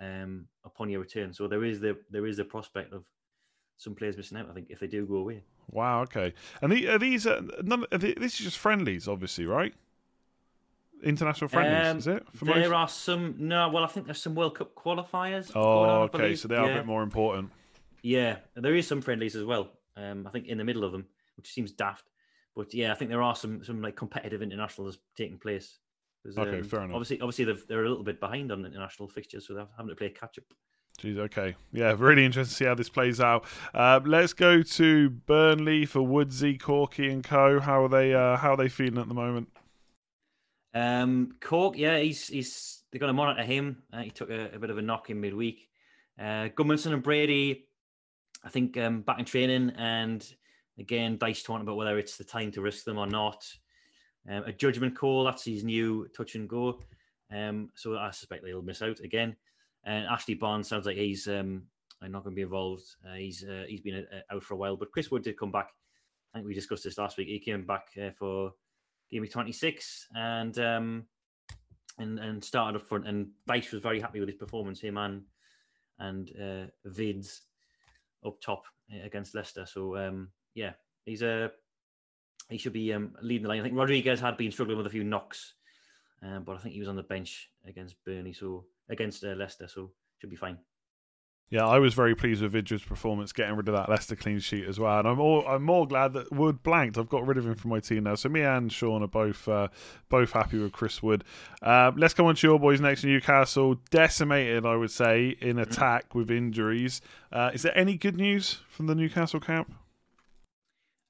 um, 0.00 0.46
upon 0.64 0.90
your 0.90 1.00
return. 1.00 1.32
So 1.32 1.48
there 1.48 1.64
is 1.64 1.80
the 1.80 1.96
there 2.10 2.26
is 2.26 2.36
the 2.36 2.44
prospect 2.44 2.92
of 2.92 3.04
some 3.76 3.94
players 3.94 4.16
missing 4.16 4.38
out. 4.38 4.48
I 4.50 4.54
think 4.54 4.68
if 4.70 4.80
they 4.80 4.86
do 4.86 5.06
go 5.06 5.16
away. 5.16 5.42
Wow. 5.70 6.02
Okay. 6.02 6.34
And 6.62 6.72
the, 6.72 6.88
are 6.88 6.98
these 6.98 7.26
uh, 7.26 7.42
none, 7.62 7.84
are 7.92 7.98
they, 7.98 8.14
this 8.14 8.34
is 8.34 8.40
just 8.40 8.58
friendlies, 8.58 9.06
obviously, 9.06 9.46
right? 9.46 9.74
International 11.02 11.46
friendlies, 11.46 11.90
um, 11.92 11.98
is 11.98 12.06
it? 12.08 12.26
there 12.42 12.70
most? 12.70 12.72
are 12.72 12.88
some. 12.88 13.36
No, 13.38 13.68
well, 13.68 13.84
I 13.84 13.86
think 13.86 14.06
there's 14.06 14.20
some 14.20 14.34
World 14.34 14.56
Cup 14.56 14.74
qualifiers. 14.74 15.52
Oh, 15.54 15.82
on, 15.82 16.10
okay. 16.12 16.34
So 16.34 16.48
they 16.48 16.56
are 16.56 16.66
yeah. 16.66 16.72
a 16.72 16.76
bit 16.78 16.86
more 16.86 17.04
important. 17.04 17.52
Yeah, 18.02 18.38
there 18.56 18.74
is 18.74 18.88
some 18.88 19.00
friendlies 19.00 19.36
as 19.36 19.44
well. 19.44 19.70
Um, 19.96 20.26
I 20.26 20.30
think 20.30 20.46
in 20.46 20.58
the 20.58 20.64
middle 20.64 20.82
of 20.82 20.90
them, 20.90 21.06
which 21.36 21.52
seems 21.52 21.70
daft. 21.70 22.04
But 22.58 22.74
yeah, 22.74 22.90
I 22.90 22.96
think 22.96 23.08
there 23.08 23.22
are 23.22 23.36
some 23.36 23.62
some 23.62 23.80
like 23.80 23.94
competitive 23.94 24.42
internationals 24.42 24.98
taking 25.16 25.38
place. 25.38 25.78
Okay, 26.36 26.58
um, 26.58 26.64
fair 26.64 26.80
enough. 26.80 26.96
Obviously, 26.96 27.20
obviously 27.20 27.44
they're 27.68 27.84
a 27.84 27.88
little 27.88 28.02
bit 28.02 28.18
behind 28.18 28.50
on 28.50 28.66
international 28.66 29.08
fixtures, 29.08 29.46
so 29.46 29.54
they're 29.54 29.68
having 29.76 29.90
to 29.90 29.94
play 29.94 30.10
catch 30.10 30.38
up. 30.38 30.44
Jeez, 31.00 31.18
okay. 31.18 31.54
Yeah, 31.72 31.94
really 31.96 32.24
interesting 32.24 32.50
to 32.50 32.56
see 32.56 32.64
how 32.64 32.74
this 32.74 32.88
plays 32.88 33.20
out. 33.20 33.44
Uh, 33.72 34.00
let's 34.04 34.32
go 34.32 34.62
to 34.62 35.08
Burnley 35.08 35.86
for 35.86 36.00
Woodsy, 36.00 36.58
Corky, 36.58 37.08
and 37.12 37.22
Co. 37.22 37.60
How 37.60 37.84
are 37.84 37.88
they? 37.88 38.12
Uh, 38.12 38.36
how 38.36 38.54
are 38.54 38.56
they 38.56 38.68
feeling 38.68 38.98
at 38.98 39.06
the 39.06 39.14
moment? 39.14 39.48
Um, 40.74 41.36
Cork, 41.40 41.78
yeah, 41.78 42.00
he's 42.00 42.26
he's 42.26 42.82
they're 42.90 42.98
going 42.98 43.10
to 43.10 43.14
monitor 43.14 43.44
him. 43.44 43.84
Uh, 43.92 44.00
he 44.00 44.10
took 44.10 44.30
a, 44.30 44.56
a, 44.56 44.58
bit 44.58 44.70
of 44.70 44.78
a 44.78 44.82
knock 44.82 45.10
in 45.10 45.20
midweek. 45.20 45.68
Uh, 46.18 46.48
and 46.58 47.02
Brady, 47.04 47.68
I 48.42 48.48
think, 48.48 48.76
um, 48.76 49.02
back 49.02 49.20
in 49.20 49.24
training, 49.24 49.70
and 49.78 50.28
Again, 50.78 51.18
Dyche 51.18 51.44
talking 51.44 51.62
about 51.62 51.76
whether 51.76 51.98
it's 51.98 52.16
the 52.16 52.24
time 52.24 52.52
to 52.52 52.62
risk 52.62 52.84
them 52.84 52.98
or 52.98 53.06
not. 53.06 53.44
Um, 54.28 54.44
a 54.44 54.52
judgment 54.52 54.96
call, 54.96 55.24
that's 55.24 55.44
his 55.44 55.64
new 55.64 56.06
touch 56.16 56.34
and 56.34 56.48
go. 56.48 56.80
Um, 57.34 57.70
so 57.74 57.96
I 57.96 58.10
suspect 58.10 58.44
they'll 58.44 58.62
miss 58.62 58.82
out 58.82 59.00
again. 59.00 59.36
And 59.84 60.06
Ashley 60.06 60.34
Barnes 60.34 60.68
sounds 60.68 60.86
like 60.86 60.96
he's 60.96 61.26
um, 61.28 61.62
not 62.02 62.24
going 62.24 62.34
to 62.34 62.36
be 62.36 62.42
involved. 62.42 62.84
Uh, 63.06 63.14
he's 63.14 63.44
uh, 63.44 63.64
he's 63.68 63.80
been 63.80 64.06
uh, 64.12 64.34
out 64.34 64.42
for 64.42 64.54
a 64.54 64.56
while, 64.56 64.76
but 64.76 64.92
Chris 64.92 65.10
Wood 65.10 65.22
did 65.22 65.38
come 65.38 65.52
back. 65.52 65.70
I 66.32 66.38
think 66.38 66.46
we 66.46 66.54
discussed 66.54 66.84
this 66.84 66.98
last 66.98 67.16
week. 67.16 67.28
He 67.28 67.38
came 67.38 67.66
back 67.66 67.88
uh, 68.00 68.10
for 68.10 68.52
game 69.10 69.22
week 69.22 69.32
26 69.32 70.08
and 70.14 70.58
um, 70.58 71.06
and 71.98 72.18
and 72.18 72.44
started 72.44 72.80
up 72.80 72.86
front. 72.86 73.06
And 73.06 73.28
Dyche 73.48 73.72
was 73.72 73.82
very 73.82 74.00
happy 74.00 74.20
with 74.20 74.28
his 74.28 74.38
performance. 74.38 74.80
Him 74.80 74.98
and 74.98 75.22
and 75.98 76.30
uh, 76.40 76.88
Vids 76.88 77.40
up 78.24 78.40
top 78.40 78.64
uh, 78.92 79.04
against 79.04 79.34
Leicester. 79.34 79.66
So 79.66 79.96
um, 79.96 80.28
yeah, 80.54 80.72
he's 81.04 81.22
a 81.22 81.50
he 82.48 82.58
should 82.58 82.72
be 82.72 82.92
um, 82.92 83.14
leading 83.22 83.42
the 83.42 83.48
line. 83.48 83.60
I 83.60 83.62
think 83.62 83.76
Rodriguez 83.76 84.20
had 84.20 84.36
been 84.36 84.50
struggling 84.50 84.78
with 84.78 84.86
a 84.86 84.90
few 84.90 85.04
knocks, 85.04 85.54
um, 86.22 86.44
but 86.44 86.56
I 86.56 86.58
think 86.58 86.74
he 86.74 86.80
was 86.80 86.88
on 86.88 86.96
the 86.96 87.02
bench 87.02 87.50
against 87.66 87.96
Burnley, 88.04 88.32
so 88.32 88.64
against 88.88 89.24
uh, 89.24 89.28
Leicester, 89.28 89.68
so 89.68 89.90
should 90.18 90.30
be 90.30 90.36
fine. 90.36 90.58
Yeah, 91.50 91.66
I 91.66 91.78
was 91.78 91.94
very 91.94 92.14
pleased 92.14 92.42
with 92.42 92.52
Vydra's 92.52 92.82
performance, 92.82 93.32
getting 93.32 93.56
rid 93.56 93.68
of 93.68 93.74
that 93.74 93.88
Leicester 93.88 94.14
clean 94.14 94.38
sheet 94.38 94.66
as 94.66 94.78
well. 94.78 94.98
And 94.98 95.08
I'm 95.08 95.16
more, 95.16 95.48
I'm 95.48 95.62
more 95.62 95.86
glad 95.86 96.12
that 96.12 96.30
Wood 96.30 96.62
blanked. 96.62 96.98
I've 96.98 97.08
got 97.08 97.26
rid 97.26 97.38
of 97.38 97.46
him 97.46 97.54
from 97.54 97.70
my 97.70 97.80
team 97.80 98.04
now. 98.04 98.16
So 98.16 98.28
me 98.28 98.42
and 98.42 98.70
Sean 98.70 99.02
are 99.02 99.08
both 99.08 99.48
uh, 99.48 99.68
both 100.10 100.32
happy 100.32 100.58
with 100.58 100.72
Chris 100.72 101.02
Wood. 101.02 101.24
Uh, 101.62 101.92
let's 101.96 102.12
come 102.12 102.26
on 102.26 102.34
to 102.34 102.46
your 102.46 102.60
boys 102.60 102.82
next. 102.82 103.02
Newcastle 103.02 103.76
decimated, 103.90 104.66
I 104.66 104.76
would 104.76 104.90
say, 104.90 105.36
in 105.40 105.56
mm. 105.56 105.62
attack 105.62 106.14
with 106.14 106.30
injuries. 106.30 107.00
Uh, 107.32 107.50
is 107.54 107.62
there 107.62 107.76
any 107.76 107.96
good 107.96 108.16
news 108.16 108.60
from 108.68 108.86
the 108.86 108.94
Newcastle 108.94 109.40
camp? 109.40 109.74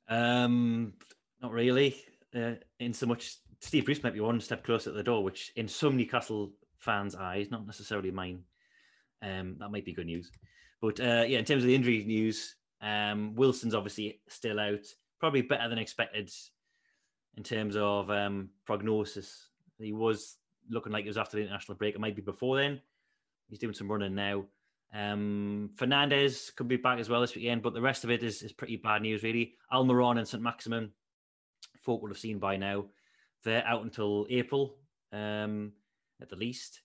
Um, 0.08 0.94
not 1.42 1.52
really. 1.52 1.96
Uh, 2.34 2.52
in 2.80 2.92
so 2.92 3.06
much, 3.06 3.36
Steve 3.60 3.84
Bruce 3.84 4.02
might 4.02 4.14
be 4.14 4.20
one 4.20 4.40
step 4.40 4.64
closer 4.64 4.90
at 4.90 4.96
the 4.96 5.02
door, 5.02 5.22
which 5.22 5.52
in 5.56 5.68
some 5.68 5.96
Newcastle 5.96 6.52
fans' 6.78 7.14
eyes, 7.14 7.50
not 7.50 7.66
necessarily 7.66 8.10
mine, 8.10 8.42
um, 9.22 9.56
that 9.58 9.70
might 9.70 9.84
be 9.84 9.92
good 9.92 10.06
news. 10.06 10.30
But 10.80 11.00
uh, 11.00 11.24
yeah, 11.26 11.38
in 11.38 11.44
terms 11.44 11.62
of 11.62 11.68
the 11.68 11.74
injury 11.74 12.04
news, 12.04 12.56
um, 12.80 13.34
Wilson's 13.34 13.74
obviously 13.74 14.20
still 14.28 14.60
out, 14.60 14.86
probably 15.18 15.42
better 15.42 15.68
than 15.68 15.78
expected 15.78 16.30
in 17.36 17.42
terms 17.42 17.76
of 17.76 18.10
um, 18.10 18.50
prognosis. 18.64 19.48
He 19.78 19.92
was 19.92 20.36
looking 20.70 20.92
like 20.92 21.04
it 21.04 21.08
was 21.08 21.18
after 21.18 21.36
the 21.36 21.42
international 21.42 21.76
break. 21.76 21.94
It 21.94 22.00
might 22.00 22.16
be 22.16 22.22
before 22.22 22.56
then. 22.56 22.80
He's 23.48 23.58
doing 23.58 23.74
some 23.74 23.90
running 23.90 24.14
now. 24.14 24.44
Um, 24.94 25.70
Fernandez 25.76 26.50
could 26.56 26.68
be 26.68 26.76
back 26.76 26.98
as 26.98 27.08
well 27.08 27.20
this 27.20 27.34
weekend, 27.34 27.62
but 27.62 27.74
the 27.74 27.80
rest 27.80 28.04
of 28.04 28.10
it 28.10 28.22
is, 28.22 28.42
is 28.42 28.52
pretty 28.52 28.76
bad 28.76 29.02
news, 29.02 29.22
really. 29.22 29.54
Almiron 29.72 30.18
and 30.18 30.26
St. 30.26 30.42
Maximin, 30.42 30.90
folk 31.82 32.02
will 32.02 32.08
have 32.08 32.18
seen 32.18 32.38
by 32.38 32.56
now. 32.56 32.86
They're 33.44 33.66
out 33.66 33.82
until 33.82 34.26
April 34.30 34.76
um, 35.12 35.72
at 36.20 36.28
the 36.28 36.36
least. 36.36 36.80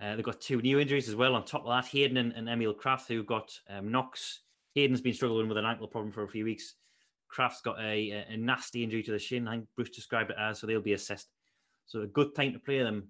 Uh, 0.00 0.14
they've 0.14 0.24
got 0.24 0.40
two 0.40 0.60
new 0.60 0.78
injuries 0.78 1.08
as 1.08 1.14
well. 1.14 1.34
On 1.34 1.44
top 1.44 1.64
of 1.64 1.68
that, 1.68 1.90
Hayden 1.90 2.18
and, 2.18 2.32
and 2.32 2.48
Emil 2.48 2.74
Krafth, 2.74 3.08
who 3.08 3.22
got 3.22 3.50
um, 3.70 3.90
knocks. 3.90 4.40
Hayden's 4.74 5.00
been 5.00 5.14
struggling 5.14 5.48
with 5.48 5.56
an 5.56 5.64
ankle 5.64 5.88
problem 5.88 6.12
for 6.12 6.24
a 6.24 6.28
few 6.28 6.44
weeks. 6.44 6.74
Krafth's 7.34 7.62
got 7.62 7.80
a, 7.80 8.24
a, 8.28 8.36
nasty 8.36 8.84
injury 8.84 9.02
to 9.02 9.12
the 9.12 9.18
shin. 9.18 9.48
I 9.48 9.52
think 9.52 9.68
Bruce 9.74 9.90
described 9.90 10.30
it 10.30 10.36
as, 10.38 10.60
so 10.60 10.66
they'll 10.66 10.82
be 10.82 10.92
assessed. 10.92 11.28
So 11.86 12.02
a 12.02 12.06
good 12.06 12.34
time 12.34 12.52
to 12.52 12.58
play 12.58 12.82
them 12.82 13.08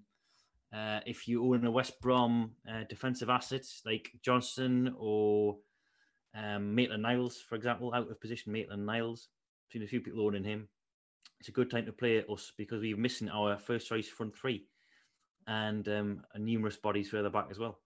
uh, 0.73 0.99
if 1.05 1.27
you 1.27 1.43
own 1.43 1.65
a 1.65 1.71
West 1.71 1.99
Brom 2.01 2.51
uh, 2.69 2.83
defensive 2.89 3.29
asset 3.29 3.65
like 3.85 4.11
Johnson 4.21 4.93
or 4.97 5.57
um, 6.35 6.75
Maitland 6.75 7.03
Niles, 7.03 7.39
for 7.39 7.55
example, 7.55 7.93
out 7.93 8.11
of 8.11 8.21
position 8.21 8.51
Maitland 8.51 8.85
Niles, 8.85 9.29
seen 9.71 9.83
a 9.83 9.87
few 9.87 10.01
people 10.01 10.25
owning 10.25 10.43
him. 10.43 10.67
It's 11.39 11.49
a 11.49 11.53
good 11.53 11.69
time 11.69 11.85
to 11.85 11.91
play 11.91 12.23
us 12.29 12.51
because 12.57 12.81
we're 12.81 12.97
missing 12.97 13.29
our 13.29 13.57
first 13.57 13.87
choice 13.87 14.07
front 14.07 14.35
three 14.35 14.65
and 15.45 15.87
um, 15.87 16.23
numerous 16.37 16.77
bodies 16.77 17.09
further 17.09 17.29
back 17.29 17.47
as 17.49 17.59
well. 17.59 17.79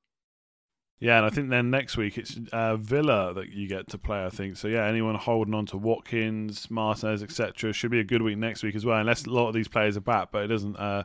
Yeah, 1.00 1.18
and 1.18 1.26
I 1.26 1.30
think 1.30 1.50
then 1.50 1.72
next 1.72 1.98
week 1.98 2.20
it's 2.20 2.40
uh, 2.54 2.78
Villa 2.78 3.34
that 3.34 3.50
you 3.50 3.68
get 3.68 3.88
to 3.90 3.98
play. 3.98 4.24
I 4.24 4.30
think 4.30 4.56
so. 4.56 4.68
Yeah, 4.68 4.86
anyone 4.86 5.16
holding 5.16 5.56
on 5.56 5.66
to 5.68 5.78
Watkins, 5.78 6.70
Martinez, 6.70 7.24
etc. 7.24 7.74
should 7.74 7.90
be 7.90 8.00
a 8.00 8.04
good 8.04 8.22
week 8.22 8.38
next 8.38 8.62
week 8.62 8.76
as 8.76 8.86
well. 8.86 9.00
Unless 9.00 9.26
a 9.26 9.32
lot 9.32 9.48
of 9.48 9.56
these 9.56 9.68
players 9.68 9.98
are 9.98 10.02
back, 10.02 10.32
but 10.32 10.44
it 10.44 10.48
doesn't. 10.48 10.76
Uh, 10.78 11.04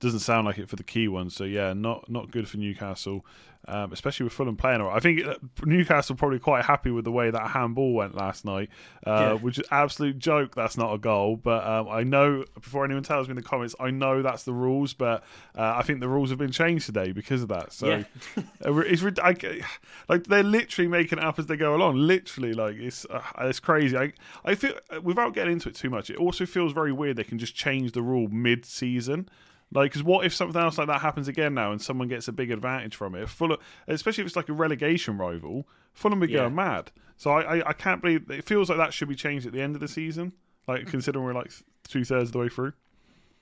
doesn't 0.00 0.20
sound 0.20 0.46
like 0.46 0.58
it 0.58 0.68
for 0.68 0.76
the 0.76 0.84
key 0.84 1.08
ones. 1.08 1.34
So 1.34 1.44
yeah, 1.44 1.72
not 1.72 2.10
not 2.10 2.30
good 2.30 2.48
for 2.48 2.56
Newcastle, 2.56 3.24
um, 3.66 3.92
especially 3.92 4.24
with 4.24 4.32
Fulham 4.32 4.56
playing. 4.56 4.82
I 4.82 5.00
think 5.00 5.24
uh, 5.24 5.36
Newcastle 5.64 6.16
probably 6.16 6.38
quite 6.38 6.64
happy 6.64 6.90
with 6.90 7.04
the 7.04 7.12
way 7.12 7.30
that 7.30 7.50
handball 7.50 7.94
went 7.94 8.14
last 8.14 8.44
night, 8.44 8.68
uh, 9.06 9.10
yeah. 9.10 9.32
which 9.34 9.58
is 9.58 9.64
absolute 9.70 10.18
joke. 10.18 10.54
That's 10.54 10.76
not 10.76 10.92
a 10.92 10.98
goal, 10.98 11.36
but 11.36 11.66
um, 11.66 11.88
I 11.88 12.02
know 12.02 12.44
before 12.54 12.84
anyone 12.84 13.02
tells 13.04 13.28
me 13.28 13.32
in 13.32 13.36
the 13.36 13.42
comments, 13.42 13.74
I 13.80 13.90
know 13.90 14.22
that's 14.22 14.44
the 14.44 14.52
rules, 14.52 14.92
but 14.92 15.24
uh, 15.56 15.74
I 15.76 15.82
think 15.82 16.00
the 16.00 16.08
rules 16.08 16.30
have 16.30 16.38
been 16.38 16.52
changed 16.52 16.86
today 16.86 17.12
because 17.12 17.42
of 17.42 17.48
that. 17.48 17.72
So 17.72 17.88
yeah. 17.88 18.04
it's 18.60 19.02
I, 19.18 19.60
like 20.08 20.24
they're 20.24 20.42
literally 20.42 20.88
making 20.88 21.18
it 21.18 21.24
up 21.24 21.38
as 21.38 21.46
they 21.46 21.56
go 21.56 21.74
along. 21.74 21.96
Literally, 21.96 22.52
like 22.52 22.76
it's 22.76 23.06
uh, 23.06 23.22
it's 23.40 23.60
crazy. 23.60 23.96
I 23.96 24.12
I 24.44 24.54
feel 24.54 24.74
without 25.02 25.34
getting 25.34 25.54
into 25.54 25.68
it 25.68 25.74
too 25.74 25.90
much, 25.90 26.10
it 26.10 26.16
also 26.16 26.44
feels 26.44 26.72
very 26.72 26.92
weird. 26.92 27.16
They 27.16 27.24
can 27.24 27.38
just 27.38 27.54
change 27.54 27.92
the 27.92 28.02
rule 28.02 28.28
mid 28.28 28.64
season. 28.64 29.28
Like, 29.72 29.90
because 29.90 30.04
what 30.04 30.24
if 30.24 30.34
something 30.34 30.60
else 30.60 30.78
like 30.78 30.86
that 30.86 31.00
happens 31.00 31.28
again 31.28 31.54
now, 31.54 31.72
and 31.72 31.82
someone 31.82 32.08
gets 32.08 32.28
a 32.28 32.32
big 32.32 32.50
advantage 32.50 32.94
from 32.94 33.14
it? 33.14 33.28
Full, 33.28 33.56
especially 33.88 34.22
if 34.22 34.28
it's 34.28 34.36
like 34.36 34.48
a 34.48 34.52
relegation 34.52 35.18
rival, 35.18 35.66
Fulham 35.92 36.20
would 36.20 36.30
yeah. 36.30 36.40
go 36.40 36.50
mad. 36.50 36.90
So 37.16 37.30
I, 37.30 37.58
I, 37.58 37.68
I, 37.70 37.72
can't 37.72 38.02
believe 38.02 38.30
it 38.30 38.44
feels 38.44 38.68
like 38.68 38.78
that 38.78 38.92
should 38.92 39.08
be 39.08 39.14
changed 39.14 39.46
at 39.46 39.52
the 39.52 39.60
end 39.60 39.74
of 39.74 39.80
the 39.80 39.88
season. 39.88 40.32
Like 40.66 40.86
considering 40.86 41.24
we're 41.24 41.34
like 41.34 41.52
two 41.86 42.04
thirds 42.04 42.30
of 42.30 42.32
the 42.32 42.38
way 42.38 42.48
through. 42.48 42.72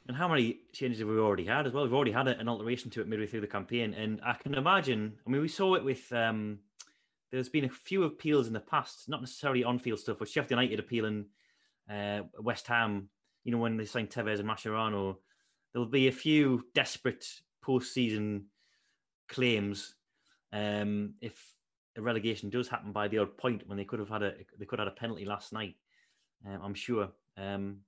And 0.08 0.16
how 0.16 0.26
many 0.26 0.58
changes 0.72 0.98
have 0.98 1.08
we 1.08 1.16
already 1.18 1.44
had 1.44 1.66
as 1.66 1.72
well? 1.72 1.84
We've 1.84 1.94
already 1.94 2.12
had 2.12 2.26
an 2.26 2.48
alteration 2.48 2.90
to 2.90 3.00
it 3.00 3.08
midway 3.08 3.26
through 3.26 3.42
the 3.42 3.46
campaign, 3.46 3.94
and 3.94 4.20
I 4.24 4.34
can 4.34 4.54
imagine. 4.54 5.14
I 5.24 5.30
mean, 5.30 5.40
we 5.40 5.48
saw 5.48 5.74
it 5.74 5.84
with. 5.84 6.12
Um, 6.12 6.58
there's 7.30 7.48
been 7.48 7.64
a 7.64 7.68
few 7.68 8.04
appeals 8.04 8.46
in 8.46 8.52
the 8.52 8.60
past, 8.60 9.08
not 9.08 9.20
necessarily 9.20 9.64
on-field 9.64 10.00
stuff, 10.00 10.18
but 10.18 10.28
Sheffield 10.28 10.50
United 10.60 10.80
appealing 10.80 11.26
uh, 11.88 12.22
West 12.40 12.66
Ham. 12.66 13.08
You 13.44 13.52
know 13.52 13.58
when 13.58 13.76
they 13.76 13.84
signed 13.84 14.10
Tevez 14.10 14.40
and 14.40 14.48
Mascherano 14.48 15.16
there'll 15.72 15.88
be 15.88 16.08
a 16.08 16.12
few 16.12 16.64
desperate 16.74 17.24
post-season 17.62 18.46
claims 19.28 19.94
um, 20.52 21.14
if 21.20 21.54
a 21.96 22.02
relegation 22.02 22.50
does 22.50 22.68
happen 22.68 22.92
by 22.92 23.08
the 23.08 23.18
odd 23.18 23.36
point 23.36 23.62
when 23.66 23.76
they 23.76 23.84
could 23.84 23.98
have 23.98 24.08
had 24.08 24.22
a 24.22 24.34
they 24.58 24.64
could 24.64 24.78
have 24.78 24.88
had 24.88 24.92
a 24.92 25.00
penalty 25.00 25.24
last 25.24 25.52
night. 25.52 25.76
Um, 26.46 26.60
I'm 26.62 26.74
sure. 26.74 27.08
Um, 27.36 27.78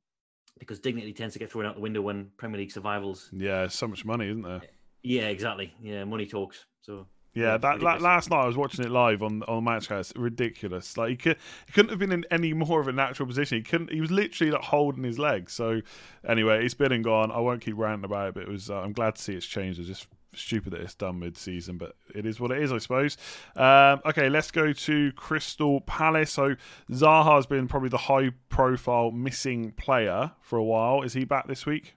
because 0.58 0.78
dignity 0.78 1.12
tends 1.12 1.32
to 1.32 1.38
get 1.38 1.50
thrown 1.50 1.66
out 1.66 1.74
the 1.74 1.80
window 1.80 2.00
when 2.00 2.30
Premier 2.36 2.60
League 2.60 2.70
survivals. 2.70 3.28
Yeah, 3.32 3.66
so 3.66 3.88
much 3.88 4.04
money, 4.04 4.28
isn't 4.28 4.42
there? 4.42 4.62
Yeah, 5.02 5.28
exactly. 5.28 5.74
Yeah, 5.82 6.04
money 6.04 6.26
talks. 6.26 6.66
So 6.80 7.06
yeah, 7.34 7.56
that, 7.56 7.80
that, 7.80 8.00
last 8.00 8.30
night 8.30 8.42
I 8.42 8.46
was 8.46 8.56
watching 8.56 8.84
it 8.84 8.90
live 8.90 9.22
on 9.22 9.42
on 9.44 9.64
Matchcast. 9.64 10.12
Ridiculous. 10.16 10.96
Like 10.96 11.10
he, 11.10 11.16
could, 11.16 11.36
he 11.66 11.72
couldn't 11.72 11.90
have 11.90 11.98
been 11.98 12.12
in 12.12 12.24
any 12.30 12.52
more 12.52 12.80
of 12.80 12.88
a 12.88 12.92
natural 12.92 13.26
position. 13.26 13.58
He 13.58 13.62
couldn't. 13.62 13.90
He 13.90 14.00
was 14.00 14.10
literally 14.10 14.52
like 14.52 14.62
holding 14.62 15.02
his 15.02 15.18
legs. 15.18 15.52
So 15.52 15.80
anyway, 16.26 16.64
it's 16.64 16.74
been 16.74 16.92
and 16.92 17.02
gone. 17.02 17.32
I 17.32 17.40
won't 17.40 17.60
keep 17.60 17.76
ranting 17.76 18.04
about 18.04 18.28
it, 18.28 18.34
but 18.34 18.44
it 18.44 18.48
was. 18.48 18.70
Uh, 18.70 18.80
I'm 18.80 18.92
glad 18.92 19.16
to 19.16 19.22
see 19.22 19.34
it's 19.34 19.46
changed. 19.46 19.80
It's 19.80 19.88
just 19.88 20.06
stupid 20.36 20.72
that 20.72 20.80
it's 20.80 20.94
done 20.94 21.20
mid-season, 21.20 21.78
but 21.78 21.94
it 22.14 22.26
is 22.26 22.40
what 22.40 22.50
it 22.50 22.62
is, 22.62 22.72
I 22.72 22.78
suppose. 22.78 23.16
Um, 23.56 24.00
okay, 24.04 24.28
let's 24.28 24.50
go 24.50 24.72
to 24.72 25.12
Crystal 25.12 25.80
Palace. 25.82 26.32
So 26.32 26.56
Zaha 26.90 27.36
has 27.36 27.46
been 27.46 27.68
probably 27.68 27.88
the 27.88 27.98
high-profile 27.98 29.12
missing 29.12 29.72
player 29.72 30.32
for 30.40 30.58
a 30.58 30.64
while. 30.64 31.02
Is 31.02 31.12
he 31.12 31.24
back 31.24 31.46
this 31.46 31.66
week? 31.66 31.94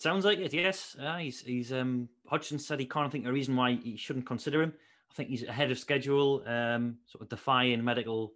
Sounds 0.00 0.24
like 0.24 0.38
it. 0.38 0.54
Yes, 0.54 0.96
uh, 0.98 1.18
he's 1.18 1.42
he's. 1.42 1.74
Um, 1.74 2.08
Hodgson 2.26 2.58
said 2.58 2.80
he 2.80 2.86
can't 2.86 3.12
think 3.12 3.26
of 3.26 3.30
a 3.30 3.34
reason 3.34 3.54
why 3.54 3.78
he 3.84 3.98
shouldn't 3.98 4.24
consider 4.24 4.62
him. 4.62 4.72
I 5.10 5.14
think 5.14 5.28
he's 5.28 5.42
ahead 5.42 5.70
of 5.70 5.78
schedule, 5.78 6.42
um, 6.46 6.96
sort 7.04 7.20
of 7.20 7.28
defying 7.28 7.84
medical 7.84 8.32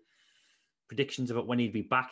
predictions 0.88 1.30
about 1.30 1.46
when 1.46 1.58
he'd 1.58 1.72
be 1.72 1.80
back. 1.80 2.10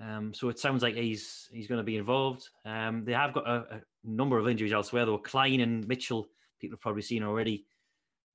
Um, 0.00 0.32
so 0.32 0.50
it 0.50 0.60
sounds 0.60 0.84
like 0.84 0.94
he's 0.94 1.48
he's 1.52 1.66
going 1.66 1.80
to 1.80 1.84
be 1.84 1.96
involved. 1.96 2.48
Um, 2.64 3.04
they 3.04 3.10
have 3.10 3.32
got 3.32 3.48
a, 3.48 3.54
a, 3.74 3.80
number 4.04 4.38
of 4.38 4.46
injuries 4.46 4.72
elsewhere, 4.72 5.04
though. 5.04 5.18
Klein 5.18 5.62
and 5.62 5.88
Mitchell, 5.88 6.28
people 6.60 6.76
have 6.76 6.80
probably 6.80 7.02
seen 7.02 7.24
already. 7.24 7.66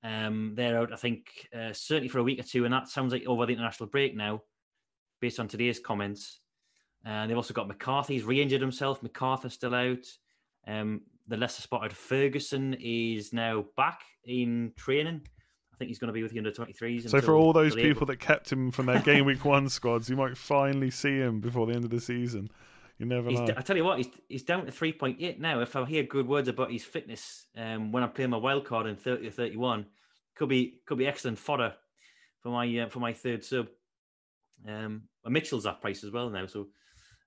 Um, 0.04 0.52
they're 0.54 0.80
out, 0.80 0.92
I 0.92 0.96
think, 0.96 1.48
uh, 1.58 1.72
certainly 1.72 2.08
for 2.08 2.18
a 2.18 2.24
week 2.24 2.40
or 2.40 2.42
two, 2.42 2.66
and 2.66 2.74
that 2.74 2.88
sounds 2.88 3.14
like 3.14 3.24
over 3.24 3.46
the 3.46 3.54
international 3.54 3.88
break 3.88 4.14
now, 4.14 4.42
based 5.18 5.40
on 5.40 5.48
today's 5.48 5.80
comments. 5.80 6.40
And 7.06 7.24
uh, 7.24 7.26
they've 7.26 7.36
also 7.38 7.54
got 7.54 7.68
McCarthy's 7.68 8.24
re-injured 8.24 8.60
himself. 8.60 9.02
McCarthy's 9.02 9.54
still 9.54 9.74
out. 9.74 10.04
Um, 10.66 11.02
the 11.28 11.36
lesser 11.36 11.62
spotted 11.62 11.92
Ferguson 11.92 12.76
is 12.80 13.32
now 13.32 13.64
back 13.76 14.00
in 14.24 14.72
training. 14.76 15.22
I 15.72 15.76
think 15.76 15.88
he's 15.88 15.98
going 15.98 16.08
to 16.08 16.12
be 16.12 16.22
with 16.22 16.32
the 16.32 16.38
under 16.38 16.50
23s. 16.50 17.08
So, 17.08 17.20
for 17.20 17.34
all 17.34 17.52
those 17.52 17.74
people 17.74 18.06
that 18.06 18.18
kept 18.18 18.50
him 18.52 18.70
from 18.70 18.86
their 18.86 19.00
game 19.00 19.24
week 19.24 19.44
one 19.44 19.68
squads, 19.68 20.08
you 20.08 20.16
might 20.16 20.36
finally 20.36 20.90
see 20.90 21.16
him 21.16 21.40
before 21.40 21.66
the 21.66 21.74
end 21.74 21.84
of 21.84 21.90
the 21.90 22.00
season. 22.00 22.50
You 22.98 23.06
never 23.06 23.30
know. 23.30 23.48
I 23.56 23.62
tell 23.62 23.76
you 23.76 23.84
what, 23.84 23.98
he's, 23.98 24.08
he's 24.28 24.42
down 24.42 24.66
to 24.66 24.70
3.8 24.70 25.38
now. 25.40 25.60
If 25.60 25.74
I 25.74 25.84
hear 25.84 26.04
good 26.04 26.28
words 26.28 26.48
about 26.48 26.70
his 26.70 26.84
fitness 26.84 27.46
um, 27.56 27.90
when 27.90 28.02
I 28.02 28.06
play 28.06 28.26
my 28.26 28.36
wild 28.36 28.64
card 28.64 28.86
in 28.86 28.96
30 28.96 29.26
or 29.26 29.30
31, 29.30 29.86
could 30.36 30.48
be 30.48 30.80
could 30.86 30.98
be 30.98 31.06
excellent 31.06 31.38
fodder 31.38 31.74
for 32.40 32.50
my 32.50 32.78
uh, 32.78 32.88
for 32.88 33.00
my 33.00 33.12
third 33.12 33.44
sub. 33.44 33.68
Um, 34.68 35.02
Mitchell's 35.26 35.64
that 35.64 35.80
price 35.80 36.04
as 36.04 36.10
well 36.10 36.30
now, 36.30 36.46
so 36.46 36.68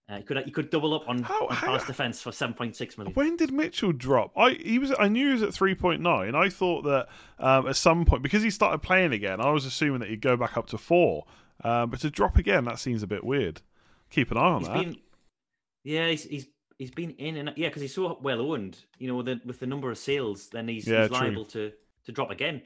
uh, 0.10 0.18
you 0.18 0.24
could 0.24 0.44
you 0.46 0.52
could 0.52 0.70
double 0.70 0.94
up 0.94 1.08
on, 1.08 1.24
how, 1.24 1.48
on 1.48 1.56
how, 1.56 1.78
defense 1.80 2.22
for 2.22 2.32
seven 2.32 2.54
point 2.54 2.76
six 2.76 2.98
million. 2.98 3.14
When 3.16 3.36
did 3.38 3.52
Mitchell 3.52 3.92
drop? 3.92 4.32
I 4.38 4.52
he 4.52 4.78
was 4.78 4.94
I 5.00 5.08
knew 5.08 5.28
he 5.28 5.34
was 5.34 5.42
at 5.42 5.54
three 5.54 5.74
point 5.74 6.02
nine. 6.02 6.36
I 6.36 6.50
thought 6.50 6.84
that 6.84 7.08
um, 7.40 7.68
at 7.68 7.76
some 7.76 8.06
point 8.06 8.22
because 8.22 8.44
he 8.44 8.52
started 8.52 8.80
playing 8.80 9.14
again, 9.14 9.42
I 9.42 9.50
was 9.50 9.66
assuming 9.66 10.02
that 10.02 10.10
he'd 10.10 10.22
go 10.22 10.38
back 10.38 10.58
up 10.58 10.68
to 10.68 10.78
four. 10.78 11.26
Um, 11.64 11.90
but 11.90 12.02
to 12.02 12.12
drop 12.12 12.38
again, 12.38 12.66
that 12.66 12.80
seems 12.80 13.02
a 13.02 13.08
bit 13.08 13.24
weird. 13.24 13.62
Keep 14.12 14.32
an 14.32 14.38
eye 14.38 14.42
on 14.42 14.60
he's 14.60 14.68
that. 14.68 14.78
Been, 14.78 14.98
yeah, 15.84 16.10
he's, 16.10 16.24
he's 16.26 16.48
he's 16.78 16.92
been 16.92 17.12
in 17.12 17.38
and 17.38 17.54
yeah 17.56 17.70
because 17.70 17.82
he's 17.82 17.96
so 17.96 18.20
well 18.22 18.42
owned. 18.42 18.78
You 19.00 19.08
know, 19.08 19.24
the, 19.24 19.42
with 19.44 19.60
the 19.60 19.68
number 19.68 19.90
of 19.90 19.98
sales, 19.98 20.50
then 20.50 20.68
he's, 20.68 20.88
yeah, 20.88 21.04
he's 21.04 21.12
liable 21.12 21.46
to 21.46 21.72
to 22.06 22.12
drop 22.12 22.30
again. 22.30 22.62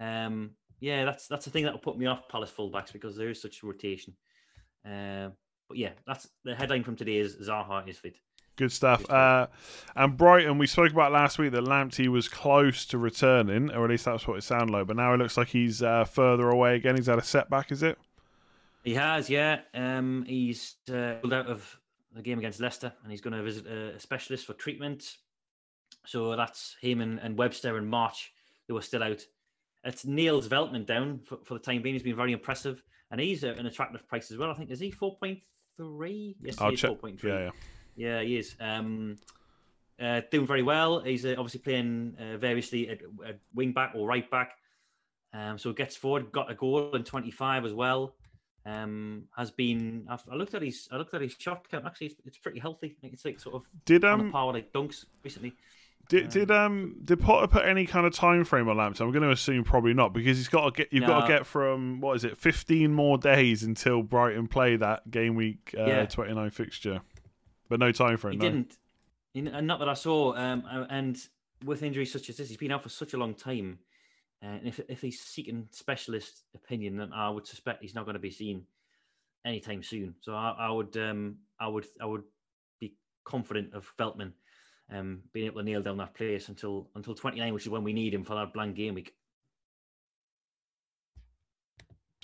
Um, 0.00 0.50
yeah, 0.80 1.04
that's 1.04 1.28
that's 1.28 1.44
the 1.44 1.50
thing 1.52 1.62
that 1.62 1.72
will 1.72 1.80
put 1.80 1.96
me 1.96 2.06
off 2.06 2.28
Palace 2.28 2.50
fullbacks 2.50 2.92
because 2.92 3.16
there 3.16 3.30
is 3.30 3.40
such 3.40 3.62
rotation. 3.62 4.14
Uh, 4.84 5.28
but 5.72 5.78
yeah, 5.78 5.92
that's 6.06 6.28
the 6.44 6.54
headline 6.54 6.84
from 6.84 6.96
today 6.96 7.16
is 7.16 7.36
Zaha 7.36 7.88
is 7.88 7.96
fit. 7.96 8.16
Good 8.56 8.70
stuff. 8.70 9.10
Uh, 9.10 9.46
and 9.96 10.18
Brighton, 10.18 10.58
we 10.58 10.66
spoke 10.66 10.92
about 10.92 11.12
last 11.12 11.38
week 11.38 11.52
that 11.52 11.64
Lamptey 11.64 12.08
was 12.08 12.28
close 12.28 12.84
to 12.86 12.98
returning, 12.98 13.70
or 13.70 13.84
at 13.84 13.90
least 13.90 14.04
that's 14.04 14.28
what 14.28 14.36
it 14.36 14.42
sounded 14.42 14.70
like. 14.70 14.86
But 14.86 14.96
now 14.96 15.14
it 15.14 15.16
looks 15.16 15.38
like 15.38 15.48
he's 15.48 15.82
uh, 15.82 16.04
further 16.04 16.50
away 16.50 16.76
again. 16.76 16.96
He's 16.96 17.06
had 17.06 17.18
a 17.18 17.24
setback, 17.24 17.72
is 17.72 17.82
it? 17.82 17.96
He 18.84 18.92
has, 18.92 19.30
yeah. 19.30 19.60
Um, 19.72 20.26
he's 20.28 20.76
uh, 20.92 21.14
pulled 21.22 21.32
out 21.32 21.46
of 21.46 21.78
the 22.14 22.20
game 22.20 22.38
against 22.38 22.60
Leicester, 22.60 22.92
and 23.02 23.10
he's 23.10 23.22
going 23.22 23.34
to 23.34 23.42
visit 23.42 23.66
a 23.66 23.98
specialist 23.98 24.44
for 24.44 24.52
treatment. 24.52 25.16
So 26.04 26.36
that's 26.36 26.76
him 26.82 27.00
and, 27.00 27.18
and 27.20 27.38
Webster 27.38 27.78
in 27.78 27.88
March, 27.88 28.34
who 28.68 28.76
are 28.76 28.82
still 28.82 29.02
out. 29.02 29.22
It's 29.84 30.04
Neil's 30.04 30.48
Veltman 30.48 30.84
down 30.84 31.20
for, 31.24 31.38
for 31.44 31.54
the 31.54 31.60
time 31.60 31.80
being. 31.80 31.94
He's 31.94 32.02
been 32.02 32.16
very 32.16 32.32
impressive, 32.32 32.82
and 33.10 33.18
he's 33.18 33.44
an 33.44 33.64
attractive 33.64 34.06
price 34.06 34.30
as 34.30 34.36
well. 34.36 34.50
I 34.50 34.54
think 34.54 34.70
is 34.70 34.78
he 34.78 34.90
four 34.90 35.16
point 35.16 35.38
three. 35.76 36.36
Yes, 36.42 36.60
I'll 36.60 36.72
check. 36.72 36.90
4.3. 36.90 37.22
Yeah, 37.22 37.38
yeah. 37.38 37.50
Yeah, 37.94 38.22
he 38.22 38.38
is. 38.38 38.56
Um, 38.60 39.18
uh, 40.00 40.22
doing 40.30 40.46
very 40.46 40.62
well. 40.62 41.00
He's 41.00 41.24
uh, 41.24 41.34
obviously 41.38 41.60
playing 41.60 42.16
uh, 42.18 42.38
variously 42.38 42.88
at, 42.88 43.00
at, 43.26 43.38
wing 43.54 43.72
back 43.72 43.92
or 43.94 44.06
right 44.06 44.28
back. 44.30 44.56
Um, 45.34 45.58
so 45.58 45.72
gets 45.72 45.96
forward, 45.96 46.32
got 46.32 46.50
a 46.50 46.54
goal 46.54 46.94
in 46.94 47.04
25 47.04 47.64
as 47.64 47.72
well. 47.72 48.14
Um, 48.64 49.24
has 49.36 49.50
been. 49.50 50.06
I've, 50.08 50.22
i 50.30 50.36
looked 50.36 50.54
at 50.54 50.62
his. 50.62 50.88
I 50.92 50.96
looked 50.96 51.14
at 51.14 51.20
his 51.20 51.34
shot 51.36 51.68
count. 51.68 51.84
Actually, 51.84 52.08
it's, 52.08 52.20
it's 52.24 52.38
pretty 52.38 52.60
healthy. 52.60 52.96
It's 53.02 53.24
like 53.24 53.40
sort 53.40 53.56
of 53.56 53.62
did 53.84 54.04
um 54.04 54.30
power 54.30 54.52
like 54.52 54.72
dunks 54.72 55.04
recently. 55.24 55.54
Did 56.12 56.28
did 56.28 56.50
um 56.50 56.96
did 57.02 57.20
Potter 57.20 57.46
put 57.46 57.64
any 57.64 57.86
kind 57.86 58.06
of 58.06 58.12
time 58.12 58.44
frame 58.44 58.68
on 58.68 58.76
Lamptey? 58.76 59.00
I'm 59.00 59.12
going 59.12 59.22
to 59.22 59.30
assume 59.30 59.64
probably 59.64 59.94
not 59.94 60.12
because 60.12 60.36
he's 60.36 60.48
got 60.48 60.66
to 60.66 60.70
get 60.70 60.92
you've 60.92 61.00
no. 61.00 61.06
got 61.06 61.22
to 61.22 61.26
get 61.26 61.46
from 61.46 62.02
what 62.02 62.16
is 62.16 62.24
it 62.24 62.36
15 62.36 62.92
more 62.92 63.16
days 63.16 63.62
until 63.62 64.02
Brighton 64.02 64.46
play 64.46 64.76
that 64.76 65.10
game 65.10 65.36
week 65.36 65.74
uh, 65.74 65.86
yeah. 65.86 66.04
29 66.04 66.50
fixture, 66.50 67.00
but 67.70 67.80
no 67.80 67.92
time 67.92 68.18
frame. 68.18 68.32
He 68.32 68.38
no. 68.40 68.44
didn't, 68.44 68.76
and 69.54 69.66
not 69.66 69.78
that 69.78 69.88
I 69.88 69.94
saw. 69.94 70.36
Um, 70.36 70.64
and 70.90 71.16
with 71.64 71.82
injuries 71.82 72.12
such 72.12 72.28
as 72.28 72.36
this, 72.36 72.50
he's 72.50 72.58
been 72.58 72.72
out 72.72 72.82
for 72.82 72.90
such 72.90 73.14
a 73.14 73.16
long 73.16 73.32
time. 73.32 73.78
Uh, 74.44 74.48
and 74.48 74.68
if 74.68 74.80
if 74.90 75.00
he's 75.00 75.18
seeking 75.18 75.66
specialist 75.70 76.42
opinion, 76.54 76.98
then 76.98 77.14
I 77.14 77.30
would 77.30 77.46
suspect 77.46 77.80
he's 77.80 77.94
not 77.94 78.04
going 78.04 78.16
to 78.16 78.20
be 78.20 78.30
seen 78.30 78.66
anytime 79.46 79.82
soon. 79.82 80.16
So 80.20 80.34
I, 80.34 80.54
I 80.58 80.70
would 80.70 80.94
um 80.98 81.36
I 81.58 81.68
would 81.68 81.86
I 81.98 82.04
would 82.04 82.24
be 82.80 82.96
confident 83.24 83.72
of 83.72 83.90
Veltman 83.98 84.32
um, 84.92 85.22
being 85.32 85.46
able 85.46 85.60
to 85.60 85.64
nail 85.64 85.82
down 85.82 85.96
that 85.98 86.14
place 86.14 86.48
until 86.48 86.88
until 86.94 87.14
29, 87.14 87.54
which 87.54 87.64
is 87.64 87.70
when 87.70 87.84
we 87.84 87.92
need 87.92 88.14
him 88.14 88.24
for 88.24 88.34
that 88.34 88.52
blank 88.52 88.76
game 88.76 88.94
week. 88.94 89.14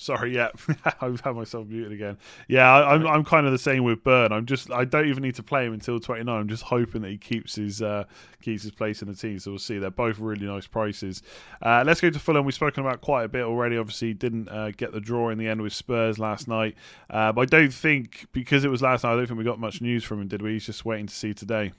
Sorry, 0.00 0.32
yeah, 0.32 0.50
I've 1.00 1.20
had 1.22 1.34
myself 1.34 1.66
muted 1.66 1.90
again. 1.90 2.18
Yeah, 2.46 2.72
I, 2.72 2.94
am 2.94 3.00
I'm, 3.00 3.06
I'm 3.14 3.24
kind 3.24 3.46
of 3.46 3.52
the 3.52 3.58
same 3.58 3.82
with 3.82 4.04
Burn. 4.04 4.30
I'm 4.30 4.46
just 4.46 4.70
I 4.70 4.84
don't 4.84 5.08
even 5.08 5.24
need 5.24 5.34
to 5.34 5.42
play 5.42 5.66
him 5.66 5.72
until 5.72 5.98
29. 5.98 6.32
I'm 6.32 6.48
just 6.48 6.62
hoping 6.62 7.02
that 7.02 7.10
he 7.10 7.18
keeps 7.18 7.56
his 7.56 7.82
uh, 7.82 8.04
keeps 8.40 8.62
his 8.62 8.70
place 8.70 9.02
in 9.02 9.08
the 9.08 9.14
team. 9.14 9.40
So 9.40 9.50
we'll 9.50 9.58
see. 9.58 9.78
They're 9.78 9.90
both 9.90 10.20
really 10.20 10.46
nice 10.46 10.68
prices. 10.68 11.20
Uh, 11.60 11.82
let's 11.84 12.00
go 12.00 12.10
to 12.10 12.18
Fulham. 12.20 12.44
We've 12.44 12.54
spoken 12.54 12.84
about 12.84 13.00
quite 13.00 13.24
a 13.24 13.28
bit 13.28 13.42
already. 13.42 13.76
Obviously, 13.76 14.14
didn't 14.14 14.48
uh, 14.48 14.70
get 14.70 14.92
the 14.92 15.00
draw 15.00 15.30
in 15.30 15.38
the 15.38 15.48
end 15.48 15.62
with 15.62 15.72
Spurs 15.72 16.16
last 16.16 16.46
night. 16.46 16.76
Uh, 17.10 17.32
but 17.32 17.40
I 17.40 17.46
don't 17.46 17.74
think 17.74 18.28
because 18.30 18.64
it 18.64 18.70
was 18.70 18.82
last 18.82 19.02
night. 19.02 19.14
I 19.14 19.16
don't 19.16 19.26
think 19.26 19.38
we 19.38 19.44
got 19.44 19.58
much 19.58 19.82
news 19.82 20.04
from 20.04 20.20
him. 20.20 20.28
Did 20.28 20.42
we? 20.42 20.52
He's 20.52 20.66
just 20.66 20.84
waiting 20.84 21.08
to 21.08 21.14
see 21.14 21.34
today. 21.34 21.72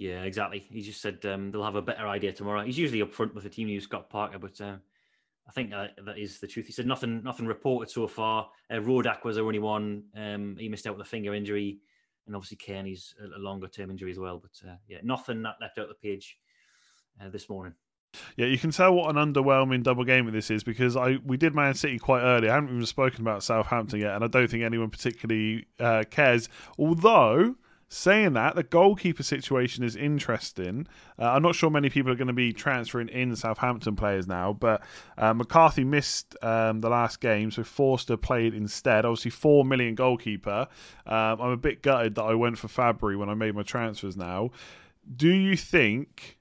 Yeah, 0.00 0.22
exactly. 0.22 0.66
He 0.70 0.80
just 0.80 1.02
said 1.02 1.18
um, 1.26 1.50
they'll 1.50 1.62
have 1.62 1.74
a 1.74 1.82
better 1.82 2.08
idea 2.08 2.32
tomorrow. 2.32 2.64
He's 2.64 2.78
usually 2.78 3.02
up 3.02 3.12
front 3.12 3.34
with 3.34 3.44
the 3.44 3.50
team 3.50 3.66
news, 3.66 3.84
Scott 3.84 4.08
Parker, 4.08 4.38
but 4.38 4.58
uh, 4.58 4.76
I 5.46 5.52
think 5.52 5.74
uh, 5.74 5.88
that 6.06 6.16
is 6.16 6.40
the 6.40 6.46
truth. 6.46 6.64
He 6.64 6.72
said 6.72 6.86
nothing, 6.86 7.22
nothing 7.22 7.44
reported 7.44 7.90
so 7.92 8.06
far. 8.06 8.48
Uh, 8.70 8.76
Rodak 8.76 9.24
was 9.24 9.36
the 9.36 9.42
only 9.42 9.58
one. 9.58 10.04
Um, 10.16 10.56
he 10.58 10.70
missed 10.70 10.86
out 10.86 10.96
with 10.96 11.06
a 11.06 11.10
finger 11.10 11.34
injury, 11.34 11.80
and 12.26 12.34
obviously 12.34 12.56
Cairney's 12.56 13.14
a, 13.22 13.38
a 13.38 13.40
longer 13.40 13.68
term 13.68 13.90
injury 13.90 14.10
as 14.10 14.18
well. 14.18 14.38
But 14.38 14.66
uh, 14.66 14.76
yeah, 14.88 15.00
nothing 15.02 15.42
that 15.42 15.56
left 15.60 15.78
out 15.78 15.88
the 15.88 16.08
page 16.08 16.38
uh, 17.22 17.28
this 17.28 17.50
morning. 17.50 17.74
Yeah, 18.36 18.46
you 18.46 18.56
can 18.56 18.70
tell 18.70 18.94
what 18.94 19.14
an 19.14 19.34
underwhelming 19.34 19.82
double 19.82 20.04
game 20.04 20.32
this 20.32 20.50
is 20.50 20.64
because 20.64 20.96
I 20.96 21.18
we 21.26 21.36
did 21.36 21.54
Man 21.54 21.74
City 21.74 21.98
quite 21.98 22.22
early. 22.22 22.48
I 22.48 22.54
haven't 22.54 22.70
even 22.70 22.86
spoken 22.86 23.20
about 23.20 23.42
Southampton 23.42 24.00
yet, 24.00 24.14
and 24.14 24.24
I 24.24 24.28
don't 24.28 24.50
think 24.50 24.64
anyone 24.64 24.88
particularly 24.88 25.66
uh, 25.78 26.04
cares. 26.10 26.48
Although 26.78 27.56
Saying 27.92 28.34
that, 28.34 28.54
the 28.54 28.62
goalkeeper 28.62 29.24
situation 29.24 29.82
is 29.82 29.96
interesting. 29.96 30.86
Uh, 31.18 31.32
I'm 31.32 31.42
not 31.42 31.56
sure 31.56 31.70
many 31.70 31.90
people 31.90 32.12
are 32.12 32.14
going 32.14 32.28
to 32.28 32.32
be 32.32 32.52
transferring 32.52 33.08
in 33.08 33.34
Southampton 33.34 33.96
players 33.96 34.28
now, 34.28 34.52
but 34.52 34.82
uh, 35.18 35.34
McCarthy 35.34 35.82
missed 35.82 36.36
um, 36.40 36.82
the 36.82 36.88
last 36.88 37.20
game, 37.20 37.50
so 37.50 37.64
Forster 37.64 38.16
played 38.16 38.54
instead. 38.54 39.04
Obviously, 39.04 39.32
four 39.32 39.64
million 39.64 39.96
goalkeeper. 39.96 40.68
Um, 41.04 41.40
I'm 41.40 41.50
a 41.50 41.56
bit 41.56 41.82
gutted 41.82 42.14
that 42.14 42.22
I 42.22 42.34
went 42.34 42.58
for 42.58 42.68
Fabry 42.68 43.16
when 43.16 43.28
I 43.28 43.34
made 43.34 43.56
my 43.56 43.64
transfers. 43.64 44.16
Now, 44.16 44.50
do 45.16 45.28
you 45.28 45.56
think 45.56 46.38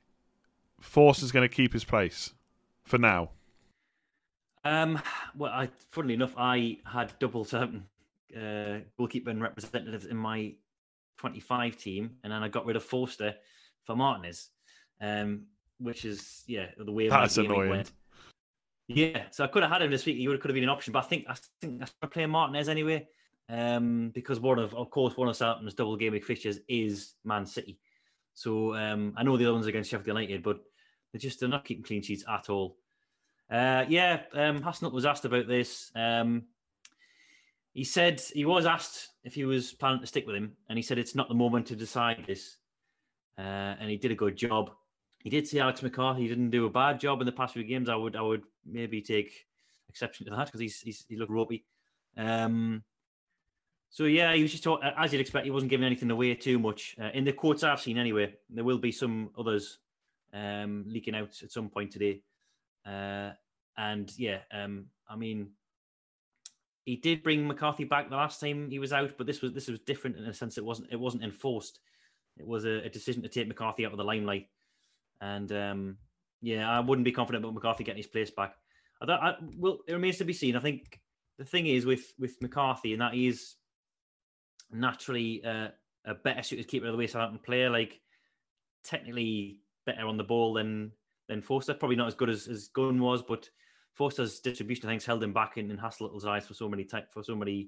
Forster's 0.80 1.32
going 1.32 1.50
to 1.50 1.54
keep 1.54 1.74
his 1.74 1.84
place 1.84 2.34
for 2.84 3.00
now? 3.00 3.32
Um, 4.64 5.02
well, 5.36 5.52
I, 5.52 5.70
funnily 5.90 6.14
enough, 6.14 6.36
I 6.38 6.78
had 6.86 7.12
double 7.18 7.44
Southampton 7.44 7.86
uh, 8.38 8.82
goalkeeper 9.00 9.32
and 9.32 9.42
representatives 9.42 10.06
in 10.06 10.16
my 10.16 10.54
25 11.20 11.78
team, 11.78 12.12
and 12.24 12.34
then 12.34 12.42
I 12.42 12.48
got 12.48 12.66
rid 12.66 12.76
of 12.76 12.84
Forster 12.84 13.36
for 13.84 13.96
Martinez, 13.96 14.50
um, 15.02 15.46
which 15.80 16.06
is 16.06 16.44
yeah 16.48 16.68
the 16.78 16.92
way 16.92 17.10
that's 17.10 17.38
annoying. 17.38 17.70
Went. 17.70 17.92
Yeah, 18.88 19.26
so 19.30 19.44
I 19.44 19.48
could 19.48 19.62
have 19.62 19.72
had 19.72 19.84
him 19.84 19.92
this 19.92 20.06
week. 20.06 20.18
He 20.18 20.28
would 20.28 20.34
have 20.36 20.42
could 20.42 20.50
have 20.50 20.56
been 20.56 20.64
an 20.64 20.70
option, 20.70 20.94
but 20.94 21.04
I 21.04 21.08
think 21.08 21.26
I 21.30 21.36
think 21.62 21.84
I'm 22.02 22.10
playing 22.10 22.32
Martinez 22.32 22.70
anyway. 22.70 23.08
um, 23.50 24.12
because 24.14 24.40
one 24.40 24.60
of, 24.60 24.74
of 24.76 24.90
course, 24.92 25.18
one 25.18 25.28
of 25.28 25.36
Southampton's 25.36 25.74
double 25.74 25.98
game 25.98 26.14
week 26.14 26.24
fixtures 26.26 26.60
is 26.68 27.16
Man 27.26 27.46
City. 27.46 27.80
So 28.36 28.76
um, 28.76 29.14
I 29.18 29.24
know 29.24 29.38
the 29.38 29.46
other 29.46 29.54
ones 29.54 29.66
against 29.66 29.90
Sheffield 29.90 30.08
United, 30.08 30.44
but 30.44 30.60
they're 31.12 31.20
just 31.20 31.40
they're 31.40 31.50
not 31.50 31.66
keeping 31.66 31.84
clean 31.84 32.02
sheets 32.02 32.24
at 32.32 32.50
all. 32.50 32.78
Uh, 33.52 33.86
yeah, 33.90 34.22
um, 34.34 34.62
Hasenhüttl 34.62 34.94
was 34.94 35.06
asked 35.06 35.26
about 35.26 35.48
this. 35.48 35.92
Um, 35.96 36.44
he 37.74 37.84
said 37.84 38.22
he 38.34 38.46
was 38.46 38.66
asked 38.66 39.10
if 39.24 39.34
he 39.34 39.46
was 39.46 39.74
planning 39.74 40.02
to 40.02 40.08
stick 40.08 40.26
with 40.26 40.36
him, 40.36 40.54
and 40.68 40.78
he 40.78 40.84
said 40.84 40.98
it's 40.98 41.16
not 41.16 41.30
the 41.30 41.36
moment 41.36 41.68
to 41.68 41.76
decide 41.76 42.24
this. 42.28 42.58
Uh, 43.38 43.76
and 43.80 43.90
he 43.90 43.98
did 43.98 44.12
a 44.12 44.16
good 44.16 44.36
job. 44.36 44.72
He 45.20 45.30
did 45.30 45.48
see 45.48 45.60
Alex 45.60 45.82
McCarthy 45.82 46.22
He 46.22 46.28
didn't 46.28 46.50
do 46.50 46.66
a 46.66 46.70
bad 46.70 47.00
job 47.00 47.22
in 47.22 47.26
the 47.26 47.32
past 47.32 47.54
few 47.54 47.64
games. 47.64 47.90
I 47.90 47.96
would 47.96 48.16
I 48.16 48.22
would 48.22 48.44
maybe 48.66 49.02
take 49.02 49.46
exception 49.90 50.26
to 50.26 50.32
that 50.36 50.46
because 50.46 50.62
he's, 50.62 50.80
he's 50.80 51.06
he 51.08 51.18
looked 51.18 51.32
ropey. 51.32 51.66
Um, 52.18 52.84
so 53.90 54.06
yeah, 54.06 54.34
he 54.34 54.42
was 54.42 54.52
just 54.52 54.64
talk, 54.64 54.82
as 54.84 55.12
you'd 55.12 55.22
expect. 55.22 55.46
He 55.46 55.52
wasn't 55.52 55.72
giving 55.72 55.86
anything 55.86 56.12
away 56.12 56.36
too 56.36 56.60
much. 56.60 56.96
Uh, 57.02 57.10
in 57.14 57.24
the 57.24 57.34
quotes 57.34 57.64
I've 57.64 57.82
seen, 57.82 57.98
anyway, 57.98 58.34
there 58.50 58.64
will 58.64 58.78
be 58.78 58.92
some 58.92 59.32
others 59.38 59.80
um, 60.34 60.86
leaking 60.88 61.16
out 61.16 61.36
at 61.42 61.52
some 61.52 61.70
point 61.70 61.92
today. 61.92 62.22
Uh, 62.86 63.32
and 63.78 64.12
yeah, 64.18 64.40
um, 64.52 64.86
I 65.10 65.16
mean, 65.16 65.50
he 66.90 66.96
did 66.96 67.22
bring 67.22 67.48
McCarthy 67.48 67.84
back 67.84 68.10
the 68.10 68.16
last 68.16 68.40
time 68.40 68.72
he 68.72 68.80
was 68.80 68.92
out, 68.92 69.12
but 69.16 69.28
this 69.28 69.44
was 69.44 69.54
this 69.54 69.68
was 69.68 69.80
different 69.82 70.18
in 70.18 70.26
a 70.26 70.34
sense. 70.34 70.58
It 70.58 70.66
wasn't 70.66 70.92
it 70.92 71.00
wasn't 71.00 71.24
enforced. 71.24 71.80
It 72.36 72.48
was 72.48 72.66
a, 72.66 72.84
a 72.84 72.90
decision 72.90 73.22
to 73.22 73.30
take 73.30 73.48
McCarthy 73.48 73.86
out 73.86 73.92
of 73.92 74.00
the 74.00 74.04
limelight. 74.04 74.48
And 75.22 75.52
um, 75.52 75.98
yeah, 76.42 76.68
I 76.68 76.80
wouldn't 76.80 77.06
be 77.06 77.12
confident 77.12 77.46
about 77.46 77.54
McCarthy 77.54 77.84
getting 77.84 78.02
his 78.02 78.08
place 78.08 78.32
back. 78.32 78.56
I, 79.02 79.12
I, 79.12 79.36
well, 79.56 79.82
it 79.88 79.94
remains 79.94 80.18
to 80.18 80.26
be 80.26 80.34
seen. 80.34 80.56
I 80.56 80.62
think 80.62 81.00
the 81.38 81.46
thing 81.46 81.68
is 81.68 81.86
with 81.86 82.12
with 82.18 82.42
McCarthy, 82.42 82.94
and 82.94 83.04
that 83.04 83.14
he 83.14 83.28
is 83.28 83.54
naturally 84.72 85.44
uh, 85.46 85.68
a 86.06 86.16
better 86.16 86.42
suited 86.42 86.68
keeper 86.68 86.88
of 86.88 86.94
the 86.94 86.98
way 86.98 87.06
Southampton 87.06 87.42
player. 87.46 87.70
Like 87.70 88.02
technically 88.84 89.60
better 89.86 90.08
on 90.08 90.18
the 90.18 90.24
ball 90.24 90.54
than 90.56 90.94
than 91.28 91.44
Forster. 91.44 91.76
Probably 91.76 91.98
not 91.98 92.08
as 92.08 92.16
good 92.16 92.32
as, 92.32 92.48
as 92.48 92.70
Gunn 92.70 93.00
was, 93.00 93.22
but 93.22 93.48
Forster's 94.00 94.40
distribution 94.40 94.88
I 94.88 94.94
think 94.94 95.04
held 95.04 95.22
him 95.22 95.34
back 95.34 95.58
in, 95.58 95.70
in 95.70 95.78
Hasenhüttl's 95.78 96.26
eyes 96.26 96.48
for 96.48 96.54
so 96.54 96.70
many 96.70 96.86
type, 96.86 97.12
for 97.12 97.22
so 97.22 97.36
many 97.36 97.68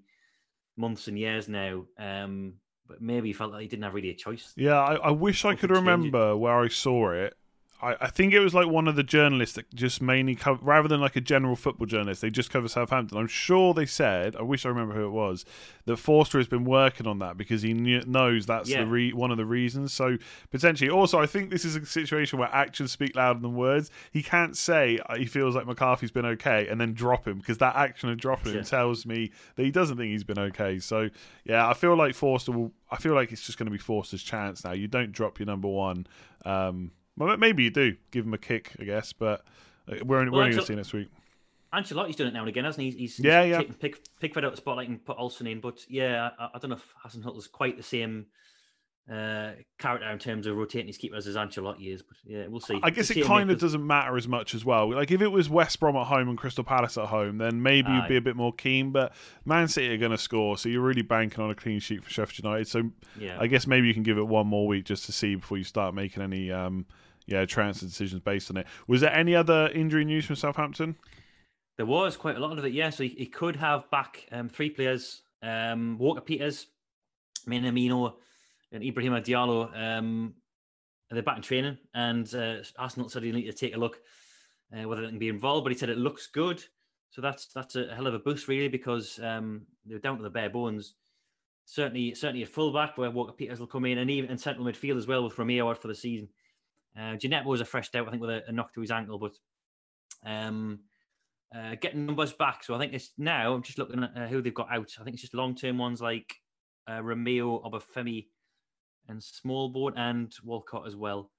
months 0.78 1.10
and 1.10 1.20
years 1.20 1.50
now. 1.50 1.84
Um, 2.00 2.54
but 2.88 3.02
maybe 3.02 3.28
he 3.28 3.34
felt 3.34 3.52
like 3.52 3.64
he 3.64 3.68
didn't 3.68 3.84
have 3.84 3.94
really 3.94 4.12
a 4.12 4.16
choice. 4.16 4.54
Yeah, 4.56 4.80
I, 4.80 4.96
I 4.96 5.12
wish 5.12 5.44
I 5.44 5.56
could 5.56 5.72
remember 5.72 6.38
where 6.38 6.58
I 6.58 6.70
saw 6.70 7.12
it 7.12 7.36
I, 7.82 7.96
I 8.02 8.08
think 8.08 8.34
it 8.34 8.40
was 8.40 8.54
like 8.54 8.68
one 8.68 8.88
of 8.88 8.96
the 8.96 9.04
journalists 9.04 9.56
that 9.56 9.74
just 9.74 10.02
mainly 10.02 10.36
cover, 10.36 10.60
rather 10.64 10.88
than 10.88 11.02
like 11.02 11.16
a 11.16 11.22
general 11.22 11.56
football 11.56 11.88
journalist, 11.88 12.22
they 12.22 12.30
just 12.30 12.52
cover 12.52 12.68
Southampton. 12.68 13.18
I'm 13.18 13.28
sure 13.28 13.74
they 13.74 13.86
said, 13.86 14.36
I 14.36 14.44
wish 14.44 14.66
I 14.66 14.70
remember 14.70 14.94
who 14.94 15.06
it 15.06 15.12
was, 15.12 15.46
that 15.86 15.98
Forster 15.98 16.38
has 16.38 16.48
been 16.48 16.64
working 16.64 17.08
on 17.08 17.20
that 17.20 17.38
because 17.38 17.62
he 17.62 17.74
knew, 17.74 18.02
knows 18.06 18.46
that's 18.46 18.70
yeah. 18.70 18.82
the 18.82 18.88
re- 18.88 19.14
one 19.14 19.32
of 19.32 19.38
the 19.38 19.46
reasons. 19.46 19.94
So 19.94 20.18
potentially, 20.52 20.90
also, 20.90 21.20
I 21.20 21.26
think 21.26 21.50
this 21.50 21.66
is 21.66 21.76
a 21.76 21.86
situation 21.86 22.40
where 22.40 22.50
actions 22.54 22.92
speak 22.92 23.16
louder 23.16 23.40
than 23.40 23.56
words. 23.56 23.90
He 24.12 24.22
can't 24.22 24.56
say 24.56 25.00
uh, 25.08 25.16
he 25.16 25.26
feels 25.26 25.56
like 25.56 25.66
McCarthy's 25.66 26.12
been 26.12 26.26
okay 26.26 26.68
and 26.68 26.80
then 26.80 26.94
drop 26.94 27.28
him 27.28 27.40
because 27.40 27.58
that 27.58 27.76
action 27.76 28.10
of 28.10 28.18
dropping 28.18 28.54
yeah. 28.54 28.60
him 28.60 28.66
tells 28.66 29.06
me 29.06 29.32
that 29.56 29.64
he 29.64 29.72
doesn't 29.72 29.98
think 29.98 30.12
he's 30.12 30.24
been 30.24 30.40
okay. 30.40 30.80
So 30.80 31.10
yeah, 31.46 31.68
I 31.68 31.74
feel 31.74 31.96
like 31.96 32.14
Forster 32.14 32.52
will. 32.52 32.72
I 32.92 32.98
feel 32.98 33.14
like 33.14 33.32
it's 33.32 33.42
just 33.42 33.58
going 33.58 33.68
to 33.68 33.72
be 33.72 33.78
Forster's 33.78 34.22
chance 34.22 34.66
now. 34.66 34.74
You 34.74 34.88
don't 34.88 35.14
drop 35.14 35.40
your 35.40 35.46
number 35.46 35.70
one. 35.70 36.06
Um, 36.46 36.92
well, 37.22 37.38
maybe 37.38 37.64
you 37.64 37.70
do 37.70 37.96
give 38.12 38.26
him 38.26 38.34
a 38.34 38.38
kick, 38.38 38.72
I 38.80 38.84
guess, 38.84 39.14
but 39.14 39.46
uh, 39.88 39.96
we're 40.04 40.18
only, 40.18 40.32
well, 40.32 40.40
we're 40.40 40.46
only 40.46 40.56
going 40.56 40.62
to 40.62 40.66
see 40.66 40.76
next 40.76 40.94
week. 40.94 41.10
Ancelotti's 41.74 42.18
done 42.18 42.28
it 42.28 42.34
now 42.34 42.42
and 42.42 42.50
again, 42.50 42.66
hasn't 42.66 42.84
he? 42.84 42.92
He's, 42.92 43.20
yeah, 43.20 43.44
yeah. 43.44 43.62
Pick, 43.80 44.00
Pickford 44.20 44.44
out 44.44 44.52
the 44.52 44.58
spotlight 44.58 44.90
and 44.90 45.04
put 45.06 45.18
Olsen 45.18 45.48
in. 45.48 45.62
But 45.62 45.80
yeah, 45.88 46.32
I, 46.38 46.50
I 46.54 46.60
don't 46.60 46.70
know 46.70 46.76
if 46.76 46.94
Hassan 47.02 47.22
Hasenhüttl's 47.22 47.48
quite 47.48 47.78
the 47.78 47.84
same 47.84 48.26
uh, 49.10 49.52
character 49.80 50.10
in 50.10 50.20
terms 50.20 50.48
of 50.48 50.56
rotating 50.56 50.88
his 50.88 50.98
keepers 50.98 51.28
as 51.28 51.36
Ancelotti 51.36 51.94
is. 51.94 52.02
But 52.02 52.18
yeah, 52.26 52.48
we'll 52.48 52.60
see. 52.60 52.80
I 52.84 52.90
guess 52.90 53.10
it 53.10 53.26
kind 53.26 53.50
of 53.52 53.60
doesn't 53.60 53.86
matter 53.86 54.18
as 54.18 54.28
much 54.28 54.54
as 54.54 54.66
well. 54.66 54.94
Like 54.94 55.12
if 55.12 55.22
it 55.22 55.30
was 55.30 55.50
West 55.50 55.80
Brom 55.80 55.96
at 55.96 56.08
home 56.08 56.28
and 56.28 56.38
Crystal 56.38 56.64
Palace 56.64 56.98
at 56.98 57.08
home, 57.08 57.38
then 57.38 57.62
maybe 57.62 57.88
Aye. 57.88 58.00
you'd 58.00 58.10
be 58.10 58.18
a 58.18 58.22
bit 58.22 58.36
more 58.36 58.54
keen. 58.54 58.92
But 58.92 59.14
Man 59.46 59.68
City 59.70 59.94
are 59.94 59.98
going 59.98 60.12
to 60.12 60.18
score, 60.18 60.58
so 60.58 60.68
you're 60.68 60.82
really 60.82 61.04
banking 61.04 61.44
on 61.44 61.52
a 61.52 61.56
clean 61.56 61.80
sheet 61.80 62.04
for 62.04 62.10
Sheffield 62.10 62.44
United. 62.44 62.68
So 62.68 62.92
yeah. 63.18 63.38
I 63.40 63.48
guess 63.48 63.66
maybe 63.66 63.88
you 63.88 63.94
can 63.94 64.04
give 64.04 64.18
it 64.18 64.28
one 64.28 64.48
more 64.48 64.68
week 64.68 64.86
just 64.86 65.06
to 65.06 65.14
see 65.14 65.36
before 65.36 65.58
you 65.58 65.64
start 65.64 65.96
making 65.96 66.22
any. 66.22 66.52
Um, 66.52 66.86
yeah, 67.32 67.46
transfer 67.46 67.86
decisions 67.86 68.22
based 68.22 68.50
on 68.52 68.58
it. 68.58 68.68
Was 68.88 69.02
there 69.02 69.14
any 69.14 69.36
other 69.36 69.70
injury 69.70 70.06
news 70.06 70.26
from 70.26 70.36
Southampton? 70.36 70.96
There 71.78 71.86
was 71.86 72.18
quite 72.18 72.36
a 72.36 72.40
lot 72.40 72.58
of 72.58 72.64
it, 72.64 72.74
yeah. 72.74 72.90
So 72.90 73.04
he, 73.04 73.10
he 73.10 73.26
could 73.26 73.56
have 73.56 73.90
back 73.90 74.28
um, 74.32 74.50
three 74.50 74.70
players 74.70 75.24
um, 75.42 75.98
Walker 75.98 76.22
Peters, 76.22 76.68
Minamino, 77.48 78.14
and 78.72 78.84
Ibrahima 78.84 79.24
Diallo. 79.24 79.76
Um, 79.76 80.36
they're 81.10 81.24
back 81.24 81.38
in 81.38 81.44
training, 81.44 81.78
and 81.94 82.26
uh, 82.34 82.62
Hasenhüttl 82.80 83.12
said 83.12 83.24
he 83.24 83.32
need 83.32 83.46
to 83.46 83.54
take 83.54 83.76
a 83.76 83.80
look 83.80 84.00
uh, 84.74 84.88
whether 84.88 85.02
they 85.02 85.10
can 85.10 85.20
be 85.20 85.28
involved, 85.28 85.66
but 85.66 85.72
he 85.72 85.78
said 85.78 85.90
it 85.90 85.98
looks 85.98 86.28
good. 86.28 86.64
So 87.10 87.22
that's 87.22 87.48
that's 87.48 87.76
a 87.76 87.94
hell 87.94 88.08
of 88.08 88.14
a 88.14 88.20
boost, 88.20 88.48
really, 88.48 88.70
because 88.70 89.20
um, 89.22 89.64
they're 89.86 90.00
down 90.00 90.18
to 90.18 90.24
the 90.24 90.30
bare 90.30 90.50
bones. 90.50 90.96
Certainly, 91.66 92.16
certainly 92.16 92.44
a 92.44 92.48
fullback 92.48 92.98
where 92.98 93.12
Walker 93.12 93.34
Peters 93.34 93.60
will 93.60 93.68
come 93.68 93.86
in, 93.86 93.98
and 93.98 94.10
even 94.10 94.30
in 94.30 94.38
central 94.38 94.66
midfield 94.66 94.98
as 94.98 95.08
well 95.08 95.24
with 95.24 95.36
Romeu 95.36 95.70
out 95.70 95.82
for 95.82 95.90
the 95.90 95.96
season. 95.96 96.30
Uh, 96.98 97.16
Djenepo 97.16 97.46
was 97.46 97.62
a 97.62 97.66
fresh 97.66 97.90
out, 97.96 98.08
I 98.08 98.12
think, 98.12 98.22
with 98.22 98.30
a, 98.30 98.44
a 98.48 98.52
knock 98.52 98.74
to 98.74 98.82
his 98.82 98.92
ankle, 98.92 99.18
but 99.18 99.34
um, 100.26 100.80
uh, 101.56 101.76
getting 101.80 102.06
numbers 102.06 102.34
back. 102.34 102.64
So 102.64 102.76
I 102.76 102.80
think 102.80 102.94
it's 102.94 103.12
now. 103.18 103.54
I'm 103.54 103.64
just 103.64 103.78
looking 103.78 104.04
at 104.04 104.12
uh, 104.16 104.28
who 104.28 104.42
they've 104.42 104.54
got 104.54 104.72
out. 104.72 104.92
I 105.00 105.04
think 105.04 105.14
it's 105.14 105.22
just 105.22 105.34
long 105.34 105.56
term 105.56 105.78
ones 105.78 106.02
like 106.02 106.36
uh, 106.88 107.00
Romeu, 107.00 107.64
Obafemi, 107.64 108.28
and 109.08 109.22
Smallbone 109.22 109.94
and 109.98 110.34
Walcott 110.44 110.88
as 110.88 110.96
well. 110.96 111.32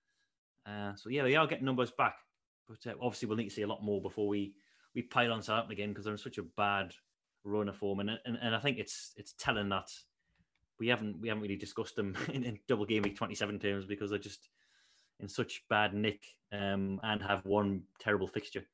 Uh, 0.67 0.95
so 0.95 1.09
yeah, 1.09 1.23
they 1.23 1.37
are 1.37 1.47
getting 1.47 1.65
numbers 1.65 1.91
back, 1.91 2.17
but 2.69 2.79
uh, 2.87 2.95
obviously 3.01 3.29
we'll 3.29 3.37
need 3.37 3.49
to 3.49 3.55
see 3.55 3.63
a 3.63 3.67
lot 3.67 3.83
more 3.83 4.01
before 4.01 4.29
we 4.29 4.55
we 4.95 5.03
pile 5.03 5.33
on 5.33 5.43
Southampton 5.43 5.73
again 5.73 5.89
because 5.89 6.05
they're 6.05 6.15
in 6.15 6.19
such 6.19 6.39
a 6.39 6.43
bad 6.57 6.93
run 7.45 7.69
of 7.69 7.77
form, 7.77 8.01
and, 8.01 8.11
and 8.25 8.39
and 8.41 8.55
I 8.55 8.61
think 8.61 8.79
it's 8.79 9.13
it's 9.17 9.35
telling 9.39 9.69
that 9.71 9.89
we 10.79 10.89
haven't 10.89 11.21
we 11.21 11.29
haven't 11.29 11.43
really 11.43 11.57
discussed 11.57 11.97
them 11.97 12.17
in, 12.33 12.45
in 12.45 12.59
double 12.69 12.85
game 12.85 13.03
week 13.03 13.17
27 13.17 13.59
terms 13.59 13.87
because 13.87 14.11
they're 14.11 14.19
just 14.19 14.49
in 15.23 15.29
such 15.29 15.65
bad 15.71 15.95
nick 15.95 16.23
um, 16.53 17.01
and 17.03 17.23
have 17.23 17.45
one 17.47 17.83
terrible 17.99 18.27
fixture 18.27 18.65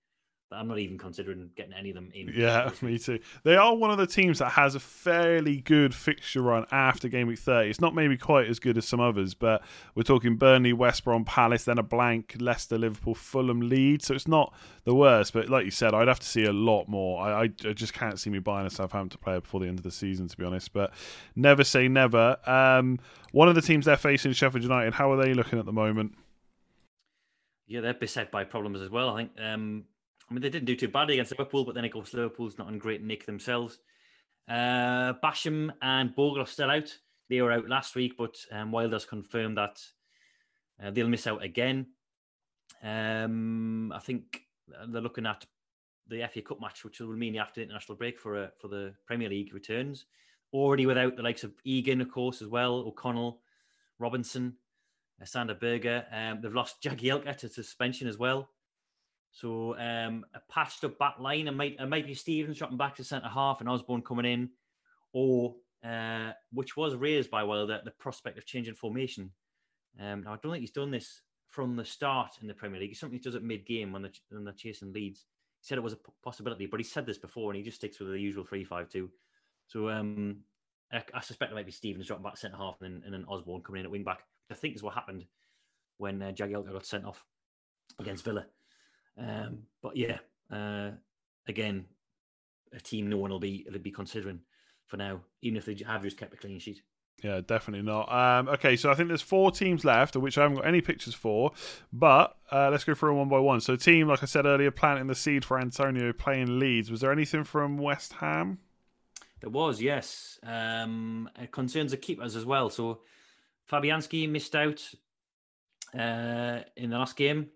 But 0.50 0.56
I'm 0.56 0.66
not 0.66 0.78
even 0.78 0.96
considering 0.98 1.50
getting 1.56 1.74
any 1.74 1.90
of 1.90 1.94
them 1.94 2.10
in. 2.14 2.32
Yeah, 2.34 2.70
me 2.82 2.98
too. 2.98 3.20
They 3.44 3.54
are 3.54 3.76
one 3.76 3.90
of 3.90 3.98
the 3.98 4.06
teams 4.06 4.38
that 4.38 4.48
has 4.52 4.74
a 4.74 4.80
fairly 4.80 5.58
good 5.58 5.94
fixture 5.94 6.40
run 6.42 6.64
after 6.72 7.08
game 7.08 7.28
week 7.28 7.38
30. 7.38 7.68
It's 7.68 7.80
not 7.80 7.94
maybe 7.94 8.16
quite 8.16 8.48
as 8.48 8.58
good 8.58 8.78
as 8.78 8.88
some 8.88 8.98
others, 8.98 9.34
but 9.34 9.62
we're 9.94 10.02
talking 10.02 10.36
Burnley, 10.36 10.72
West 10.72 11.04
Brom, 11.04 11.24
Palace, 11.24 11.64
then 11.64 11.78
a 11.78 11.82
blank, 11.82 12.36
Leicester, 12.40 12.78
Liverpool, 12.78 13.14
Fulham, 13.14 13.60
Leeds. 13.60 14.06
So 14.06 14.14
it's 14.14 14.26
not 14.26 14.54
the 14.84 14.94
worst, 14.94 15.34
but 15.34 15.50
like 15.50 15.66
you 15.66 15.70
said, 15.70 15.92
I'd 15.94 16.08
have 16.08 16.20
to 16.20 16.26
see 16.26 16.44
a 16.46 16.52
lot 16.52 16.88
more. 16.88 17.22
I, 17.22 17.42
I, 17.42 17.42
I 17.42 17.72
just 17.74 17.92
can't 17.92 18.18
see 18.18 18.30
me 18.30 18.38
buying 18.38 18.66
a 18.66 18.70
Southampton 18.70 19.20
player 19.22 19.40
before 19.42 19.60
the 19.60 19.66
end 19.66 19.78
of 19.78 19.84
the 19.84 19.90
season, 19.90 20.28
to 20.28 20.36
be 20.36 20.44
honest. 20.44 20.72
But 20.72 20.92
never 21.36 21.62
say 21.62 21.88
never. 21.88 22.38
Um, 22.46 22.98
one 23.32 23.48
of 23.48 23.54
the 23.54 23.62
teams 23.62 23.84
they're 23.84 23.96
facing, 23.96 24.32
Sheffield 24.32 24.64
United, 24.64 24.94
how 24.94 25.12
are 25.12 25.22
they 25.22 25.34
looking 25.34 25.58
at 25.58 25.66
the 25.66 25.72
moment? 25.72 26.14
Yeah, 27.68 27.82
they're 27.82 27.94
beset 27.94 28.32
by 28.32 28.44
problems 28.44 28.80
as 28.80 28.90
well. 28.90 29.10
I 29.10 29.18
think. 29.18 29.32
Um, 29.38 29.84
I 30.28 30.34
mean, 30.34 30.42
they 30.42 30.50
didn't 30.50 30.66
do 30.66 30.76
too 30.76 30.88
badly 30.88 31.14
against 31.14 31.32
Liverpool, 31.32 31.64
but 31.64 31.74
then 31.74 31.84
of 31.84 31.92
course 31.92 32.12
Liverpool's 32.12 32.58
not 32.58 32.68
in 32.68 32.78
great 32.78 33.02
nick 33.02 33.24
themselves. 33.24 33.78
Uh, 34.48 35.14
Basham 35.22 35.70
and 35.80 36.14
Bogle 36.14 36.42
are 36.42 36.46
still 36.46 36.70
out. 36.70 36.96
They 37.28 37.40
were 37.42 37.52
out 37.52 37.68
last 37.68 37.94
week, 37.94 38.14
but 38.16 38.36
um, 38.50 38.72
Wilder's 38.72 39.04
confirmed 39.04 39.58
that 39.58 39.80
uh, 40.82 40.90
they'll 40.90 41.08
miss 41.08 41.26
out 41.26 41.44
again. 41.44 41.86
Um, 42.82 43.92
I 43.92 43.98
think 43.98 44.42
they're 44.88 45.02
looking 45.02 45.26
at 45.26 45.44
the 46.08 46.26
FA 46.32 46.42
Cup 46.42 46.60
match, 46.60 46.84
which 46.84 47.00
will 47.00 47.08
mean 47.08 47.36
after 47.36 47.60
the 47.60 47.64
international 47.64 47.98
break 47.98 48.18
for 48.18 48.44
a, 48.44 48.50
for 48.60 48.68
the 48.68 48.94
Premier 49.06 49.28
League 49.28 49.52
returns. 49.52 50.06
Already 50.52 50.86
without 50.86 51.16
the 51.16 51.22
likes 51.22 51.44
of 51.44 51.52
Egan, 51.64 52.00
of 52.00 52.10
course, 52.10 52.40
as 52.40 52.48
well, 52.48 52.76
O'Connell, 52.76 53.40
Robinson. 53.98 54.56
Sander 55.24 55.54
Berge. 55.54 56.04
Um, 56.12 56.40
they've 56.40 56.54
lost 56.54 56.82
Jagielka 56.82 57.36
to 57.38 57.48
suspension 57.48 58.08
as 58.08 58.18
well. 58.18 58.48
So 59.30 59.78
um, 59.78 60.24
a 60.34 60.40
patched 60.50 60.84
up 60.84 60.98
back 60.98 61.18
line, 61.18 61.48
and 61.48 61.56
might, 61.56 61.76
it 61.78 61.86
might 61.86 62.06
be 62.06 62.14
Stevens 62.14 62.58
dropping 62.58 62.78
back 62.78 62.96
to 62.96 63.04
centre 63.04 63.28
half 63.28 63.60
and 63.60 63.68
Osborn 63.68 64.02
coming 64.02 64.24
in, 64.24 64.50
or 65.12 65.54
uh, 65.84 66.32
which 66.52 66.76
was 66.76 66.94
raised 66.94 67.30
by 67.30 67.42
Wilder, 67.44 67.80
the 67.84 67.90
prospect 67.92 68.38
of 68.38 68.46
changing 68.46 68.74
formation. 68.74 69.30
Um, 70.00 70.22
now, 70.22 70.32
I 70.32 70.36
don't 70.42 70.52
think 70.52 70.62
he's 70.62 70.70
done 70.70 70.90
this 70.90 71.22
from 71.48 71.76
the 71.76 71.84
start 71.84 72.38
in 72.40 72.46
the 72.46 72.54
Premier 72.54 72.80
League. 72.80 72.90
He 72.90 72.94
something 72.94 73.18
he 73.18 73.22
does 73.22 73.34
it 73.34 73.42
mid 73.42 73.66
game 73.66 73.92
when, 73.92 74.08
when 74.30 74.44
they're 74.44 74.54
chasing 74.54 74.92
leads. 74.92 75.26
He 75.60 75.66
said 75.66 75.78
it 75.78 75.84
was 75.84 75.94
a 75.94 75.98
possibility, 76.22 76.66
but 76.66 76.80
he 76.80 76.84
said 76.84 77.06
this 77.06 77.18
before 77.18 77.50
and 77.50 77.56
he 77.56 77.64
just 77.64 77.78
sticks 77.78 77.98
with 77.98 78.10
the 78.10 78.18
usual 78.18 78.44
3 78.44 78.64
5 78.64 78.88
2. 78.88 79.10
So 79.66 79.90
um, 79.90 80.38
I, 80.92 81.02
I, 81.14 81.20
suspect 81.20 81.50
it 81.50 81.54
might 81.54 81.66
be 81.66 81.72
Stevens 81.72 82.06
dropping 82.06 82.22
back 82.22 82.34
to 82.34 82.38
centre 82.38 82.56
half 82.56 82.76
and 82.80 82.94
then, 82.94 83.02
and 83.04 83.12
then 83.12 83.24
Osborn 83.28 83.62
coming 83.62 83.80
in 83.80 83.86
at 83.86 83.90
wing 83.90 84.04
back. 84.04 84.20
I 84.50 84.54
think 84.54 84.76
is 84.76 84.82
what 84.82 84.94
happened 84.94 85.26
when 85.98 86.22
uh, 86.22 86.32
Jagielka 86.32 86.72
got 86.72 86.86
sent 86.86 87.04
off 87.04 87.24
against 87.98 88.24
Villa. 88.24 88.46
Um, 89.18 89.64
but 89.82 89.96
yeah, 89.96 90.18
uh, 90.52 90.90
again, 91.46 91.86
a 92.72 92.80
team 92.80 93.08
no 93.08 93.16
one 93.16 93.30
will 93.30 93.40
be 93.40 93.66
will 93.70 93.78
be 93.78 93.90
considering. 93.90 94.40
for 94.88 94.96
now, 94.96 95.20
even 95.42 95.56
if 95.56 95.66
they 95.66 95.76
have 95.86 96.02
just 96.02 96.16
kept 96.16 96.34
a 96.34 96.36
clean 96.36 96.58
sheet. 96.58 96.82
Yeah, 97.22 97.40
definitely 97.44 97.84
not. 97.84 98.10
Um, 98.12 98.48
okay, 98.48 98.76
so 98.76 98.90
I 98.90 98.94
think 98.94 99.08
there's 99.08 99.22
four 99.22 99.50
teams 99.50 99.84
left, 99.84 100.14
of 100.16 100.22
which 100.22 100.38
I 100.38 100.42
haven't 100.42 100.58
got 100.58 100.66
any 100.66 100.80
pictures 100.80 101.14
for. 101.14 101.52
But 101.92 102.36
uh, 102.50 102.70
let's 102.70 102.84
go 102.84 102.94
through 102.94 103.10
them 103.10 103.18
one 103.18 103.28
by 103.28 103.40
one. 103.40 103.60
So, 103.60 103.76
team, 103.76 104.08
like 104.08 104.22
I 104.22 104.26
said 104.26 104.46
earlier, 104.46 104.70
planting 104.70 105.08
the 105.08 105.14
seed 105.14 105.44
for 105.44 105.58
Antonio 105.58 106.12
playing 106.12 106.58
Leeds. 106.58 106.90
Was 106.90 107.00
there 107.00 107.12
anything 107.12 107.44
from 107.44 107.76
West 107.76 108.14
Ham? 108.14 108.58
There 109.40 109.50
was, 109.50 109.82
yes. 109.82 110.38
Um, 110.44 111.28
concerns 111.50 111.90
the 111.90 111.96
keepers 111.96 112.36
as 112.36 112.44
well. 112.44 112.70
So, 112.70 113.00
Fabianski 113.70 114.28
missed 114.28 114.54
out 114.54 114.82
uh, 115.94 116.60
in 116.76 116.90
the 116.90 116.98
last 116.98 117.16
game, 117.16 117.48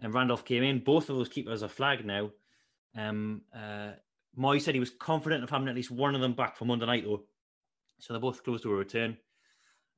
and 0.00 0.14
Randolph 0.14 0.44
came 0.44 0.62
in. 0.62 0.80
Both 0.80 1.08
of 1.08 1.16
those 1.16 1.28
keepers 1.28 1.62
are 1.62 1.68
flagged 1.68 2.04
now. 2.04 2.30
Um, 2.96 3.42
uh, 3.54 3.92
Moyes 4.38 4.62
said 4.62 4.74
he 4.74 4.80
was 4.80 4.90
confident 4.90 5.44
of 5.44 5.50
having 5.50 5.68
at 5.68 5.74
least 5.74 5.90
one 5.90 6.14
of 6.14 6.20
them 6.20 6.34
back 6.34 6.56
for 6.56 6.64
Monday 6.64 6.86
night, 6.86 7.04
though. 7.04 7.22
So 7.98 8.12
they're 8.12 8.20
both 8.20 8.42
close 8.42 8.62
to 8.62 8.72
a 8.72 8.76
return. 8.76 9.16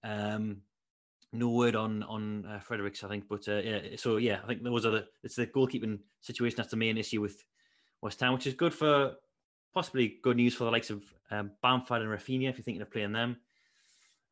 Um, 0.03 0.63
no 1.33 1.49
word 1.51 1.75
on 1.75 2.03
on 2.05 2.47
uh, 2.47 2.61
Fredericks, 2.61 3.03
I 3.03 3.09
think, 3.09 3.25
but 3.29 3.49
uh, 3.49 3.57
yeah. 3.57 3.81
So 3.97 4.19
yeah, 4.19 4.41
I 4.45 4.47
think 4.47 4.63
those 4.63 4.87
are 4.87 4.91
the 4.91 5.07
it's 5.23 5.37
the 5.37 5.47
goalkeeping 5.47 5.99
situation 6.21 6.57
that's 6.57 6.71
the 6.71 6.77
main 6.77 6.99
issue 6.99 7.21
with 7.21 7.43
West 8.01 8.21
Ham, 8.21 8.35
which 8.35 8.47
is 8.47 8.55
good 8.55 8.75
for 8.75 9.15
possibly 9.73 10.19
good 10.23 10.37
news 10.37 10.55
for 10.55 10.65
the 10.65 10.71
likes 10.71 10.91
of 10.91 11.03
um, 11.31 11.51
Bamford 11.63 12.03
and 12.03 12.11
Raphinha 12.11 12.51
if 12.51 12.59
you're 12.59 12.65
thinking 12.65 12.83
of 12.83 12.93
playing 12.93 13.13
them. 13.13 13.37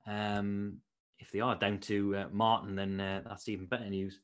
Um, 0.06 0.78
if 1.22 1.30
they 1.30 1.40
are 1.40 1.56
down 1.56 1.78
to 1.78 2.16
uh, 2.16 2.26
Martin, 2.32 2.74
then 2.76 3.00
uh, 3.00 3.22
that's 3.24 3.48
even 3.48 3.66
better 3.66 3.88
news. 3.88 4.20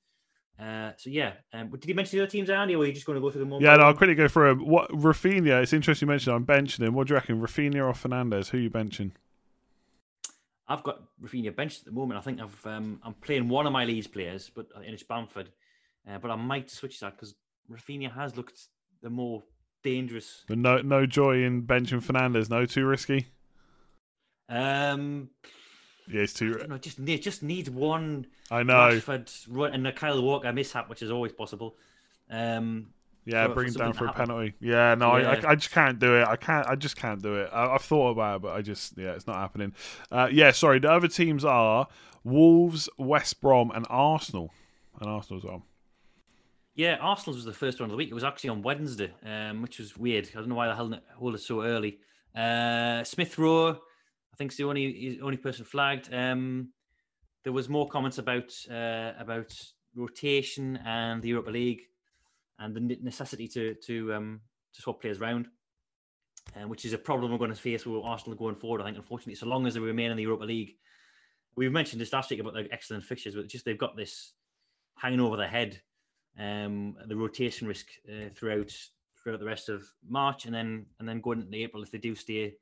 Uh, 0.61 0.91
so 0.97 1.09
yeah, 1.09 1.35
um, 1.53 1.71
did 1.71 1.87
you 1.87 1.95
mention 1.95 2.19
the 2.19 2.25
other 2.25 2.31
teams, 2.31 2.51
Andy, 2.51 2.75
or 2.75 2.83
are 2.83 2.87
you 2.87 2.93
just 2.93 3.07
going 3.07 3.15
to 3.15 3.21
go 3.21 3.31
through 3.31 3.43
them 3.43 3.53
all? 3.53 3.63
Yeah, 3.63 3.77
no, 3.77 3.85
I'll 3.85 3.95
quickly 3.95 4.17
go 4.17 4.27
through 4.27 4.49
them. 4.49 4.67
What 4.67 4.91
Raphinha? 4.91 5.63
It's 5.63 5.73
interesting 5.73 6.09
you 6.09 6.11
mentioned. 6.11 6.35
I'm 6.35 6.45
benching 6.45 6.81
him. 6.81 6.95
What 6.95 7.07
do 7.07 7.13
you 7.13 7.15
reckon, 7.15 7.41
Raphinha 7.41 7.77
or 7.77 7.93
Fernandes? 7.93 8.49
Who 8.49 8.59
are 8.59 8.61
you 8.61 8.71
benching? 8.71 9.13
I've 10.67 10.83
got 10.83 11.01
Raphinha 11.23 11.55
benched 11.55 11.81
at 11.81 11.85
the 11.87 11.93
moment. 11.93 12.19
I 12.19 12.23
think 12.23 12.41
I've 12.41 12.67
um, 12.67 13.01
I'm 13.05 13.15
playing 13.15 13.49
one 13.49 13.67
of 13.67 13.73
my 13.73 13.85
Leeds 13.85 14.09
players, 14.09 14.51
but 14.55 14.67
and 14.75 14.87
it's 14.87 15.05
Bamford. 15.05 15.51
Uh, 16.11 16.19
but 16.19 16.31
I 16.31 16.37
might 16.37 16.71
switch 16.71 16.99
that 17.01 17.13
because 17.13 17.35
Raphinha 17.71 18.13
has 18.13 18.37
looked 18.37 18.61
the 19.01 19.11
more 19.11 19.45
dangerous. 19.85 20.45
But 20.49 20.59
no, 20.59 20.79
no 20.79 21.07
joy 21.07 21.45
in 21.45 21.63
benching 21.63 22.05
Fernandes. 22.05 22.51
No, 22.51 22.67
too 22.67 22.85
risky. 22.85 23.29
Um, 24.49 25.31
yeah, 26.11 26.23
it's 26.23 26.33
too. 26.33 26.65
know, 26.69 26.79
just 26.79 26.99
need, 26.99 27.23
just 27.23 27.43
needs 27.43 27.71
one. 27.71 28.27
I 28.51 28.63
know. 28.63 28.75
Rashford 28.75 29.75
and 29.75 29.87
a 29.87 29.93
Kyle 29.93 30.21
Walker 30.23 30.53
mishap, 30.53 30.89
which 30.89 31.03
is 31.03 31.11
always 31.11 31.33
possible. 31.33 31.77
Um, 32.31 32.89
yeah, 33.25 33.47
for, 33.47 33.55
bring 33.55 33.69
him 33.69 33.75
down 33.75 33.93
for 33.93 34.07
a 34.07 34.13
penalty. 34.13 34.55
Yeah, 34.61 34.95
no, 34.95 35.17
yeah. 35.17 35.31
I, 35.31 35.49
I, 35.49 35.51
I, 35.51 35.55
just 35.55 35.71
can't 35.71 35.99
do 35.99 36.17
it. 36.17 36.27
I 36.27 36.37
can't. 36.37 36.67
I 36.67 36.77
just 36.77 36.97
can't 36.97 37.21
do 37.23 37.35
it. 37.35 37.51
I, 37.53 37.73
have 37.73 37.83
thought 37.83 38.11
about 38.11 38.37
it, 38.37 38.43
but 38.43 38.55
I 38.55 38.63
just, 38.63 38.97
yeah, 38.97 39.13
it's 39.13 39.27
not 39.27 39.37
happening. 39.37 39.75
Uh, 40.11 40.29
yeah, 40.33 40.51
sorry. 40.51 40.79
The 40.79 40.91
other 40.91 41.09
teams 41.09 41.45
are 41.45 41.89
Wolves, 42.25 42.89
West 42.97 43.41
Brom, 43.43 43.71
and 43.75 43.87
Arsenal, 43.91 44.51
and 45.01 45.11
Arsenal 45.11 45.39
as 45.39 45.45
well. 45.45 45.63
Yeah, 46.75 46.97
Arsenal 47.01 47.35
was 47.35 47.45
the 47.45 47.53
first 47.53 47.81
one 47.81 47.87
of 47.87 47.91
the 47.91 47.97
week. 47.97 48.11
It 48.11 48.15
was 48.15 48.25
actually 48.25 48.51
on 48.51 48.63
Wednesday, 48.63 49.13
um, 49.27 49.63
which 49.63 49.79
was 49.79 49.97
weird. 49.97 50.29
I 50.33 50.39
don't 50.39 50.49
know 50.49 50.55
why 50.55 50.69
they 50.69 50.75
held 50.75 50.95
it, 51.35 51.41
so 51.41 51.63
early. 51.63 51.99
Uh, 52.35 53.05
Smith 53.05 53.37
Rowe, 53.37 53.71
I 53.71 53.77
think, 54.39 54.57
the 54.57 54.65
only 54.65 55.19
only 55.23 55.37
person 55.37 55.65
flagged. 55.65 56.13
Um, 56.13 56.73
there 57.45 57.53
was 57.53 57.69
more 57.69 57.89
comments 57.89 58.19
about 58.19 58.53
uh, 58.71 59.13
about 59.19 59.53
rotation 59.95 60.79
and 60.85 61.23
the 61.23 61.29
Europa 61.29 61.51
League 61.51 61.83
and 62.59 62.75
the 62.75 62.99
necessity 63.03 63.49
to 63.49 63.75
to 63.87 64.15
um, 64.15 64.41
to 64.75 64.83
swap 64.83 65.01
players 65.01 65.21
around, 65.21 65.49
uh, 66.57 66.67
which 66.69 66.85
is 66.85 66.93
a 66.93 66.99
problem 66.99 67.31
we're 67.33 67.39
going 67.39 67.51
to 67.51 67.57
face 67.57 67.87
with 67.87 68.05
Arsenal 68.05 68.39
going 68.39 68.57
forward. 68.57 68.81
I 68.81 68.85
think, 68.85 68.97
unfortunately, 68.97 69.35
so 69.35 69.47
long 69.47 69.67
as 69.67 69.75
they 69.75 69.81
remain 69.81 70.11
in 70.11 70.17
the 70.17 70.23
Europa 70.23 70.45
League, 70.45 70.77
we've 71.57 71.73
mentioned 71.73 72.01
this 72.01 72.13
last 72.13 72.31
week 72.31 72.41
about 72.41 72.55
the 72.55 72.69
excellent 72.71 73.05
fixtures, 73.05 73.35
but 73.35 73.49
just 73.49 73.65
they've 73.65 73.79
got 73.79 73.97
this 73.97 74.33
hanging 74.97 75.21
over 75.21 75.37
their 75.37 75.49
head, 75.49 75.81
um, 76.39 76.97
the 77.07 77.17
rotation 77.17 77.67
risk 77.67 77.87
uh, 78.09 78.29
throughout 78.35 78.73
throughout 79.23 79.41
the 79.41 79.47
rest 79.47 79.69
of 79.69 79.85
March, 80.09 80.45
and 80.45 80.55
then 80.55 80.87
and 80.99 81.09
then 81.09 81.21
going 81.21 81.41
into 81.41 81.57
April 81.59 81.83
if 81.83 81.91
they 81.91 81.99
do 81.99 82.15
stay 82.15 82.55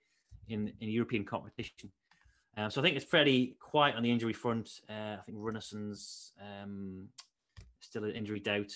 in 0.49 0.73
in 0.81 0.89
European 0.89 1.25
competition. 1.25 1.91
Um, 2.57 2.71
so 2.71 2.81
I 2.81 2.85
think 2.85 2.97
it's 2.97 3.05
fairly 3.05 3.57
quiet 3.61 3.97
on 3.97 4.03
the 4.03 4.11
injury 4.11 4.33
front. 4.33 4.81
Uh, 4.89 5.17
I 5.19 5.23
think 5.27 5.37
Runarsson's 5.37 6.33
um, 6.41 7.09
still 7.81 8.05
an 8.05 8.13
injury 8.13 8.41
doubt. 8.41 8.73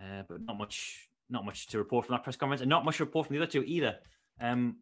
Uh, 0.00 0.22
but 0.28 0.42
not 0.42 0.58
much, 0.58 1.08
not 1.30 1.44
much 1.44 1.68
to 1.68 1.78
report 1.78 2.04
from 2.04 2.14
that 2.14 2.24
press 2.24 2.36
conference, 2.36 2.60
and 2.60 2.68
not 2.68 2.84
much 2.84 2.98
to 2.98 3.04
report 3.04 3.26
from 3.26 3.36
the 3.36 3.42
other 3.42 3.50
two 3.50 3.62
either. 3.64 3.96
Um, 4.40 4.76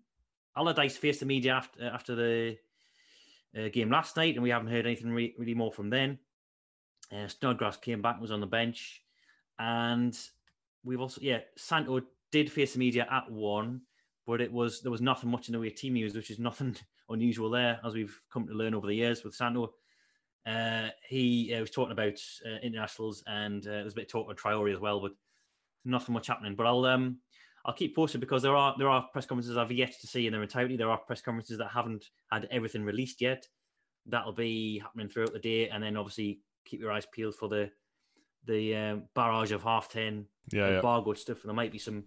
Allardyce 0.56 0.96
faced 0.96 1.20
the 1.20 1.26
media 1.26 1.52
after 1.52 1.84
after 1.86 2.14
the 2.14 2.56
uh, 3.56 3.68
game 3.68 3.90
last 3.90 4.16
night, 4.16 4.34
and 4.34 4.42
we 4.42 4.50
haven't 4.50 4.68
heard 4.68 4.86
anything 4.86 5.12
re- 5.12 5.34
really 5.38 5.54
more 5.54 5.72
from 5.72 5.90
then. 5.90 6.18
Uh, 7.12 7.28
Snodgrass 7.28 7.76
came 7.76 8.00
back, 8.00 8.20
was 8.20 8.30
on 8.30 8.40
the 8.40 8.46
bench, 8.46 9.02
and 9.58 10.18
we've 10.82 11.00
also 11.00 11.20
yeah, 11.20 11.40
Santo 11.56 12.00
did 12.30 12.50
face 12.50 12.72
the 12.72 12.78
media 12.78 13.06
at 13.10 13.30
one, 13.30 13.82
but 14.26 14.40
it 14.40 14.52
was 14.52 14.80
there 14.82 14.90
was 14.90 15.00
nothing 15.00 15.30
much 15.30 15.48
in 15.48 15.52
the 15.52 15.60
way 15.60 15.66
of 15.68 15.74
team 15.74 15.94
news, 15.94 16.14
which 16.14 16.30
is 16.30 16.38
nothing 16.38 16.76
unusual 17.08 17.50
there, 17.50 17.80
as 17.84 17.94
we've 17.94 18.20
come 18.32 18.46
to 18.46 18.54
learn 18.54 18.74
over 18.74 18.86
the 18.86 18.94
years 18.94 19.24
with 19.24 19.34
Santo. 19.34 19.74
Uh, 20.44 20.88
he 21.08 21.54
uh, 21.54 21.60
was 21.60 21.70
talking 21.70 21.92
about 21.92 22.18
uh, 22.46 22.58
internationals, 22.62 23.22
and 23.26 23.66
uh, 23.66 23.70
there's 23.70 23.92
a 23.92 23.96
bit 23.96 24.06
of 24.06 24.10
talk 24.10 24.28
on 24.28 24.34
Traore 24.34 24.72
as 24.72 24.80
well, 24.80 25.00
but 25.00 25.12
nothing 25.84 26.12
much 26.12 26.26
happening. 26.26 26.56
But 26.56 26.66
I'll 26.66 26.84
um, 26.84 27.18
I'll 27.64 27.74
keep 27.74 27.94
posted 27.94 28.20
because 28.20 28.42
there 28.42 28.56
are 28.56 28.74
there 28.78 28.88
are 28.88 29.06
press 29.12 29.26
conferences 29.26 29.56
I've 29.56 29.70
yet 29.70 29.94
to 30.00 30.06
see 30.06 30.26
in 30.26 30.32
their 30.32 30.42
entirety. 30.42 30.76
There 30.76 30.90
are 30.90 30.98
press 30.98 31.20
conferences 31.20 31.58
that 31.58 31.68
haven't 31.68 32.06
had 32.30 32.48
everything 32.50 32.84
released 32.84 33.20
yet. 33.20 33.46
That'll 34.06 34.32
be 34.32 34.80
happening 34.80 35.08
throughout 35.08 35.32
the 35.32 35.38
day, 35.38 35.68
and 35.68 35.82
then 35.82 35.96
obviously 35.96 36.40
keep 36.64 36.80
your 36.80 36.90
eyes 36.90 37.06
peeled 37.12 37.36
for 37.36 37.48
the 37.48 37.70
the 38.46 38.74
um, 38.74 39.04
barrage 39.14 39.52
of 39.52 39.62
half 39.62 39.88
ten 39.88 40.26
yeah, 40.50 40.76
embargo 40.76 41.12
yeah. 41.12 41.18
stuff. 41.18 41.42
And 41.42 41.50
there 41.50 41.54
might 41.54 41.72
be 41.72 41.78
some, 41.78 42.04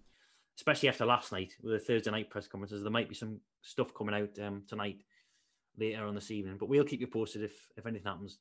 especially 0.57 0.89
after 0.89 1.05
last 1.05 1.31
night 1.31 1.53
with 1.61 1.73
the 1.73 1.79
Thursday 1.79 2.11
night 2.11 2.29
press 2.29 2.47
conferences. 2.47 2.83
There 2.83 2.91
might 2.91 3.09
be 3.09 3.15
some 3.15 3.39
stuff 3.61 3.93
coming 3.93 4.15
out 4.15 4.45
um, 4.45 4.63
tonight 4.67 5.03
later 5.77 6.05
on 6.05 6.15
this 6.15 6.31
evening. 6.31 6.57
But 6.59 6.69
we'll 6.69 6.85
keep 6.85 7.01
you 7.01 7.07
posted 7.07 7.43
if 7.43 7.53
if 7.77 7.85
anything 7.85 8.07
happens. 8.07 8.39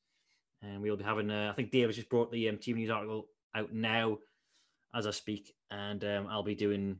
And 0.63 0.81
we'll 0.81 0.97
be 0.97 1.05
having. 1.05 1.31
Uh, 1.31 1.51
I 1.53 1.55
think 1.55 1.71
Dave 1.71 1.89
has 1.89 1.97
just 1.97 2.09
brought 2.09 2.33
the 2.33 2.49
um, 2.49 2.59
team 2.59 2.77
news 2.77 2.91
article 2.91 3.27
out 3.55 3.73
now 3.73 4.19
as 4.95 5.07
I 5.07 5.11
speak, 5.11 5.55
and 5.71 6.03
um, 6.05 6.27
I'll 6.29 6.43
be 6.43 6.55
doing 6.55 6.97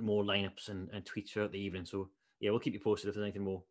more 0.00 0.24
lineups 0.24 0.68
and, 0.68 0.88
and 0.92 1.04
tweets 1.04 1.30
throughout 1.30 1.52
the 1.52 1.60
evening. 1.60 1.84
So 1.84 2.08
yeah, 2.40 2.50
we'll 2.50 2.60
keep 2.60 2.74
you 2.74 2.80
posted 2.80 3.08
if 3.08 3.14
there's 3.14 3.24
anything 3.24 3.44
more. 3.44 3.62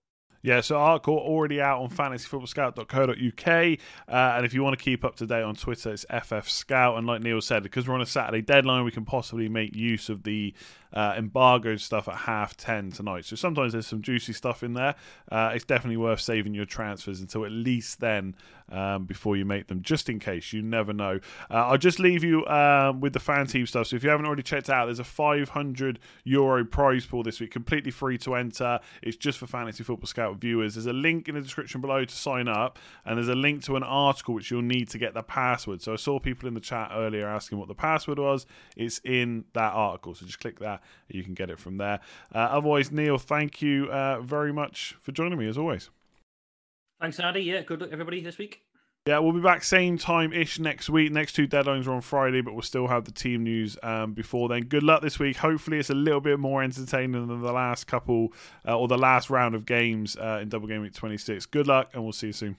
Yeah, 0.46 0.62
so 0.62 0.78
article 0.78 1.18
already 1.18 1.60
out 1.60 1.82
on 1.82 1.90
fantasyfootballscout.co.uk. 1.90 3.80
Uh, 4.08 4.36
and 4.38 4.46
if 4.46 4.54
you 4.54 4.62
want 4.62 4.78
to 4.78 4.84
keep 4.84 5.04
up 5.04 5.16
to 5.16 5.26
date 5.26 5.42
on 5.42 5.56
Twitter, 5.56 5.92
it's 5.92 6.06
FF 6.08 6.48
Scout. 6.48 7.00
And 7.00 7.08
like 7.08 7.24
Neil 7.24 7.42
said, 7.42 7.64
because 7.64 7.88
we're 7.88 7.96
on 7.96 8.02
a 8.02 8.06
Saturday 8.06 8.44
deadline, 8.44 8.84
we 8.84 8.92
can 8.92 9.06
possibly 9.06 9.50
make 9.50 9.76
use 9.76 10.08
of 10.08 10.22
the 10.22 10.54
uh, 10.94 11.16
embargoed 11.18 11.82
stuff 11.82 12.08
at 12.08 12.16
half 12.16 12.56
10 12.56 12.92
tonight. 12.92 13.26
So 13.26 13.36
sometimes 13.36 13.74
there's 13.74 13.88
some 13.88 14.02
juicy 14.04 14.34
stuff 14.34 14.64
in 14.64 14.74
there. 14.74 14.96
Uh, 15.32 15.52
it's 15.54 15.66
definitely 15.66 15.98
worth 15.98 16.22
saving 16.22 16.54
your 16.54 16.66
transfers 16.66 17.20
until 17.20 17.44
at 17.44 17.52
least 17.52 18.00
then 18.00 18.36
um, 18.72 19.06
before 19.06 19.36
you 19.36 19.46
make 19.46 19.68
them, 19.68 19.82
just 19.82 20.10
in 20.10 20.20
case. 20.20 20.54
You 20.54 20.62
never 20.62 20.94
know. 20.94 21.20
Uh, 21.52 21.68
I'll 21.68 21.78
just 21.78 22.00
leave 22.00 22.24
you 22.24 22.46
um, 22.48 23.02
with 23.02 23.14
the 23.14 23.20
FanTeam 23.20 23.68
stuff. 23.68 23.88
So 23.88 23.96
if 23.96 24.04
you 24.04 24.10
haven't 24.10 24.26
already 24.26 24.44
checked 24.44 24.70
out, 24.70 24.86
there's 24.86 25.00
a 25.00 25.04
500 25.04 26.00
euro 26.24 26.66
prize 26.66 27.06
pool 27.06 27.24
this 27.24 27.40
week, 27.40 27.52
completely 27.52 27.92
free 27.92 28.18
to 28.20 28.36
enter. 28.36 28.80
It's 29.02 29.18
just 29.18 29.38
for 29.38 29.48
Fantasy 29.48 29.84
Football 29.84 30.08
Scout 30.08 30.35
viewers. 30.36 30.76
There's 30.76 30.86
a 30.86 30.94
link 30.94 31.28
in 31.28 31.36
the 31.36 31.42
description 31.42 31.82
below 31.82 32.06
to 32.06 32.16
sign 32.16 32.48
up, 32.48 32.80
and 33.06 33.18
there's 33.18 33.30
a 33.30 33.36
link 33.36 33.64
to 33.64 33.76
an 33.76 33.84
article 33.84 34.34
which 34.34 34.52
you'll 34.52 34.62
need 34.62 34.90
to 34.90 34.98
get 34.98 35.14
the 35.14 35.24
password. 35.24 35.82
So 35.82 35.94
I 35.94 35.96
saw 35.98 36.20
people 36.20 36.48
in 36.48 36.54
the 36.54 36.60
chat 36.60 36.92
earlier 36.94 37.28
asking 37.28 37.58
what 37.58 37.68
the 37.68 37.76
password 37.76 38.20
was. 38.20 38.46
It's 38.76 39.00
in 39.04 39.46
that 39.54 39.74
article. 39.74 40.16
So 40.16 40.26
just 40.26 40.40
click 40.40 40.60
that 40.60 40.82
you 41.10 41.24
can 41.24 41.34
get 41.34 41.50
it 41.50 41.60
from 41.60 41.78
there. 41.78 42.00
Uh, 42.34 42.40
otherwise, 42.40 42.92
Neil, 42.92 43.18
thank 43.18 43.62
you 43.62 43.86
uh, 43.92 44.22
very 44.22 44.54
much 44.54 44.96
for 45.00 45.12
joining 45.12 45.40
me 45.40 45.48
as 45.48 45.58
always. 45.58 45.90
Thanks, 47.00 47.20
Andy. 47.20 47.42
Yeah, 47.42 47.62
good 47.62 47.82
luck, 47.82 47.90
everybody, 47.92 48.22
this 48.22 48.38
week. 48.38 48.65
Yeah, 49.08 49.20
we'll 49.20 49.34
be 49.34 49.40
back 49.40 49.64
same 49.64 50.00
time 50.00 50.34
ish 50.34 50.58
next 50.58 50.90
week. 50.90 51.12
Next 51.12 51.34
two 51.34 51.48
deadlines 51.48 51.86
are 51.86 51.92
on 51.92 52.02
Friday, 52.02 52.42
but 52.42 52.54
we'll 52.54 52.64
still 52.64 52.88
have 52.88 53.06
the 53.06 53.12
team 53.12 53.44
news 53.44 53.78
um, 53.84 54.14
before 54.14 54.50
then. 54.50 54.64
Good 54.64 54.82
luck 54.82 55.04
this 55.04 55.20
week. 55.20 55.38
Hopefully, 55.38 55.78
it's 55.78 55.92
a 55.92 55.94
little 55.94 56.22
bit 56.22 56.40
more 56.40 56.64
entertaining 56.64 57.28
than 57.28 57.40
the 57.44 57.52
last 57.52 57.86
couple 57.86 58.34
uh, 58.68 58.76
or 58.76 58.88
the 58.88 58.98
last 58.98 59.30
round 59.30 59.54
of 59.54 59.64
games 59.68 60.18
uh, 60.18 60.40
in 60.42 60.50
Double 60.50 60.68
Game 60.68 60.82
Week 60.82 60.92
26. 60.92 61.46
Good 61.46 61.68
luck, 61.68 61.92
and 61.94 62.02
we'll 62.02 62.14
see 62.14 62.28
you 62.28 62.34
soon. 62.34 62.58